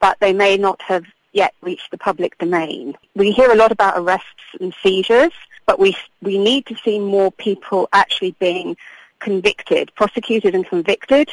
but 0.00 0.20
they 0.20 0.34
may 0.34 0.58
not 0.58 0.82
have 0.82 1.06
yet 1.32 1.54
reached 1.62 1.90
the 1.92 1.96
public 1.96 2.36
domain. 2.36 2.94
We 3.14 3.30
hear 3.30 3.50
a 3.50 3.56
lot 3.56 3.72
about 3.72 3.96
arrests 3.96 4.26
and 4.60 4.74
seizures, 4.82 5.32
but 5.66 5.78
we, 5.78 5.96
we 6.22 6.38
need 6.38 6.66
to 6.66 6.76
see 6.76 6.98
more 6.98 7.30
people 7.32 7.88
actually 7.92 8.32
being 8.38 8.76
convicted, 9.18 9.94
prosecuted 9.94 10.54
and 10.54 10.66
convicted, 10.66 11.28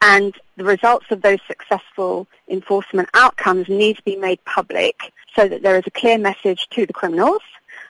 and 0.00 0.34
the 0.56 0.64
results 0.64 1.06
of 1.10 1.22
those 1.22 1.38
successful 1.46 2.26
enforcement 2.48 3.08
outcomes 3.14 3.68
need 3.68 3.96
to 3.96 4.02
be 4.02 4.16
made 4.16 4.44
public 4.44 5.12
so 5.34 5.48
that 5.48 5.62
there 5.62 5.76
is 5.76 5.84
a 5.86 5.90
clear 5.90 6.18
message 6.18 6.68
to 6.70 6.86
the 6.86 6.92
criminals, 6.92 7.42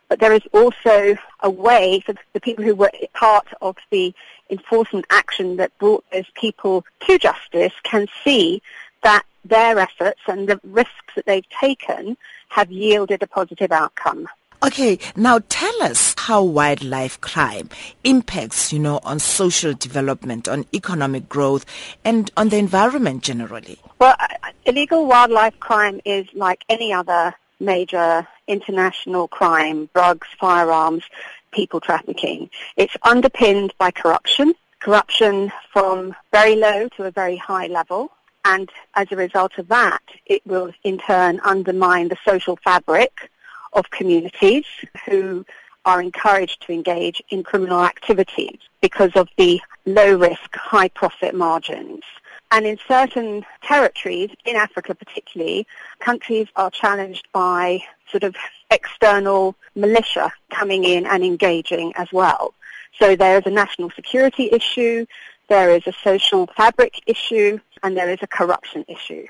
but 0.09 0.20
there 0.20 0.32
is 0.32 0.43
also 0.53 1.16
a 1.41 1.51
way 1.51 2.01
for 2.01 2.14
the 2.32 2.41
people 2.41 2.64
who 2.64 2.74
were 2.74 2.91
part 3.14 3.49
of 3.61 3.76
the 3.91 4.14
enforcement 4.51 5.05
action 5.11 5.57
that 5.57 5.76
brought 5.78 6.05
those 6.12 6.28
people 6.35 6.85
to 7.01 7.18
justice 7.18 7.72
can 7.82 8.07
see 8.22 8.62
that 9.03 9.24
their 9.45 9.78
efforts 9.78 10.20
and 10.26 10.49
the 10.49 10.61
risks 10.64 11.14
that 11.16 11.26
they've 11.26 11.49
taken 11.49 12.16
have 12.49 12.70
yielded 12.70 13.22
a 13.22 13.26
positive 13.26 13.72
outcome. 13.72 14.28
Okay, 14.65 14.99
now 15.15 15.41
tell 15.51 15.83
us 15.83 16.15
how 16.17 16.43
wildlife 16.43 17.21
crime 17.21 17.69
impacts, 18.03 18.73
you 18.73 18.79
know, 18.79 18.99
on 19.05 19.19
social 19.19 19.75
development, 19.75 20.49
on 20.49 20.65
economic 20.73 21.29
growth, 21.29 21.67
and 22.03 22.31
on 22.39 22.49
the 22.49 22.57
environment 22.57 23.23
generally. 23.23 23.79
Well, 23.99 24.17
illegal 24.65 25.05
wildlife 25.05 25.61
crime 25.61 26.01
is 26.07 26.27
like 26.33 26.65
any 26.71 26.95
other 26.95 27.35
major 27.61 28.27
international 28.49 29.29
crime, 29.29 29.91
drugs, 29.93 30.29
firearms, 30.41 31.03
people 31.53 31.81
trafficking. 31.81 32.49
It's 32.79 32.97
underpinned 33.03 33.75
by 33.77 33.91
corruption, 33.91 34.55
corruption 34.81 35.53
from 35.75 36.17
very 36.33 36.57
low 36.57 36.89
to 36.97 37.05
a 37.05 37.11
very 37.11 37.37
high 37.37 37.67
level. 37.67 38.12
And 38.47 38.71
as 38.95 39.09
a 39.11 39.17
result 39.17 39.59
of 39.59 39.69
that, 39.69 40.03
it 40.25 40.41
will 40.47 40.73
in 40.85 40.97
turn 40.97 41.39
undermine 41.45 42.09
the 42.09 42.17
social 42.27 42.57
fabric 42.65 43.31
of 43.75 43.91
communities 43.91 44.64
who 45.07 45.45
are 45.85 46.01
encouraged 46.01 46.62
to 46.62 46.72
engage 46.72 47.22
in 47.29 47.43
criminal 47.43 47.85
activities 47.85 48.59
because 48.81 49.11
of 49.14 49.29
the 49.37 49.61
low 49.85 50.16
risk, 50.16 50.55
high 50.55 50.89
profit 50.89 51.35
margins. 51.35 52.03
And 52.51 52.66
in 52.66 52.79
certain 52.87 53.45
territories, 53.62 54.31
in 54.45 54.57
Africa 54.57 54.95
particularly, 54.95 55.66
countries 55.99 56.47
are 56.57 56.70
challenged 56.70 57.27
by 57.33 57.83
sort 58.11 58.22
of 58.22 58.37
external 58.70 59.57
militia 59.75 60.33
coming 60.51 60.85
in 60.85 61.05
and 61.07 61.25
engaging 61.25 61.93
as 61.97 62.09
well. 62.12 62.55
So 62.99 63.16
there 63.16 63.39
is 63.39 63.43
a 63.47 63.51
national 63.51 63.91
security 63.91 64.51
issue, 64.53 65.07
there 65.49 65.70
is 65.75 65.83
a 65.87 65.93
social 66.05 66.47
fabric 66.57 67.01
issue, 67.07 67.59
and 67.83 67.97
there 67.97 68.11
is 68.11 68.18
a 68.22 68.27
corruption 68.27 68.85
issue. 68.89 69.27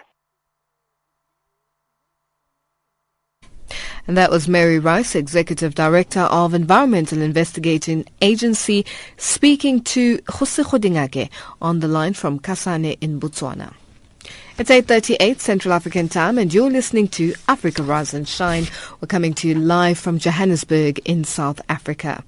And 4.07 4.19
that 4.19 4.31
was 4.31 4.49
Mary 4.49 4.79
Rice, 4.79 5.15
Executive 5.15 5.75
Director 5.75 6.21
of 6.21 6.53
Environmental 6.53 7.23
Investigating 7.23 8.05
Agency, 8.21 8.85
speaking 9.17 9.83
to 9.85 10.21
Jose 10.29 10.63
Kgodingake 10.63 11.31
on 11.63 11.81
the 11.81 11.89
line 11.89 12.13
from 12.13 12.39
Kasane 12.39 12.99
in 13.01 13.19
Botswana. 13.19 13.73
It's 14.59 14.71
8.38 14.71 15.41
Central 15.41 15.73
African 15.73 16.09
Time 16.09 16.39
and 16.39 16.53
you're 16.53 16.71
listening 16.71 17.09
to 17.09 17.35
Africa 17.49 17.83
Rise 17.83 18.13
and 18.13 18.29
Shine. 18.29 18.67
We're 19.01 19.09
coming 19.09 19.33
to 19.35 19.49
you 19.49 19.55
live 19.55 19.99
from 19.99 20.19
Johannesburg 20.19 21.01
in 21.07 21.25
South 21.25 21.61
Africa. 21.69 22.23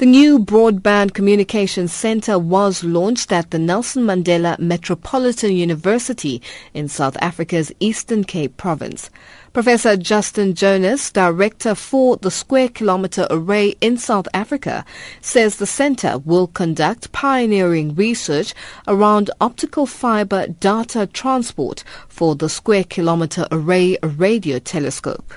The 0.00 0.06
new 0.06 0.38
Broadband 0.38 1.12
Communications 1.12 1.92
Center 1.92 2.38
was 2.38 2.82
launched 2.82 3.30
at 3.32 3.50
the 3.50 3.58
Nelson 3.58 4.04
Mandela 4.04 4.58
Metropolitan 4.58 5.52
University 5.52 6.40
in 6.72 6.88
South 6.88 7.18
Africa's 7.20 7.70
Eastern 7.80 8.24
Cape 8.24 8.56
province. 8.56 9.10
Professor 9.52 9.96
Justin 9.96 10.54
Jonas, 10.54 11.10
director 11.10 11.74
for 11.74 12.16
the 12.16 12.30
Square 12.30 12.68
Kilometre 12.68 13.26
Array 13.30 13.74
in 13.80 13.98
South 13.98 14.28
Africa, 14.32 14.84
says 15.20 15.56
the 15.56 15.66
center 15.66 16.18
will 16.18 16.46
conduct 16.46 17.10
pioneering 17.10 17.96
research 17.96 18.54
around 18.86 19.28
optical 19.40 19.86
fiber 19.86 20.46
data 20.46 21.08
transport 21.08 21.82
for 22.06 22.36
the 22.36 22.48
Square 22.48 22.84
Kilometre 22.84 23.48
Array 23.50 23.96
radio 24.04 24.60
telescope. 24.60 25.34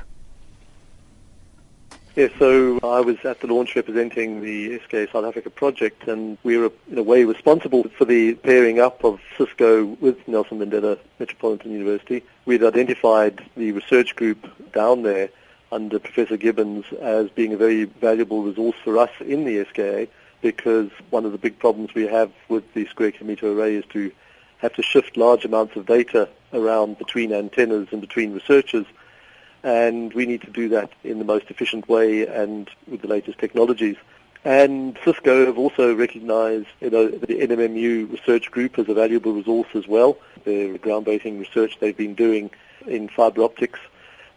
Yes, 2.15 2.29
so 2.37 2.77
I 2.83 2.99
was 2.99 3.17
at 3.25 3.39
the 3.39 3.47
launch 3.47 3.75
representing 3.75 4.41
the 4.41 4.79
SKA 4.81 5.07
South 5.11 5.25
Africa 5.25 5.49
project, 5.49 6.07
and 6.07 6.37
we 6.43 6.57
were 6.57 6.71
in 6.91 6.99
a 6.99 7.01
way 7.01 7.23
responsible 7.23 7.85
for 7.97 8.05
the 8.05 8.35
pairing 8.35 8.79
up 8.79 9.03
of 9.03 9.19
Cisco 9.35 9.85
with 9.99 10.27
Nelson 10.27 10.59
Mandela 10.59 10.99
Metropolitan 11.17 11.71
University. 11.71 12.21
We'd 12.45 12.63
identified 12.63 13.43
the 13.57 13.71
research 13.71 14.15
group 14.15 14.47
down 14.73 15.01
there 15.01 15.29
under 15.71 15.97
Professor 15.97 16.37
Gibbons 16.37 16.85
as 17.01 17.31
being 17.31 17.51
a 17.51 17.57
very 17.57 17.85
valuable 17.85 18.43
resource 18.43 18.77
for 18.83 18.95
us 18.99 19.09
in 19.19 19.43
the 19.43 19.65
SKA 19.65 20.07
because 20.43 20.91
one 21.09 21.25
of 21.25 21.31
the 21.31 21.39
big 21.39 21.57
problems 21.57 21.95
we 21.95 22.05
have 22.05 22.31
with 22.47 22.75
the 22.75 22.85
square 22.89 23.11
kilometre 23.11 23.51
array 23.51 23.73
is 23.73 23.85
to 23.89 24.11
have 24.59 24.73
to 24.73 24.83
shift 24.83 25.17
large 25.17 25.45
amounts 25.45 25.75
of 25.75 25.87
data 25.87 26.29
around 26.53 26.99
between 26.99 27.33
antennas 27.33 27.87
and 27.91 28.01
between 28.01 28.33
researchers 28.33 28.85
and 29.63 30.13
we 30.13 30.25
need 30.25 30.41
to 30.41 30.51
do 30.51 30.69
that 30.69 30.91
in 31.03 31.19
the 31.19 31.25
most 31.25 31.45
efficient 31.49 31.87
way 31.87 32.27
and 32.27 32.69
with 32.87 33.01
the 33.01 33.07
latest 33.07 33.39
technologies. 33.39 33.95
And 34.45 34.99
Cisco 35.05 35.45
have 35.45 35.57
also 35.57 35.95
recognized 35.95 36.67
you 36.81 36.89
know, 36.89 37.07
the 37.07 37.27
NMMU 37.27 38.11
research 38.11 38.51
group 38.51 38.77
as 38.77 38.89
a 38.89 38.93
valuable 38.93 39.31
resource 39.33 39.69
as 39.73 39.87
well. 39.87 40.17
The 40.43 40.77
groundbreaking 40.79 41.39
research 41.39 41.77
they've 41.79 41.95
been 41.95 42.13
doing 42.13 42.51
in 42.85 43.07
fiber 43.07 43.43
optics. 43.43 43.79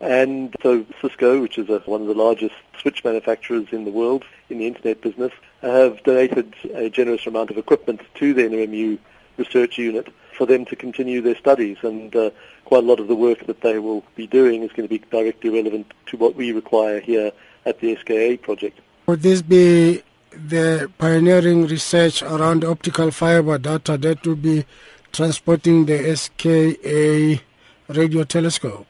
And 0.01 0.55
so 0.63 0.87
Cisco, 1.01 1.41
which 1.41 1.59
is 1.59 1.69
a, 1.71 1.81
one 1.81 2.03
of 2.03 2.07
the 2.07 2.15
largest 2.15 2.55
switch 2.81 3.03
manufacturers 3.03 3.67
in 3.73 3.85
the 3.85 3.91
world 3.91 4.25
in 4.49 4.59
the 4.59 4.67
internet 4.67 5.01
business, 5.01 5.33
have 5.63 6.01
donated 6.05 6.55
a 6.73 6.89
generous 6.89 7.27
amount 7.27 7.51
of 7.51 7.59
equipment 7.59 8.03
to 8.15 8.33
the 8.33 8.43
NMMU 8.43 8.99
research 9.39 9.77
unit 9.77 10.09
for 10.37 10.47
them 10.47 10.65
to 10.67 10.77
continue 10.77 11.21
their 11.21 11.37
studies. 11.37 11.79
And 11.83 12.15
uh, 12.15 12.31
quite 12.65 12.85
a 12.85 12.87
lot 12.87 13.01
of 13.01 13.09
the 13.09 13.15
work 13.15 13.47
that 13.47 13.61
they 13.63 13.79
will 13.79 14.05
be 14.15 14.27
doing 14.27 14.63
is 14.63 14.71
going 14.73 14.89
to 14.89 14.99
be 14.99 15.05
directly 15.11 15.51
relevant 15.51 15.93
to 16.07 16.17
what 16.17 16.35
we 16.35 16.53
require 16.53 17.01
here 17.01 17.33
at 17.65 17.81
the 17.81 17.97
SKA 17.97 18.39
project. 18.43 18.81
Would 19.07 19.23
this 19.23 19.43
be 19.43 20.03
the 20.31 20.91
pioneering 20.99 21.67
research 21.67 22.23
around 22.23 22.65
optical 22.65 23.11
fiber 23.11 23.59
data 23.59 23.97
that 23.97 24.27
will 24.27 24.37
be 24.37 24.65
transporting 25.13 25.87
the 25.87 26.17
SKA 26.17 27.41
radio 27.89 28.25
telescope? 28.25 28.87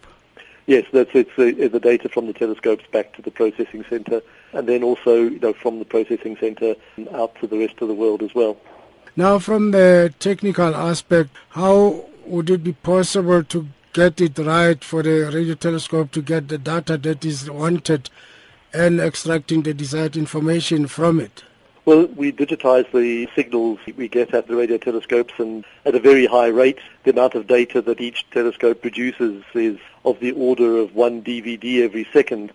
Yes, 0.66 0.84
that's 0.92 1.10
it's 1.14 1.30
the, 1.36 1.68
the 1.68 1.78
data 1.78 2.08
from 2.08 2.26
the 2.26 2.32
telescopes 2.32 2.84
back 2.90 3.14
to 3.14 3.22
the 3.22 3.30
processing 3.30 3.84
center, 3.88 4.20
and 4.52 4.68
then 4.68 4.82
also 4.82 5.22
you 5.22 5.38
know 5.38 5.52
from 5.52 5.78
the 5.78 5.84
processing 5.84 6.36
center 6.40 6.74
out 7.12 7.36
to 7.36 7.46
the 7.46 7.58
rest 7.58 7.80
of 7.80 7.86
the 7.88 7.94
world 7.94 8.22
as 8.22 8.34
well. 8.34 8.56
Now, 9.18 9.38
from 9.38 9.70
the 9.70 10.12
technical 10.18 10.74
aspect, 10.74 11.30
how 11.50 12.04
would 12.26 12.50
it 12.50 12.62
be 12.62 12.74
possible 12.74 13.42
to 13.44 13.66
get 13.94 14.20
it 14.20 14.36
right 14.36 14.84
for 14.84 15.02
the 15.02 15.30
radio 15.32 15.54
telescope 15.54 16.10
to 16.10 16.20
get 16.20 16.48
the 16.48 16.58
data 16.58 16.98
that 16.98 17.24
is 17.24 17.50
wanted 17.50 18.10
and 18.74 19.00
extracting 19.00 19.62
the 19.62 19.72
desired 19.72 20.18
information 20.18 20.86
from 20.86 21.18
it? 21.18 21.44
Well, 21.86 22.08
we 22.08 22.30
digitize 22.30 22.90
the 22.92 23.26
signals 23.34 23.78
we 23.96 24.06
get 24.08 24.34
at 24.34 24.48
the 24.48 24.56
radio 24.56 24.76
telescopes 24.76 25.32
and 25.38 25.64
at 25.86 25.94
a 25.94 26.00
very 26.00 26.26
high 26.26 26.48
rate. 26.48 26.80
The 27.04 27.12
amount 27.12 27.36
of 27.36 27.46
data 27.46 27.80
that 27.80 28.02
each 28.02 28.28
telescope 28.32 28.82
produces 28.82 29.44
is 29.54 29.78
of 30.04 30.20
the 30.20 30.32
order 30.32 30.76
of 30.76 30.94
one 30.94 31.22
DVD 31.22 31.82
every 31.82 32.06
second. 32.12 32.52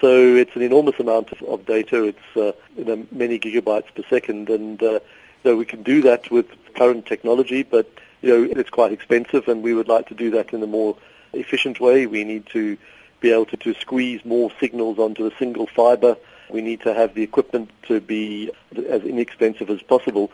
So 0.00 0.36
it's 0.36 0.56
an 0.56 0.62
enormous 0.62 0.98
amount 1.00 1.32
of, 1.32 1.42
of 1.42 1.66
data. 1.66 2.04
It's 2.04 2.36
uh, 2.36 2.52
you 2.78 2.84
know, 2.84 3.06
many 3.12 3.38
gigabytes 3.38 3.92
per 3.94 4.04
second, 4.08 4.48
and 4.48 4.80
uh, 4.82 5.00
so 5.42 5.56
we 5.56 5.64
can 5.64 5.82
do 5.82 6.02
that 6.02 6.30
with 6.30 6.46
current 6.74 7.06
technology, 7.06 7.62
but 7.62 7.90
you 8.22 8.28
know 8.28 8.52
it's 8.58 8.70
quite 8.70 8.92
expensive, 8.92 9.48
and 9.48 9.62
we 9.62 9.74
would 9.74 9.88
like 9.88 10.08
to 10.08 10.14
do 10.14 10.30
that 10.32 10.52
in 10.52 10.62
a 10.62 10.66
more 10.66 10.96
efficient 11.32 11.80
way. 11.80 12.06
We 12.06 12.24
need 12.24 12.46
to 12.46 12.76
be 13.20 13.32
able 13.32 13.46
to, 13.46 13.56
to 13.56 13.74
squeeze 13.74 14.24
more 14.24 14.50
signals 14.60 14.98
onto 14.98 15.26
a 15.26 15.36
single 15.38 15.66
fiber. 15.66 16.16
We 16.50 16.62
need 16.62 16.80
to 16.82 16.94
have 16.94 17.14
the 17.14 17.22
equipment 17.22 17.70
to 17.84 18.00
be 18.00 18.50
as 18.88 19.02
inexpensive 19.02 19.70
as 19.70 19.82
possible. 19.82 20.30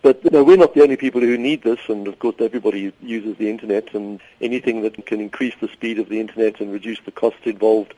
But 0.00 0.22
you 0.24 0.30
know, 0.30 0.44
we're 0.44 0.56
not 0.56 0.74
the 0.74 0.82
only 0.82 0.96
people 0.96 1.20
who 1.20 1.36
need 1.36 1.62
this, 1.62 1.80
and 1.88 2.06
of 2.06 2.18
course 2.20 2.36
everybody 2.38 2.92
uses 3.02 3.36
the 3.36 3.50
internet, 3.50 3.92
and 3.94 4.20
anything 4.40 4.82
that 4.82 5.04
can 5.06 5.20
increase 5.20 5.54
the 5.60 5.68
speed 5.68 5.98
of 5.98 6.08
the 6.08 6.20
internet 6.20 6.60
and 6.60 6.72
reduce 6.72 7.00
the 7.04 7.10
cost 7.10 7.38
involved, 7.44 7.94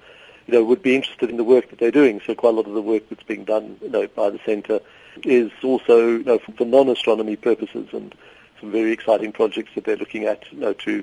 you 0.47 0.55
know, 0.55 0.64
would 0.64 0.82
be 0.82 0.97
interested 0.97 1.30
in 1.30 1.36
the 1.36 1.45
work 1.45 1.70
that 1.70 1.78
they're 1.78 1.91
doing. 1.91 2.20
So 2.26 2.34
quite 2.34 2.55
a 2.55 2.57
lot 2.57 2.66
of 2.66 2.74
the 2.74 2.82
work 2.82 3.09
that's 3.09 3.22
being 3.22 3.45
done, 3.45 3.76
you 3.82 3.91
know, 3.91 4.07
by 4.09 4.30
the 4.30 4.41
centre 4.45 4.80
is 5.24 5.51
also 5.62 6.18
you 6.18 6.24
know, 6.24 6.38
for, 6.38 6.53
for 6.53 6.64
non-astronomy 6.64 7.36
purposes 7.36 7.88
and 7.93 8.14
some 8.61 8.70
very 8.70 8.93
exciting 8.93 9.32
projects 9.32 9.70
that 9.74 9.84
they're 9.84 9.97
looking 9.97 10.24
at 10.24 10.45
you 10.53 10.59
know, 10.59 10.72
to, 10.74 11.03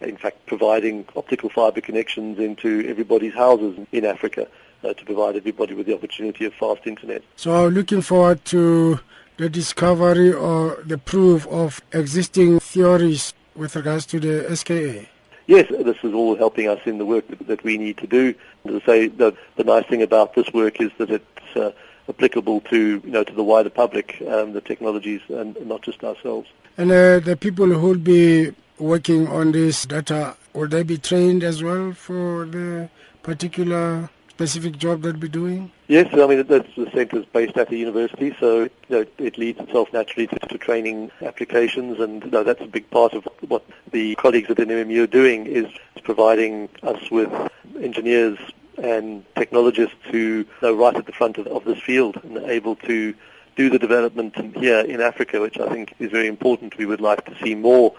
in 0.00 0.16
fact, 0.16 0.44
providing 0.46 1.06
optical 1.14 1.48
fiber 1.48 1.80
connections 1.80 2.38
into 2.38 2.84
everybody's 2.88 3.34
houses 3.34 3.78
in 3.92 4.04
Africa 4.04 4.48
uh, 4.84 4.92
to 4.92 5.04
provide 5.04 5.36
everybody 5.36 5.74
with 5.74 5.86
the 5.86 5.94
opportunity 5.94 6.44
of 6.44 6.54
fast 6.54 6.86
internet. 6.86 7.22
So 7.36 7.68
looking 7.68 8.02
forward 8.02 8.44
to 8.46 9.00
the 9.36 9.48
discovery 9.48 10.32
or 10.32 10.82
the 10.84 10.98
proof 10.98 11.46
of 11.48 11.80
existing 11.92 12.60
theories 12.60 13.34
with 13.54 13.76
regards 13.76 14.06
to 14.06 14.20
the 14.20 14.56
SKA. 14.56 15.06
Yes, 15.46 15.68
this 15.68 15.96
is 16.02 16.12
all 16.12 16.36
helping 16.36 16.68
us 16.68 16.80
in 16.86 16.98
the 16.98 17.06
work 17.06 17.24
that 17.46 17.62
we 17.62 17.78
need 17.78 17.98
to 17.98 18.06
do. 18.06 18.34
As 18.70 18.82
I 18.82 18.86
say, 18.86 19.08
the, 19.08 19.36
the 19.56 19.64
nice 19.64 19.86
thing 19.86 20.02
about 20.02 20.34
this 20.34 20.52
work 20.52 20.80
is 20.80 20.90
that 20.98 21.10
it's 21.10 21.56
uh, 21.56 21.72
applicable 22.08 22.60
to 22.62 23.02
you 23.04 23.10
know 23.10 23.24
to 23.24 23.32
the 23.32 23.42
wider 23.42 23.70
public, 23.70 24.22
um, 24.28 24.52
the 24.52 24.60
technologies, 24.60 25.20
and 25.28 25.56
not 25.66 25.82
just 25.82 26.02
ourselves. 26.04 26.48
And 26.76 26.90
uh, 26.90 27.20
the 27.20 27.36
people 27.36 27.66
who 27.66 27.88
will 27.88 27.98
be 27.98 28.52
working 28.78 29.26
on 29.28 29.52
this 29.52 29.86
data, 29.86 30.36
will 30.52 30.68
they 30.68 30.82
be 30.82 30.98
trained 30.98 31.42
as 31.42 31.62
well 31.62 31.92
for 31.92 32.44
the 32.44 32.88
particular 33.22 34.10
specific 34.36 34.76
job 34.76 35.00
they'll 35.00 35.14
be 35.14 35.30
doing? 35.30 35.72
Yes, 35.88 36.08
I 36.12 36.26
mean 36.26 36.46
the, 36.46 36.66
the 36.76 36.90
centre 36.92 37.20
is 37.20 37.24
based 37.24 37.56
at 37.56 37.70
the 37.70 37.78
university, 37.78 38.36
so 38.38 38.64
you 38.64 38.70
know, 38.90 39.06
it 39.16 39.38
leads 39.38 39.58
itself 39.58 39.90
naturally 39.94 40.26
to, 40.26 40.38
to 40.38 40.58
training 40.58 41.10
applications, 41.22 41.98
and 41.98 42.22
you 42.22 42.30
know, 42.30 42.44
that's 42.44 42.60
a 42.60 42.66
big 42.66 42.90
part 42.90 43.14
of 43.14 43.26
what 43.48 43.64
the 43.92 44.14
colleagues 44.16 44.50
at 44.50 44.58
NMMU 44.58 45.04
are 45.04 45.06
doing 45.06 45.46
is 45.46 45.66
providing 46.04 46.68
us 46.82 47.10
with 47.10 47.32
engineers 47.80 48.38
and 48.76 49.24
technologists 49.36 49.96
who 50.10 50.44
are 50.60 50.74
right 50.74 50.96
at 50.96 51.06
the 51.06 51.12
front 51.12 51.38
of, 51.38 51.46
of 51.46 51.64
this 51.64 51.80
field 51.80 52.20
and 52.22 52.36
are 52.36 52.50
able 52.50 52.76
to 52.76 53.14
do 53.56 53.70
the 53.70 53.78
development 53.78 54.36
here 54.58 54.80
in 54.80 55.00
Africa, 55.00 55.40
which 55.40 55.58
I 55.58 55.66
think 55.70 55.94
is 55.98 56.10
very 56.10 56.26
important. 56.26 56.76
We 56.76 56.84
would 56.84 57.00
like 57.00 57.24
to 57.24 57.34
see 57.42 57.54
more 57.54 57.94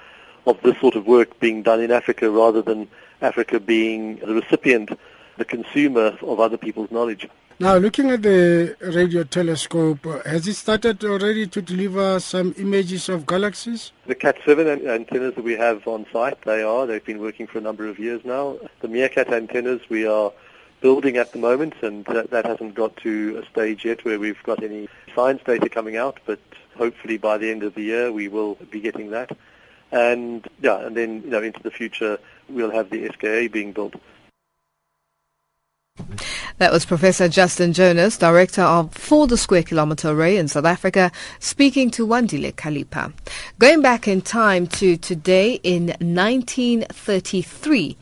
of 0.45 0.61
this 0.61 0.79
sort 0.79 0.93
of 0.93 1.07
work 1.07 1.39
being 1.39 1.63
done 1.63 1.81
in 1.81 1.89
Africa 1.89 2.29
rather 2.29 2.61
than 2.61 2.87
Africa 3.23 3.59
being 3.59 4.17
the 4.17 4.35
recipient, 4.35 4.91
the 5.37 5.45
consumer 5.45 6.17
of 6.21 6.39
other 6.39 6.57
people's 6.57 6.91
knowledge. 6.91 7.27
Now, 7.59 7.77
looking 7.77 8.11
at 8.11 8.21
the 8.21 8.75
radio 8.81 9.23
telescope, 9.23 10.05
has 10.25 10.47
it 10.47 10.53
started 10.53 11.03
already 11.03 11.47
to 11.47 11.59
deliver 11.59 12.19
some 12.19 12.53
images 12.57 13.09
of 13.09 13.25
galaxies? 13.25 13.91
The 14.05 14.13
KAT-7 14.13 14.87
antennas 14.87 15.33
that 15.33 15.43
we 15.43 15.53
have 15.53 15.87
on 15.87 16.05
site, 16.13 16.39
they 16.43 16.61
are. 16.61 16.85
They've 16.85 17.03
been 17.03 17.19
working 17.19 17.47
for 17.47 17.57
a 17.57 17.61
number 17.61 17.87
of 17.87 17.97
years 17.97 18.21
now. 18.23 18.57
The 18.81 18.87
MeerKAT 18.87 19.33
antennas, 19.33 19.81
we 19.89 20.05
are 20.05 20.31
building 20.81 21.17
at 21.17 21.31
the 21.31 21.39
moment, 21.39 21.73
and 21.81 22.05
that, 22.05 22.29
that 22.29 22.45
hasn't 22.45 22.75
got 22.75 22.95
to 22.97 23.41
a 23.43 23.49
stage 23.49 23.85
yet 23.85 24.05
where 24.05 24.19
we've 24.19 24.41
got 24.43 24.61
any 24.61 24.87
science 25.15 25.41
data 25.43 25.67
coming 25.67 25.97
out, 25.97 26.19
but 26.27 26.39
hopefully 26.77 27.17
by 27.17 27.37
the 27.37 27.49
end 27.49 27.63
of 27.63 27.73
the 27.73 27.81
year 27.81 28.11
we 28.11 28.27
will 28.27 28.55
be 28.69 28.79
getting 28.79 29.09
that. 29.09 29.35
And 29.91 30.47
yeah, 30.61 30.85
and 30.85 30.95
then 30.95 31.23
you 31.23 31.29
know 31.29 31.41
into 31.41 31.63
the 31.63 31.71
future 31.71 32.19
we'll 32.49 32.71
have 32.71 32.89
the 32.89 33.09
SKA 33.13 33.47
being 33.47 33.71
built. 33.71 33.95
That 36.57 36.71
was 36.71 36.85
Professor 36.85 37.29
Justin 37.29 37.73
Jonas, 37.73 38.17
Director 38.17 38.61
of 38.61 38.93
For 38.93 39.27
the 39.27 39.37
Square 39.37 39.63
Kilometre 39.63 40.09
Array 40.09 40.37
in 40.37 40.47
South 40.47 40.65
Africa, 40.65 41.11
speaking 41.39 41.91
to 41.91 42.07
Wandile 42.07 42.53
Kalipa. 42.53 43.13
Going 43.59 43.81
back 43.81 44.07
in 44.07 44.21
time 44.21 44.67
to 44.67 44.95
today 44.97 45.59
in 45.63 45.87
1933, 45.99 47.97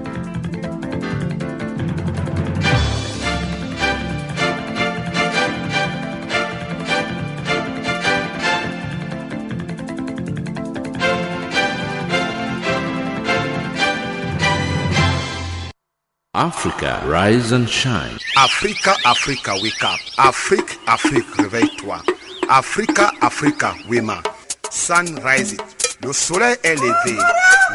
Africa, 16.38 17.02
rise 17.08 17.52
and 17.52 17.68
shine. 17.68 18.16
Africa, 18.38 18.94
Africa, 19.06 19.54
wake 19.64 19.84
up. 19.84 20.00
Afrique, 20.20 20.78
Afrique, 20.86 21.26
réveille-toi. 21.36 22.00
Africa, 22.48 23.12
Africa, 23.24 23.74
wema. 23.90 24.22
Sun 24.70 25.16
rising. 25.24 25.60
Le 26.04 26.14
soleil 26.14 26.56
est 26.64 26.76
levé. 26.76 27.18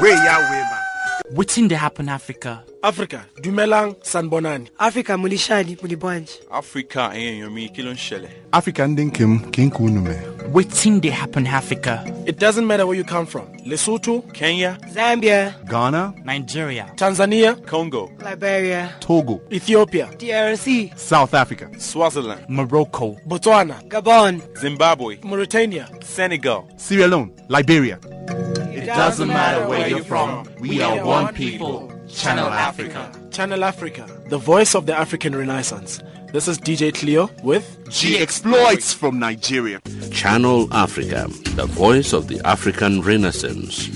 Weya 0.00 0.38
wema. 0.38 0.78
Wetin 1.32 1.66
dey 1.66 1.74
happen 1.74 2.08
Africa? 2.08 2.62
Africa, 2.84 3.20
dumelang 3.40 3.94
sanbonani. 4.02 4.68
Africa 4.78 5.10
mulishani 5.18 5.76
mulibwanji. 5.82 6.32
Africa 6.50 7.10
enyenyomi 7.14 7.64
eh, 7.64 7.70
kí 7.72 7.82
ló 7.82 7.92
ń? 7.92 8.28
Africa 8.52 8.80
ndị 8.88 9.04
nke 9.04 9.22
m 9.22 9.38
ka 9.50 9.62
nke 9.62 9.78
unu 9.82 10.00
mee. 10.00 10.18
Wetin 10.52 11.00
dey 11.00 11.10
happen 11.12 11.46
Africa? 11.46 12.02
It 12.26 12.38
doesn't 12.40 12.66
matter 12.66 12.84
where 12.84 12.98
you 12.98 13.04
come 13.04 13.24
from. 13.26 13.46
Lesotho, 13.64 14.22
Kenya, 14.34 14.76
Zambia, 14.92 15.54
Ghana, 15.68 16.12
Nigeria, 16.24 16.90
Tanzania, 16.96 17.54
Congo, 17.66 18.10
Liberia, 18.18 18.90
Togo, 19.00 19.40
Ethiopia, 19.52 20.06
DRC, 20.18 20.98
South 20.98 21.34
Africa, 21.34 21.68
Swaziland, 21.78 22.44
Morocco, 22.48 23.16
Botswana, 23.28 23.80
Gabon, 23.88 24.42
Zimbabwe, 24.58 25.18
Mauritania, 25.22 25.88
Senegal. 26.02 26.64
Sierra 26.76 27.06
Leone, 27.06 27.30
Liberia. 27.48 27.98
It 28.74 28.86
doesn't 28.86 29.28
matter 29.28 29.68
where 29.68 29.86
you're 29.88 30.02
from. 30.02 30.44
We 30.60 30.82
are 30.82 31.04
one 31.04 31.32
people. 31.32 31.92
Channel 32.14 32.48
Africa. 32.48 33.10
Channel 33.30 33.64
Africa, 33.64 34.06
the 34.28 34.38
voice 34.38 34.74
of 34.74 34.86
the 34.86 34.94
African 34.96 35.34
Renaissance. 35.34 36.00
This 36.32 36.46
is 36.46 36.58
DJ 36.58 36.94
Cleo 36.94 37.30
with 37.42 37.78
G 37.90 38.18
exploits 38.18 38.92
from 38.92 39.18
Nigeria. 39.18 39.80
Channel 40.10 40.72
Africa, 40.72 41.26
the 41.56 41.66
voice 41.66 42.12
of 42.12 42.28
the 42.28 42.40
African 42.46 43.00
Renaissance. 43.02 43.88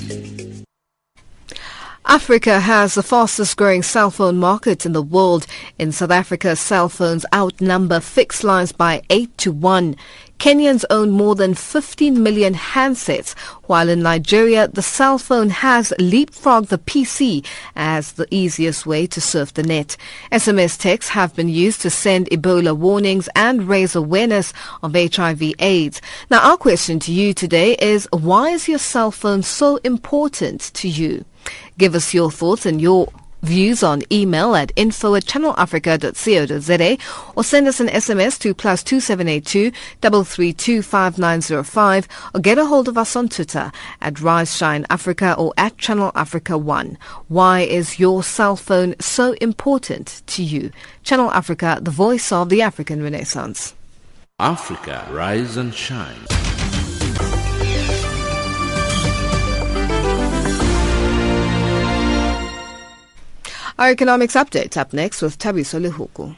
Africa 2.09 2.61
has 2.61 2.94
the 2.94 3.02
fastest 3.02 3.57
growing 3.57 3.82
cell 3.82 4.12
phone 4.12 4.38
market 4.38 4.86
in 4.86 4.92
the 4.92 5.02
world. 5.02 5.44
In 5.76 5.90
South 5.90 6.12
Africa, 6.12 6.54
cell 6.54 6.88
phones 6.88 7.26
outnumber 7.34 7.98
fixed 7.98 8.44
lines 8.44 8.70
by 8.70 9.02
8 9.11 9.36
to 9.38 9.50
1. 9.50 9.96
Kenyans 10.38 10.84
own 10.88 11.11
more 11.11 11.34
than 11.34 11.54
15 11.54 12.22
million 12.22 12.54
handsets, 12.54 13.36
while 13.64 13.88
in 13.88 14.02
Nigeria, 14.02 14.68
the 14.68 14.82
cell 14.82 15.18
phone 15.18 15.50
has 15.50 15.92
leapfrogged 15.98 16.68
the 16.68 16.78
PC 16.78 17.44
as 17.74 18.12
the 18.12 18.28
easiest 18.30 18.86
way 18.86 19.09
to 19.09 19.20
surf 19.20 19.52
the 19.54 19.64
net. 19.64 19.96
SMS 20.30 20.78
texts 20.78 21.11
have 21.11 21.34
been 21.34 21.48
used 21.48 21.80
to 21.82 21.90
send 21.90 22.30
Ebola 22.30 22.76
warnings 22.76 23.28
and 23.34 23.66
raise 23.66 23.96
awareness 23.96 24.52
of 24.84 24.94
HIV 24.94 25.54
AIDS. 25.59 26.00
Now, 26.30 26.50
our 26.50 26.57
question 26.57 27.00
to 27.00 27.12
you 27.12 27.34
today 27.34 27.74
is, 27.74 28.07
why 28.12 28.50
is 28.50 28.68
your 28.68 28.78
cell 28.78 29.11
phone 29.11 29.42
so 29.42 29.78
important 29.78 30.61
to 30.74 30.88
you? 30.88 31.24
Give 31.79 31.95
us 31.95 32.14
your 32.14 32.31
thoughts 32.31 32.66
and 32.66 32.81
your 32.81 33.09
views 33.43 33.83
on 33.83 34.03
email 34.11 34.57
at 34.57 34.72
info 34.77 35.14
at 35.14 35.24
channelafrica.co.za 35.24 36.97
or 37.37 37.45
send 37.45 37.68
us 37.68 37.81
an 37.81 37.89
SMS 37.89 38.39
to 38.41 38.55
plus 38.55 38.83
2782 38.83 39.72
3325905 40.01 42.07
or 42.35 42.41
get 42.41 42.59
a 42.59 42.66
hold 42.66 42.89
of 42.89 42.99
us 42.99 43.14
on 43.14 43.29
Twitter 43.29 43.70
at 44.01 44.20
Rise 44.20 44.57
Shine 44.57 44.85
Africa 44.91 45.37
or 45.39 45.55
at 45.57 45.79
Channel 45.79 46.11
Africa 46.14 46.59
1. 46.59 46.99
Why 47.29 47.61
is 47.61 47.99
your 47.99 48.22
cell 48.22 48.57
phone 48.57 48.95
so 49.01 49.33
important 49.35 50.22
to 50.27 50.43
you? 50.43 50.70
Channel 51.05 51.31
Africa, 51.31 51.79
the 51.81 51.91
voice 51.91 52.33
of 52.33 52.49
the 52.49 52.62
African 52.62 53.03
Renaissance. 53.03 53.74
Africa, 54.39 55.07
rise 55.12 55.57
and 55.57 55.74
shine. 55.74 56.45
Our 63.79 63.91
economics 63.91 64.35
update 64.35 64.79
up 64.79 64.95
next 64.95 65.20
with 65.20 65.37
Tabi 65.37 65.61
Lehuku. 65.61 66.35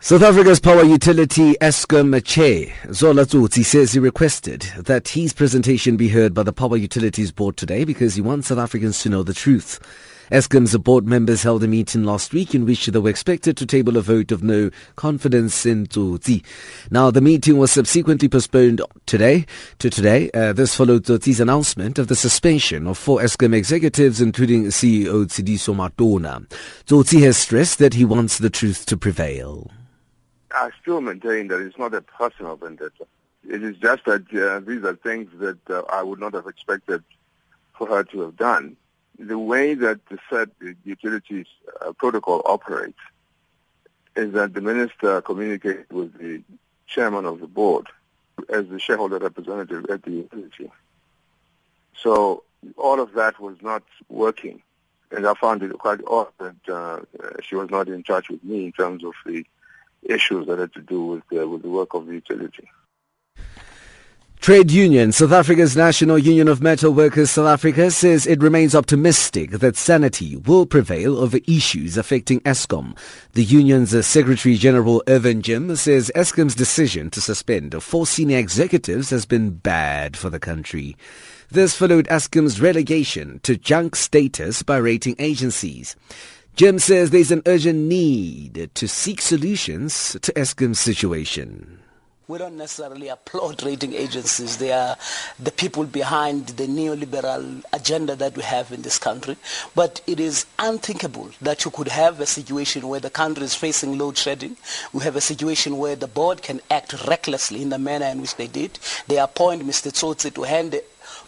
South 0.00 0.22
Africa's 0.22 0.60
power 0.60 0.84
utility 0.84 1.54
Eskom 1.54 2.24
chair 2.24 2.72
Zola 2.94 3.26
says 3.26 3.92
he 3.92 3.98
requested 3.98 4.60
that 4.78 5.08
his 5.08 5.32
presentation 5.32 5.96
be 5.96 6.08
heard 6.08 6.32
by 6.32 6.44
the 6.44 6.52
Power 6.52 6.76
Utilities 6.76 7.32
Board 7.32 7.56
today 7.56 7.84
because 7.84 8.14
he 8.14 8.22
wants 8.22 8.46
South 8.48 8.58
Africans 8.58 9.02
to 9.02 9.08
know 9.08 9.24
the 9.24 9.34
truth. 9.34 9.80
Eskom's 10.30 10.76
board 10.76 11.06
members 11.06 11.42
held 11.42 11.64
a 11.64 11.68
meeting 11.68 12.04
last 12.04 12.34
week 12.34 12.54
in 12.54 12.66
which 12.66 12.86
they 12.86 12.98
were 12.98 13.08
expected 13.08 13.56
to 13.56 13.64
table 13.64 13.96
a 13.96 14.02
vote 14.02 14.30
of 14.30 14.42
no 14.42 14.70
confidence 14.96 15.64
in 15.64 15.86
Tsotsi. 15.86 16.44
Now, 16.90 17.10
the 17.10 17.20
meeting 17.20 17.56
was 17.56 17.72
subsequently 17.72 18.28
postponed 18.28 18.82
today 19.06 19.46
to 19.78 19.88
today. 19.88 20.30
Uh, 20.32 20.52
this 20.52 20.74
followed 20.74 21.04
Tsotsi's 21.04 21.40
announcement 21.40 21.98
of 21.98 22.08
the 22.08 22.16
suspension 22.16 22.86
of 22.86 22.98
four 22.98 23.20
Eskom 23.20 23.54
executives, 23.54 24.20
including 24.20 24.64
CEO 24.66 25.24
Tshediso 25.24 25.74
Matona. 25.74 26.46
Tsotsi 26.84 27.22
has 27.22 27.38
stressed 27.38 27.78
that 27.78 27.94
he 27.94 28.04
wants 28.04 28.38
the 28.38 28.50
truth 28.50 28.84
to 28.86 28.96
prevail. 28.96 29.70
I 30.52 30.70
still 30.80 31.00
maintain 31.00 31.48
that 31.48 31.60
it's 31.60 31.78
not 31.78 31.94
a 31.94 32.02
personal 32.02 32.56
vendetta. 32.56 33.06
It 33.48 33.62
is 33.62 33.76
just 33.76 34.04
that 34.04 34.22
uh, 34.34 34.60
these 34.60 34.84
are 34.84 34.96
things 34.96 35.30
that 35.38 35.58
uh, 35.70 35.82
I 35.90 36.02
would 36.02 36.20
not 36.20 36.34
have 36.34 36.46
expected 36.46 37.02
for 37.78 37.86
her 37.88 38.04
to 38.04 38.20
have 38.20 38.36
done. 38.36 38.76
The 39.18 39.38
way 39.38 39.74
that 39.74 40.00
the 40.06 40.18
said 40.30 40.50
utilities 40.84 41.46
uh, 41.80 41.92
protocol 41.92 42.42
operates 42.44 42.98
is 44.14 44.32
that 44.32 44.54
the 44.54 44.60
minister 44.60 45.20
communicates 45.22 45.90
with 45.90 46.16
the 46.18 46.42
chairman 46.86 47.24
of 47.24 47.40
the 47.40 47.46
board 47.46 47.88
as 48.48 48.68
the 48.68 48.78
shareholder 48.78 49.18
representative 49.18 49.86
at 49.90 50.02
the 50.02 50.10
utility. 50.10 50.70
So 51.96 52.44
all 52.76 53.00
of 53.00 53.12
that 53.14 53.40
was 53.40 53.56
not 53.60 53.82
working. 54.08 54.62
And 55.10 55.26
I 55.26 55.34
found 55.34 55.62
it 55.62 55.72
quite 55.78 56.00
odd 56.06 56.28
that 56.38 56.68
uh, 56.68 57.00
she 57.42 57.54
was 57.54 57.70
not 57.70 57.88
in 57.88 58.02
touch 58.02 58.28
with 58.28 58.44
me 58.44 58.66
in 58.66 58.72
terms 58.72 59.04
of 59.04 59.14
the 59.24 59.44
issues 60.02 60.46
that 60.46 60.58
had 60.58 60.72
to 60.74 60.80
do 60.80 61.02
with 61.02 61.22
with 61.30 61.62
the 61.62 61.68
work 61.68 61.94
of 61.94 62.06
the 62.06 62.14
utility. 62.14 62.68
Trade 64.40 64.70
Union, 64.70 65.12
South 65.12 65.32
Africa's 65.32 65.76
National 65.76 66.16
Union 66.16 66.48
of 66.48 66.62
Metal 66.62 66.92
Workers 66.92 67.30
South 67.30 67.48
Africa 67.48 67.90
says 67.90 68.26
it 68.26 68.40
remains 68.40 68.74
optimistic 68.74 69.50
that 69.50 69.76
sanity 69.76 70.36
will 70.36 70.64
prevail 70.64 71.18
over 71.18 71.38
issues 71.46 71.98
affecting 71.98 72.40
Eskom. 72.40 72.96
The 73.32 73.44
union's 73.44 74.06
Secretary 74.06 74.54
General 74.54 75.02
Irvin 75.06 75.42
Jim 75.42 75.76
says 75.76 76.10
Eskom's 76.14 76.54
decision 76.54 77.10
to 77.10 77.20
suspend 77.20 77.82
four 77.82 78.06
senior 78.06 78.38
executives 78.38 79.10
has 79.10 79.26
been 79.26 79.50
bad 79.50 80.16
for 80.16 80.30
the 80.30 80.40
country. 80.40 80.96
This 81.50 81.74
followed 81.74 82.06
Eskom's 82.06 82.60
relegation 82.60 83.40
to 83.42 83.56
junk 83.56 83.96
status 83.96 84.62
by 84.62 84.78
rating 84.78 85.16
agencies. 85.18 85.94
Jim 86.54 86.78
says 86.78 87.10
there's 87.10 87.32
an 87.32 87.42
urgent 87.44 87.80
need 87.80 88.70
to 88.74 88.88
seek 88.88 89.20
solutions 89.20 90.16
to 90.22 90.32
Eskom's 90.32 90.78
situation. 90.78 91.77
We 92.28 92.36
don't 92.36 92.58
necessarily 92.58 93.08
applaud 93.08 93.62
rating 93.62 93.94
agencies. 93.94 94.58
They 94.58 94.70
are 94.70 94.98
the 95.38 95.50
people 95.50 95.84
behind 95.84 96.48
the 96.48 96.66
neoliberal 96.66 97.64
agenda 97.72 98.16
that 98.16 98.36
we 98.36 98.42
have 98.42 98.70
in 98.70 98.82
this 98.82 98.98
country. 98.98 99.38
But 99.74 100.02
it 100.06 100.20
is 100.20 100.44
unthinkable 100.58 101.30
that 101.40 101.64
you 101.64 101.70
could 101.70 101.88
have 101.88 102.20
a 102.20 102.26
situation 102.26 102.86
where 102.86 103.00
the 103.00 103.08
country 103.08 103.44
is 103.44 103.54
facing 103.54 103.96
load 103.96 104.18
shedding. 104.18 104.58
We 104.92 105.04
have 105.04 105.16
a 105.16 105.22
situation 105.22 105.78
where 105.78 105.96
the 105.96 106.06
board 106.06 106.42
can 106.42 106.60
act 106.70 107.06
recklessly 107.06 107.62
in 107.62 107.70
the 107.70 107.78
manner 107.78 108.04
in 108.04 108.20
which 108.20 108.36
they 108.36 108.46
did. 108.46 108.78
They 109.06 109.18
appoint 109.18 109.66
Mr. 109.66 109.90
Tsotsi 109.90 110.34
to 110.34 110.42
hand 110.42 110.78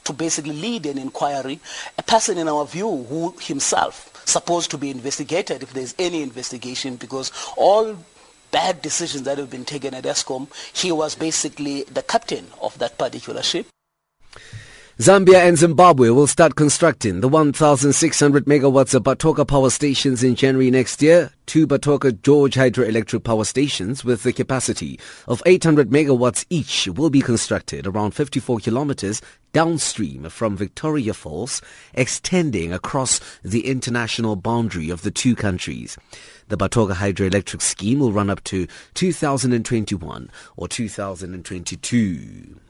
to 0.04 0.12
basically 0.12 0.52
lead 0.52 0.84
an 0.84 0.98
inquiry, 0.98 1.60
a 1.96 2.02
person 2.02 2.36
in 2.36 2.46
our 2.46 2.66
view 2.66 3.04
who 3.04 3.34
himself 3.40 4.10
supposed 4.26 4.70
to 4.70 4.78
be 4.78 4.90
investigated 4.90 5.62
if 5.62 5.72
there's 5.72 5.94
any 5.98 6.22
investigation 6.22 6.96
because 6.96 7.32
all 7.56 7.96
bad 8.50 8.82
decisions 8.82 9.24
that 9.24 9.38
have 9.38 9.50
been 9.50 9.64
taken 9.64 9.94
at 9.94 10.04
Eskom, 10.04 10.48
he 10.74 10.92
was 10.92 11.14
basically 11.14 11.84
the 11.84 12.02
captain 12.02 12.46
of 12.60 12.78
that 12.78 12.98
particular 12.98 13.42
ship. 13.42 13.66
Zambia 15.00 15.48
and 15.48 15.56
Zimbabwe 15.56 16.10
will 16.10 16.26
start 16.26 16.56
constructing 16.56 17.22
the 17.22 17.28
1,600 17.28 18.44
megawatts 18.44 18.92
of 18.92 19.02
Batoka 19.02 19.48
power 19.48 19.70
stations 19.70 20.22
in 20.22 20.34
January 20.34 20.70
next 20.70 21.00
year. 21.00 21.30
Two 21.46 21.66
Batoka 21.66 22.12
Gorge 22.20 22.54
hydroelectric 22.54 23.24
power 23.24 23.46
stations 23.46 24.04
with 24.04 24.24
the 24.24 24.32
capacity 24.34 25.00
of 25.26 25.42
800 25.46 25.88
megawatts 25.88 26.44
each 26.50 26.86
will 26.86 27.08
be 27.08 27.22
constructed 27.22 27.86
around 27.86 28.10
54 28.10 28.58
kilometers 28.58 29.22
downstream 29.54 30.28
from 30.28 30.54
Victoria 30.54 31.14
Falls, 31.14 31.62
extending 31.94 32.70
across 32.70 33.22
the 33.42 33.68
international 33.68 34.36
boundary 34.36 34.90
of 34.90 35.00
the 35.00 35.10
two 35.10 35.34
countries. 35.34 35.96
The 36.48 36.58
Batoka 36.58 36.92
hydroelectric 36.92 37.62
scheme 37.62 38.00
will 38.00 38.12
run 38.12 38.28
up 38.28 38.44
to 38.44 38.66
2021 38.92 40.30
or 40.58 40.68
2022. 40.68 42.60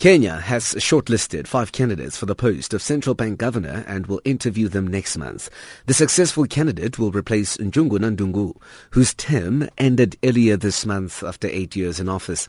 Kenya 0.00 0.36
has 0.36 0.64
shortlisted 0.76 1.46
five 1.46 1.72
candidates 1.72 2.16
for 2.16 2.24
the 2.24 2.34
post 2.34 2.72
of 2.72 2.80
central 2.80 3.14
bank 3.14 3.38
governor 3.38 3.84
and 3.86 4.06
will 4.06 4.22
interview 4.24 4.66
them 4.66 4.86
next 4.86 5.18
month. 5.18 5.50
The 5.84 5.92
successful 5.92 6.46
candidate 6.46 6.98
will 6.98 7.10
replace 7.10 7.58
Njuguna 7.58 8.16
Ndung'u, 8.16 8.56
whose 8.92 9.12
term 9.12 9.68
ended 9.76 10.16
earlier 10.24 10.56
this 10.56 10.86
month 10.86 11.22
after 11.22 11.48
eight 11.48 11.76
years 11.76 12.00
in 12.00 12.08
office. 12.08 12.48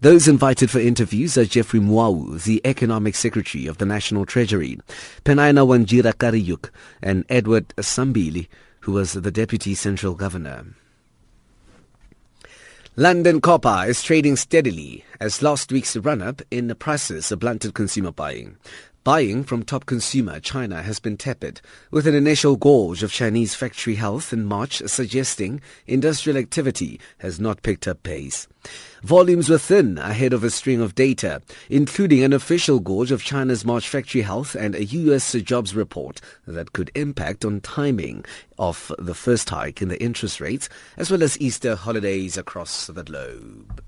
Those 0.00 0.28
invited 0.28 0.70
for 0.70 0.78
interviews 0.78 1.36
are 1.36 1.44
Jeffrey 1.44 1.80
Mwau, 1.80 2.40
the 2.40 2.60
Economic 2.64 3.16
Secretary 3.16 3.66
of 3.66 3.78
the 3.78 3.86
National 3.86 4.24
Treasury, 4.24 4.78
Penaina 5.24 5.66
Wanjira 5.66 6.14
Kariuki, 6.14 6.70
and 7.02 7.24
Edward 7.28 7.74
Sambili, 7.78 8.46
who 8.82 8.92
was 8.92 9.14
the 9.14 9.32
Deputy 9.32 9.74
Central 9.74 10.14
Governor. 10.14 10.66
London 12.96 13.40
copper 13.40 13.86
is 13.88 14.02
trading 14.02 14.36
steadily 14.36 15.02
as 15.18 15.40
last 15.40 15.72
week's 15.72 15.96
run-up 15.96 16.42
in 16.50 16.66
the 16.66 16.74
prices 16.74 17.32
blunted 17.38 17.72
consumer 17.72 18.12
buying. 18.12 18.58
Buying 19.04 19.42
from 19.42 19.64
top 19.64 19.84
consumer 19.84 20.38
China 20.38 20.80
has 20.80 21.00
been 21.00 21.16
tepid, 21.16 21.60
with 21.90 22.06
an 22.06 22.14
initial 22.14 22.54
gauge 22.54 23.02
of 23.02 23.10
Chinese 23.10 23.52
factory 23.52 23.96
health 23.96 24.32
in 24.32 24.44
March 24.44 24.80
suggesting 24.86 25.60
industrial 25.88 26.38
activity 26.38 27.00
has 27.18 27.40
not 27.40 27.64
picked 27.64 27.88
up 27.88 28.04
pace. 28.04 28.46
Volumes 29.02 29.48
were 29.48 29.58
thin 29.58 29.98
ahead 29.98 30.32
of 30.32 30.44
a 30.44 30.50
string 30.50 30.80
of 30.80 30.94
data, 30.94 31.42
including 31.68 32.22
an 32.22 32.32
official 32.32 32.78
gauge 32.78 33.10
of 33.10 33.24
China's 33.24 33.64
March 33.64 33.88
factory 33.88 34.22
health 34.22 34.54
and 34.54 34.76
a 34.76 34.84
U.S. 34.84 35.32
jobs 35.32 35.74
report 35.74 36.20
that 36.46 36.72
could 36.72 36.92
impact 36.94 37.44
on 37.44 37.60
timing 37.60 38.24
of 38.56 38.92
the 39.00 39.14
first 39.14 39.50
hike 39.50 39.82
in 39.82 39.88
the 39.88 40.00
interest 40.00 40.40
rates, 40.40 40.68
as 40.96 41.10
well 41.10 41.24
as 41.24 41.40
Easter 41.40 41.74
holidays 41.74 42.36
across 42.36 42.86
the 42.86 43.02
globe. 43.02 43.82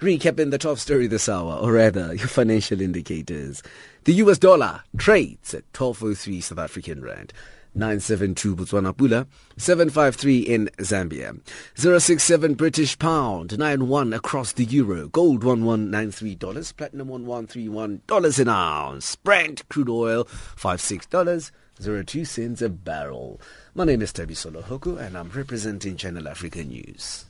Recapping 0.00 0.50
the 0.50 0.56
top 0.56 0.78
story 0.78 1.08
this 1.08 1.28
hour, 1.28 1.56
or 1.56 1.72
rather, 1.72 2.14
your 2.14 2.26
financial 2.26 2.80
indicators. 2.80 3.62
The 4.04 4.14
US 4.14 4.38
dollar 4.38 4.82
trades 4.96 5.52
at 5.52 5.64
1203 5.76 6.40
South 6.40 6.58
African 6.58 7.02
Rand. 7.02 7.34
972 7.74 8.56
Botswana 8.56 8.92
Pula, 8.92 9.28
753 9.56 10.40
in 10.40 10.68
Zambia, 10.78 11.38
067 11.76 12.54
British 12.54 12.98
Pound, 12.98 13.56
91 13.56 14.12
across 14.12 14.52
the 14.52 14.64
Euro, 14.64 15.06
Gold 15.08 15.44
$1193, 15.44 16.76
Platinum 16.76 17.08
$1131 17.08 18.38
an 18.40 18.48
ounce, 18.48 19.14
Brent 19.14 19.68
crude 19.68 19.88
oil 19.88 20.24
$56, 20.24 21.52
02 21.80 22.24
cents 22.24 22.60
a 22.60 22.68
barrel. 22.68 23.40
My 23.76 23.84
name 23.84 24.02
is 24.02 24.12
Tabi 24.12 24.34
Solohoku 24.34 24.98
and 24.98 25.16
I'm 25.16 25.30
representing 25.30 25.96
Channel 25.96 26.26
Africa 26.26 26.64
News. 26.64 27.26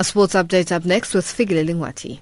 A 0.00 0.04
sports 0.04 0.34
update 0.34 0.70
up 0.70 0.84
next 0.84 1.12
with 1.12 1.26
Figile 1.26 1.66
Lingwati. 1.66 2.20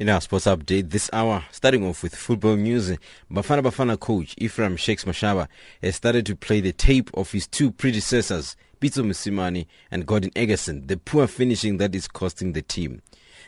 In 0.00 0.08
our 0.08 0.20
sports 0.20 0.46
update 0.46 0.90
this 0.90 1.08
hour, 1.12 1.44
starting 1.52 1.86
off 1.86 2.02
with 2.02 2.16
football 2.16 2.56
news, 2.56 2.90
Bafana 3.30 3.62
Bafana 3.62 3.98
coach 3.98 4.34
Ephraim 4.38 4.76
Shakes 4.76 5.04
Mashaba 5.04 5.46
has 5.82 5.94
started 5.94 6.26
to 6.26 6.34
play 6.34 6.60
the 6.60 6.72
tape 6.72 7.10
of 7.14 7.30
his 7.30 7.46
two 7.46 7.70
predecessors, 7.70 8.56
Pitso 8.80 9.04
Mosimane 9.04 9.66
and 9.90 10.06
Gordon 10.06 10.30
Igesund, 10.30 10.86
the 10.86 10.96
poor 10.96 11.26
finishing 11.26 11.78
that 11.78 11.96
is 11.96 12.06
costing 12.06 12.52
the 12.52 12.62
team. 12.62 13.02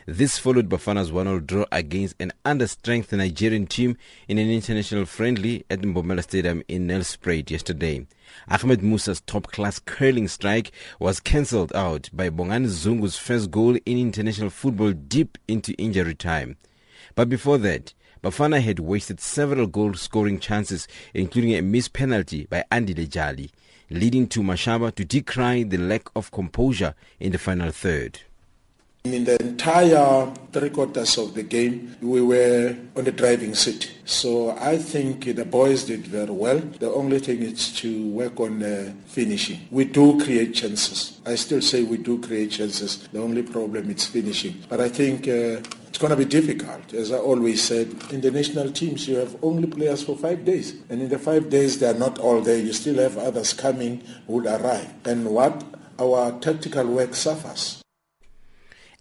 This 0.05 0.37
followed 0.37 0.67
Bafana's 0.67 1.11
1-0 1.11 1.45
draw 1.45 1.65
against 1.71 2.15
an 2.19 2.33
understrength 2.43 3.15
Nigerian 3.15 3.65
team 3.65 3.95
in 4.27 4.37
an 4.37 4.49
international 4.49 5.05
friendly 5.05 5.63
at 5.69 5.81
Mbombela 5.81 6.23
Stadium 6.23 6.63
in 6.67 6.87
Nelspruit 6.87 7.49
yesterday. 7.49 8.05
Ahmed 8.49 8.81
Musa's 8.81 9.21
top-class 9.21 9.79
curling 9.79 10.27
strike 10.27 10.71
was 10.99 11.21
cancelled 11.21 11.73
out 11.73 12.09
by 12.11 12.29
Bongani 12.29 12.67
Zungu's 12.67 13.17
first 13.17 13.51
goal 13.51 13.77
in 13.85 13.97
international 13.97 14.49
football 14.49 14.91
deep 14.91 15.37
into 15.47 15.73
injury 15.73 16.15
time. 16.15 16.57
But 17.15 17.29
before 17.29 17.57
that, 17.59 17.93
Bafana 18.23 18.61
had 18.61 18.79
wasted 18.79 19.19
several 19.19 19.65
goal-scoring 19.65 20.39
chances, 20.39 20.87
including 21.13 21.55
a 21.55 21.61
missed 21.61 21.93
penalty 21.93 22.47
by 22.49 22.63
Andile 22.71 23.09
Jali, 23.09 23.49
leading 23.91 24.25
to 24.25 24.41
Mashaba 24.41 24.95
to 24.95 25.03
decry 25.03 25.63
the 25.63 25.77
lack 25.77 26.07
of 26.15 26.31
composure 26.31 26.95
in 27.19 27.33
the 27.33 27.37
final 27.37 27.71
third. 27.71 28.21
In 29.03 29.23
the 29.23 29.41
entire 29.41 30.31
three 30.51 30.69
quarters 30.69 31.17
of 31.17 31.33
the 31.33 31.41
game, 31.41 31.95
we 32.01 32.21
were 32.21 32.75
on 32.95 33.03
the 33.03 33.11
driving 33.11 33.55
seat. 33.55 33.91
So 34.05 34.51
I 34.51 34.77
think 34.77 35.25
the 35.25 35.43
boys 35.43 35.85
did 35.85 36.05
very 36.05 36.29
well. 36.29 36.59
The 36.59 36.91
only 36.91 37.17
thing 37.17 37.41
is 37.41 37.73
to 37.77 38.09
work 38.09 38.39
on 38.39 38.61
uh, 38.61 38.93
finishing. 39.07 39.67
We 39.71 39.85
do 39.85 40.23
create 40.23 40.53
chances. 40.53 41.19
I 41.25 41.33
still 41.33 41.61
say 41.63 41.81
we 41.81 41.97
do 41.97 42.21
create 42.21 42.51
chances. 42.51 43.07
The 43.07 43.19
only 43.19 43.41
problem 43.41 43.89
is 43.89 44.05
finishing. 44.05 44.63
But 44.69 44.81
I 44.81 44.89
think 44.89 45.27
uh, 45.27 45.65
it's 45.87 45.97
going 45.97 46.11
to 46.11 46.15
be 46.15 46.25
difficult. 46.25 46.93
As 46.93 47.11
I 47.11 47.17
always 47.17 47.63
said, 47.63 47.87
in 48.11 48.21
the 48.21 48.29
national 48.29 48.71
teams, 48.71 49.07
you 49.07 49.15
have 49.15 49.35
only 49.43 49.67
players 49.67 50.03
for 50.03 50.15
five 50.15 50.45
days. 50.45 50.75
And 50.89 51.01
in 51.01 51.09
the 51.09 51.17
five 51.17 51.49
days, 51.49 51.79
they 51.79 51.89
are 51.89 51.97
not 51.97 52.19
all 52.19 52.39
there. 52.39 52.59
You 52.59 52.71
still 52.71 52.99
have 52.99 53.17
others 53.17 53.51
coming 53.51 54.03
who 54.27 54.33
would 54.33 54.45
arrive. 54.45 54.93
And 55.05 55.25
what? 55.25 55.63
Our 55.99 56.39
tactical 56.39 56.85
work 56.85 57.15
suffers. 57.15 57.80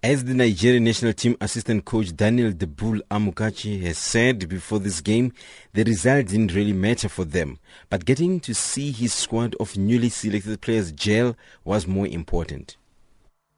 As 0.03 0.25
the 0.25 0.33
Nigerian 0.33 0.85
national 0.85 1.13
team 1.13 1.37
assistant 1.43 1.85
coach 1.85 2.17
Daniel 2.17 2.53
Debul 2.53 3.03
Amokachi 3.11 3.83
has 3.83 3.99
said 3.99 4.49
before 4.49 4.79
this 4.79 5.03
game, 5.03 5.31
the 5.75 5.85
result 5.85 6.29
didn't 6.29 6.55
really 6.55 6.73
matter 6.73 7.07
for 7.07 7.27
them. 7.27 7.59
But 7.91 8.07
getting 8.07 8.41
to 8.41 8.55
see 8.55 8.93
his 8.93 9.13
squad 9.13 9.55
of 9.61 9.77
newly 9.77 10.09
selected 10.09 10.59
players 10.63 10.91
gel 10.93 11.37
was 11.65 11.87
more 11.87 12.07
important. 12.07 12.79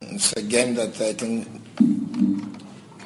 It's 0.01 0.33
a 0.33 0.43
game 0.43 0.75
that 0.75 1.01
I 1.01 1.13
think 1.13 1.47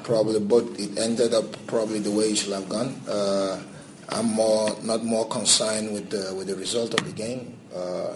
probably 0.03 0.41
both 0.41 0.81
it 0.81 0.97
ended 0.97 1.35
up 1.35 1.45
probably 1.67 1.99
the 1.99 2.13
way 2.13 2.31
it 2.31 2.37
should 2.37 2.55
have 2.55 2.71
gone. 2.71 2.99
Uh, 3.07 3.63
I'm 4.09 4.33
more 4.33 4.75
not 4.83 5.05
more 5.05 5.29
concerned 5.29 5.93
with 5.93 6.09
the 6.09 6.35
with 6.35 6.47
the 6.47 6.57
result 6.57 6.99
of 6.99 7.05
the 7.05 7.13
game. 7.13 7.59
Uh, 7.75 8.15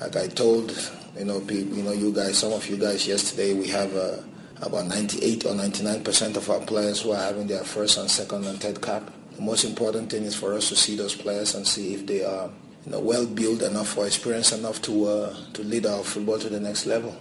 like 0.00 0.16
I 0.16 0.26
told 0.28 0.72
you 1.18 1.24
know, 1.24 1.40
people, 1.40 1.76
you 1.76 1.82
know, 1.82 1.92
you 1.92 2.12
guys, 2.12 2.38
some 2.38 2.52
of 2.52 2.68
you 2.68 2.76
guys 2.76 3.06
yesterday, 3.06 3.54
we 3.54 3.68
have 3.68 3.94
uh, 3.94 4.16
about 4.62 4.86
98 4.86 5.46
or 5.46 5.54
99 5.54 6.02
percent 6.02 6.36
of 6.36 6.50
our 6.50 6.60
players 6.60 7.02
who 7.02 7.12
are 7.12 7.20
having 7.20 7.46
their 7.46 7.64
first 7.64 7.98
and 7.98 8.10
second 8.10 8.44
and 8.46 8.60
third 8.60 8.82
cap. 8.82 9.10
The 9.36 9.42
most 9.42 9.64
important 9.64 10.10
thing 10.10 10.24
is 10.24 10.34
for 10.34 10.54
us 10.54 10.68
to 10.68 10.76
see 10.76 10.96
those 10.96 11.14
players 11.14 11.54
and 11.54 11.66
see 11.66 11.94
if 11.94 12.06
they 12.06 12.24
are, 12.24 12.50
you 12.84 12.92
know, 12.92 13.00
well 13.00 13.26
built 13.26 13.62
enough 13.62 13.96
or 13.96 14.06
experienced 14.06 14.52
enough 14.52 14.82
to 14.82 15.06
uh, 15.06 15.36
to 15.54 15.62
lead 15.62 15.86
our 15.86 16.02
football 16.02 16.38
to 16.38 16.48
the 16.48 16.60
next 16.60 16.86
level. 16.86 17.16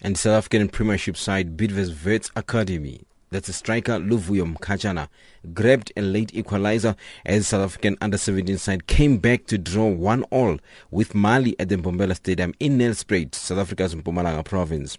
And 0.00 0.18
South 0.18 0.38
African 0.38 0.68
Premiership 0.68 1.16
side 1.16 1.56
Bidvest 1.56 2.04
Wits 2.04 2.30
Academy 2.34 3.02
that's 3.32 3.48
a 3.48 3.52
striker 3.52 3.98
Luvuyo 3.98 4.54
Mkhatshana, 4.54 5.08
grabbed 5.52 5.92
a 5.96 6.02
late 6.02 6.34
equalizer 6.34 6.94
as 7.24 7.48
South 7.48 7.64
African 7.64 7.96
under-17 8.00 8.58
side 8.58 8.86
came 8.86 9.16
back 9.16 9.46
to 9.46 9.58
draw 9.58 9.88
one 9.88 10.22
all 10.24 10.58
with 10.90 11.14
Mali 11.14 11.58
at 11.58 11.68
the 11.68 11.76
Mbombela 11.76 12.14
Stadium 12.14 12.54
in 12.60 12.78
Nelspruit, 12.78 13.34
South 13.34 13.58
Africa's 13.58 13.94
Mpumalanga 13.94 14.44
province. 14.44 14.98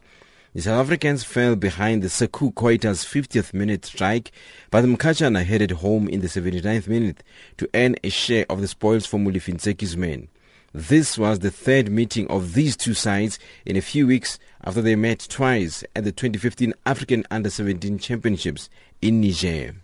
The 0.53 0.61
South 0.61 0.85
Africans 0.85 1.23
fell 1.23 1.55
behind 1.55 2.03
the 2.03 2.09
Sekou 2.09 2.53
Koita's 2.53 3.05
50th 3.05 3.53
minute 3.53 3.85
strike, 3.85 4.31
but 4.69 4.83
Mkhatshana 4.83 5.45
headed 5.45 5.71
home 5.71 6.07
in 6.07 6.21
the 6.21 6.27
79th 6.27 6.87
minute 6.87 7.23
to 7.57 7.69
earn 7.73 7.95
a 8.03 8.09
share 8.09 8.45
of 8.49 8.61
the 8.61 8.67
spoils 8.67 9.05
for 9.05 9.17
Molefi 9.17 9.53
Ntseki's 9.53 9.95
men. 9.95 10.27
This 10.75 11.19
was 11.19 11.37
the 11.37 11.51
third 11.51 11.91
meeting 11.91 12.25
of 12.29 12.55
these 12.55 12.75
two 12.75 12.95
sides 12.95 13.37
in 13.63 13.77
a 13.77 13.81
few 13.81 14.07
weeks 14.07 14.39
after 14.63 14.81
they 14.81 14.95
met 14.95 15.27
twice 15.29 15.83
at 15.95 16.03
the 16.03 16.11
2015 16.11 16.73
African 16.83 17.23
Under 17.29 17.51
17 17.51 17.99
Championships 17.99 18.71
in 18.99 19.21
Niger. 19.21 19.75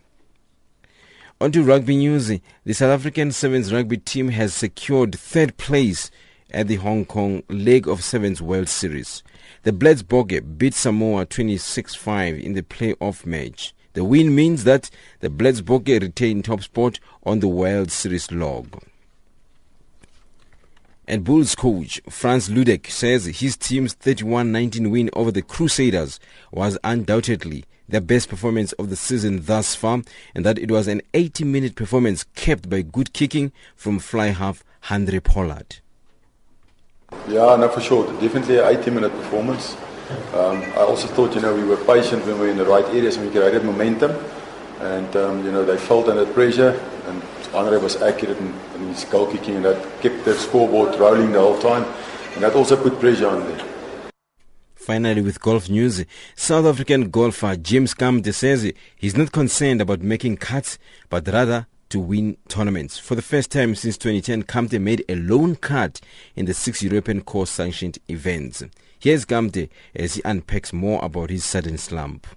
On 1.40 1.52
to 1.52 1.62
rugby 1.62 1.96
news. 1.96 2.30
The 2.66 2.74
South 2.74 2.90
African 2.90 3.32
Sevens 3.32 3.72
rugby 3.72 3.98
team 3.98 4.30
has 4.30 4.52
secured 4.56 5.14
third 5.14 5.58
place 5.58 6.10
at 6.50 6.68
the 6.68 6.78
Hong 6.78 7.06
Kong 7.06 7.44
League 7.50 7.88
of 7.88 8.04
Sevens 8.04 8.42
World 8.42 8.68
Series. 8.68 9.22
The 9.62 9.72
Blitzbokke 9.72 10.58
beat 10.58 10.74
Samoa 10.74 11.28
26-5 11.28 12.42
in 12.42 12.54
the 12.54 12.64
playoff 12.64 13.28
match. 13.28 13.76
The 13.94 14.04
win 14.04 14.34
means 14.34 14.64
that 14.64 14.90
the 15.20 15.30
Blitzbokke 15.30 16.02
retain 16.02 16.42
top 16.42 16.64
spot 16.64 17.00
on 17.24 17.42
the 17.42 17.48
World 17.48 17.92
Series 17.92 18.32
log. 18.32 18.82
And 21.10 21.24
Bulls 21.24 21.56
coach 21.56 22.00
Frans 22.08 22.50
Ludeke 22.50 22.92
says 22.92 23.26
his 23.26 23.58
team's 23.58 23.96
31-19 23.96 24.92
win 24.92 25.10
over 25.14 25.32
the 25.32 25.42
Crusaders 25.42 26.20
was 26.52 26.78
undoubtedly 26.84 27.66
their 27.88 28.00
best 28.00 28.30
performance 28.30 28.74
of 28.74 28.92
the 28.92 28.96
season 28.96 29.42
thus 29.46 29.74
far 29.74 30.04
and 30.36 30.46
that 30.46 30.60
it 30.60 30.70
was 30.70 30.88
an 30.88 31.02
80-minute 31.16 31.74
performance 31.74 32.26
kept 32.36 32.70
by 32.70 32.84
good 32.84 33.12
kicking 33.12 33.52
from 33.76 33.98
fly 33.98 34.28
half 34.28 34.64
Handré 34.84 35.24
Pollard. 35.24 35.78
Yeah, 37.28 37.56
no, 37.56 37.70
for 37.70 37.82
sure. 37.82 38.06
Definitely 38.22 38.60
an 38.60 38.78
80 38.80 38.92
minute 38.92 39.12
performance. 39.12 39.76
Um, 40.36 40.62
I 40.62 40.82
also 40.82 41.08
thought, 41.08 41.34
you 41.34 41.42
know, 41.42 41.56
we 41.56 41.64
were 41.64 41.84
patient 41.86 42.24
when 42.28 42.36
we 42.36 42.42
were 42.42 42.52
in 42.52 42.58
the 42.58 42.66
right 42.66 42.86
areas 42.86 43.18
and 43.18 43.26
we 43.26 43.32
created 43.32 43.66
momentum. 43.66 44.12
And, 44.80 45.16
um, 45.16 45.44
you 45.44 45.52
know, 45.52 45.66
they 45.66 45.78
felt 45.80 46.08
under 46.08 46.32
pressure 46.32 46.80
and 47.08 47.24
Handré 47.52 47.82
was 47.82 48.00
accurate 48.00 48.38
in 48.38 48.54
his 49.00 49.10
goal 49.10 49.32
kicking 49.32 49.58
and 49.58 49.66
that 49.66 50.02
kept 50.02 50.26
the 50.26 50.34
scoreboard 50.36 51.00
rolling 51.00 51.32
the 51.32 51.40
whole 51.40 51.60
time. 51.60 51.84
And 52.34 52.44
that 52.44 52.54
also 52.54 52.82
put 52.82 53.00
pressure 53.00 53.28
on 53.28 53.40
them. 53.40 53.68
Finally, 54.76 55.22
with 55.22 55.40
golf 55.40 55.70
news, 55.70 56.04
South 56.36 56.66
African 56.66 57.10
golfer 57.10 57.56
James 57.56 57.94
Kamte 57.94 58.34
says 58.34 58.72
he's 58.96 59.16
not 59.16 59.32
concerned 59.32 59.82
about 59.82 60.02
making 60.02 60.38
cuts, 60.38 60.80
but 61.10 61.28
rather 61.28 61.68
to 61.90 62.00
win 62.00 62.38
tournaments. 62.48 62.98
For 62.98 63.16
the 63.16 63.22
first 63.22 63.52
time 63.52 63.76
since 63.76 63.98
2010, 63.98 64.44
Kamte 64.44 64.82
made 64.82 65.04
a 65.10 65.16
lone 65.16 65.56
cut 65.56 66.02
in 66.36 66.46
the 66.46 66.54
six 66.54 66.82
European 66.82 67.22
course 67.22 67.50
sanctioned 67.50 68.00
events. 68.08 68.64
Here's 69.00 69.26
Kamte 69.26 69.70
as 69.96 70.16
he 70.16 70.22
unpacks 70.26 70.74
more 70.74 71.04
about 71.04 71.30
his 71.30 71.46
sudden 71.46 71.78
slump. 71.78 72.28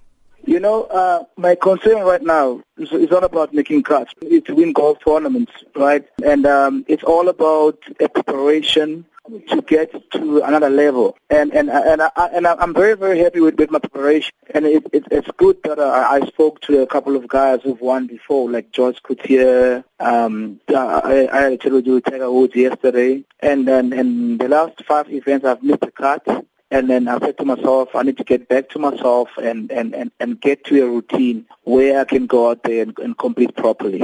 You 0.45 0.59
know, 0.59 0.85
uh, 0.85 1.25
my 1.37 1.55
concern 1.55 2.03
right 2.03 2.23
now 2.23 2.63
is, 2.77 2.91
is 2.93 3.11
not 3.11 3.25
about 3.25 3.55
making 3.55 3.85
cuts. 3.85 4.13
It's 4.23 4.47
to 4.49 4.55
win 4.55 4.73
golf 4.73 4.99
tournaments, 5.05 5.53
right? 5.77 6.05
And 6.25 6.47
um, 6.47 6.85
it's 6.89 7.05
all 7.05 7.29
about 7.29 7.79
preparation 8.15 9.07
to 9.49 9.63
get 9.63 9.93
to 10.13 10.41
another 10.43 10.69
level. 10.69 11.17
And 11.31 11.55
and 11.55 11.71
and 11.71 12.03
I, 12.03 12.11
and 12.33 12.47
I'm 12.47 12.75
very 12.75 12.97
very 12.97 13.19
happy 13.21 13.41
with, 13.41 13.57
with 13.57 13.71
my 13.71 13.79
preparation. 13.79 14.33
And 14.53 14.67
it, 14.67 14.85
it, 14.93 15.05
it's 15.11 15.29
good 15.37 15.59
that 15.63 15.79
I, 15.79 16.17
I 16.17 16.27
spoke 16.27 16.61
to 16.63 16.83
a 16.83 16.87
couple 16.87 17.15
of 17.15 17.29
guys 17.29 17.61
who've 17.63 17.81
won 17.81 18.09
before, 18.09 18.51
like 18.51 18.73
George 18.73 19.01
Coetzee. 19.03 19.85
Um, 20.01 20.61
I, 20.69 21.29
I 21.33 21.41
had 21.43 21.53
a 21.53 21.57
chat 21.57 21.73
with 21.73 22.05
Tiger 22.05 22.31
Woods 22.31 22.57
yesterday, 22.57 23.25
and 23.41 23.69
then 23.69 23.93
and 23.93 24.41
the 24.41 24.49
last 24.49 24.85
five 24.85 25.09
events 25.11 25.47
I've 25.47 25.63
missed 25.63 25.85
a 25.85 25.91
cut. 25.93 26.27
And 26.73 26.89
then 26.89 27.07
I 27.07 27.19
said 27.19 27.37
to 27.37 27.45
myself, 27.45 27.91
I 27.95 28.03
need 28.03 28.17
to 28.17 28.25
get 28.25 28.49
back 28.49 28.71
to 28.71 28.79
myself 28.79 29.29
and, 29.37 29.71
and, 29.71 29.95
and, 29.95 30.11
and 30.19 30.41
get 30.41 30.65
to 30.65 30.83
a 30.83 30.89
routine 30.89 31.45
where 31.65 32.01
I 32.01 32.05
can 32.05 32.27
go 32.27 32.49
out 32.51 32.63
there 32.63 32.81
and, 32.81 32.99
and 32.99 33.19
compete 33.19 33.55
properly. 33.57 34.03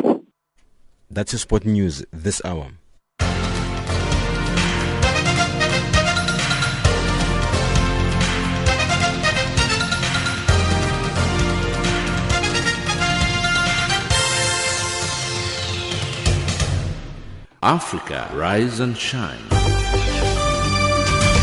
That's 1.10 1.32
your 1.32 1.38
sport 1.38 1.64
news 1.64 2.04
this 2.12 2.42
hour. 2.44 2.72
Africa, 17.62 18.30
rise 18.34 18.78
and 18.78 18.94
shine. 18.94 19.40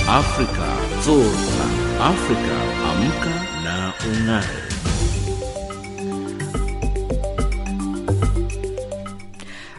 Africa, 0.08 0.85
zorka. 1.06 1.66
Africa, 2.02 2.56
amka 2.90 3.34
na 3.64 3.94
ung'are. 4.10 4.62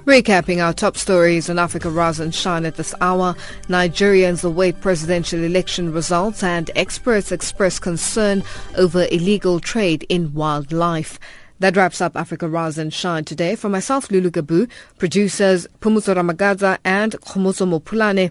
Recapping 0.05 0.64
our 0.64 0.72
top 0.72 0.97
stories 0.97 1.49
in 1.49 1.59
Africa 1.59 1.91
Rise 1.91 2.20
and 2.20 2.33
Shine 2.33 2.64
at 2.64 2.77
this 2.77 2.95
hour, 3.01 3.35
Nigerians 3.68 4.45
await 4.45 4.81
presidential 4.81 5.43
election 5.43 5.93
results 5.93 6.45
and 6.45 6.70
experts 6.77 7.33
express 7.33 7.81
concern 7.81 8.45
over 8.77 9.09
illegal 9.11 9.59
trade 9.59 10.07
in 10.09 10.33
wildlife. 10.33 11.18
That 11.59 11.77
wraps 11.77 12.01
up 12.01 12.14
Africa 12.14 12.49
Rise 12.49 12.79
and 12.79 12.95
Shine 12.95 13.24
today. 13.24 13.57
For 13.57 13.68
myself, 13.68 14.12
Lulu 14.12 14.31
Gabu, 14.31 14.70
producers 14.99 15.66
Pumuzo 15.81 16.14
Ramagaza 16.14 16.79
and 16.85 17.14
Khomozo 17.22 17.66
Mopulane, 17.66 18.31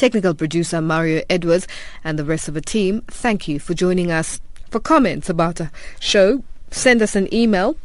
technical 0.00 0.32
producer 0.32 0.80
Mario 0.80 1.22
Edwards, 1.28 1.68
and 2.02 2.18
the 2.18 2.24
rest 2.24 2.48
of 2.48 2.54
the 2.54 2.62
team, 2.62 3.02
thank 3.08 3.46
you 3.46 3.60
for 3.60 3.74
joining 3.74 4.10
us. 4.10 4.40
For 4.70 4.80
comments 4.80 5.28
about 5.28 5.60
a 5.60 5.70
show, 6.00 6.42
send 6.70 7.02
us 7.02 7.14
an 7.14 7.32
email 7.34 7.76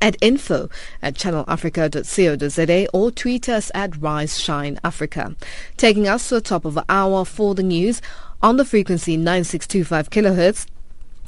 at 0.00 0.16
info 0.20 0.70
at 1.02 1.14
channelafrica.co.za 1.14 2.88
or 2.94 3.10
tweet 3.10 3.48
us 3.48 3.72
at 3.74 4.00
Rise 4.00 4.38
Shine 4.38 4.78
Africa. 4.84 5.34
Taking 5.76 6.06
us 6.06 6.28
to 6.28 6.36
the 6.36 6.40
top 6.40 6.64
of 6.64 6.74
the 6.74 6.84
hour 6.88 7.24
for 7.24 7.56
the 7.56 7.64
news 7.64 8.00
on 8.40 8.56
the 8.56 8.64
frequency 8.64 9.16
9625 9.16 10.08
kilohertz 10.10 10.66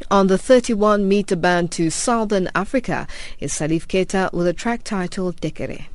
on 0.09 0.29
the 0.29 0.39
31 0.39 1.09
meter 1.09 1.35
band 1.35 1.73
to 1.73 1.91
Southern 1.91 2.49
Africa 2.55 3.09
is 3.41 3.53
Salif 3.53 3.89
Keita 3.89 4.33
with 4.33 4.47
a 4.47 4.53
track 4.53 4.85
titled 4.85 5.41
Dekere. 5.41 5.87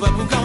Jamani 0.00 0.28
a 0.32 0.39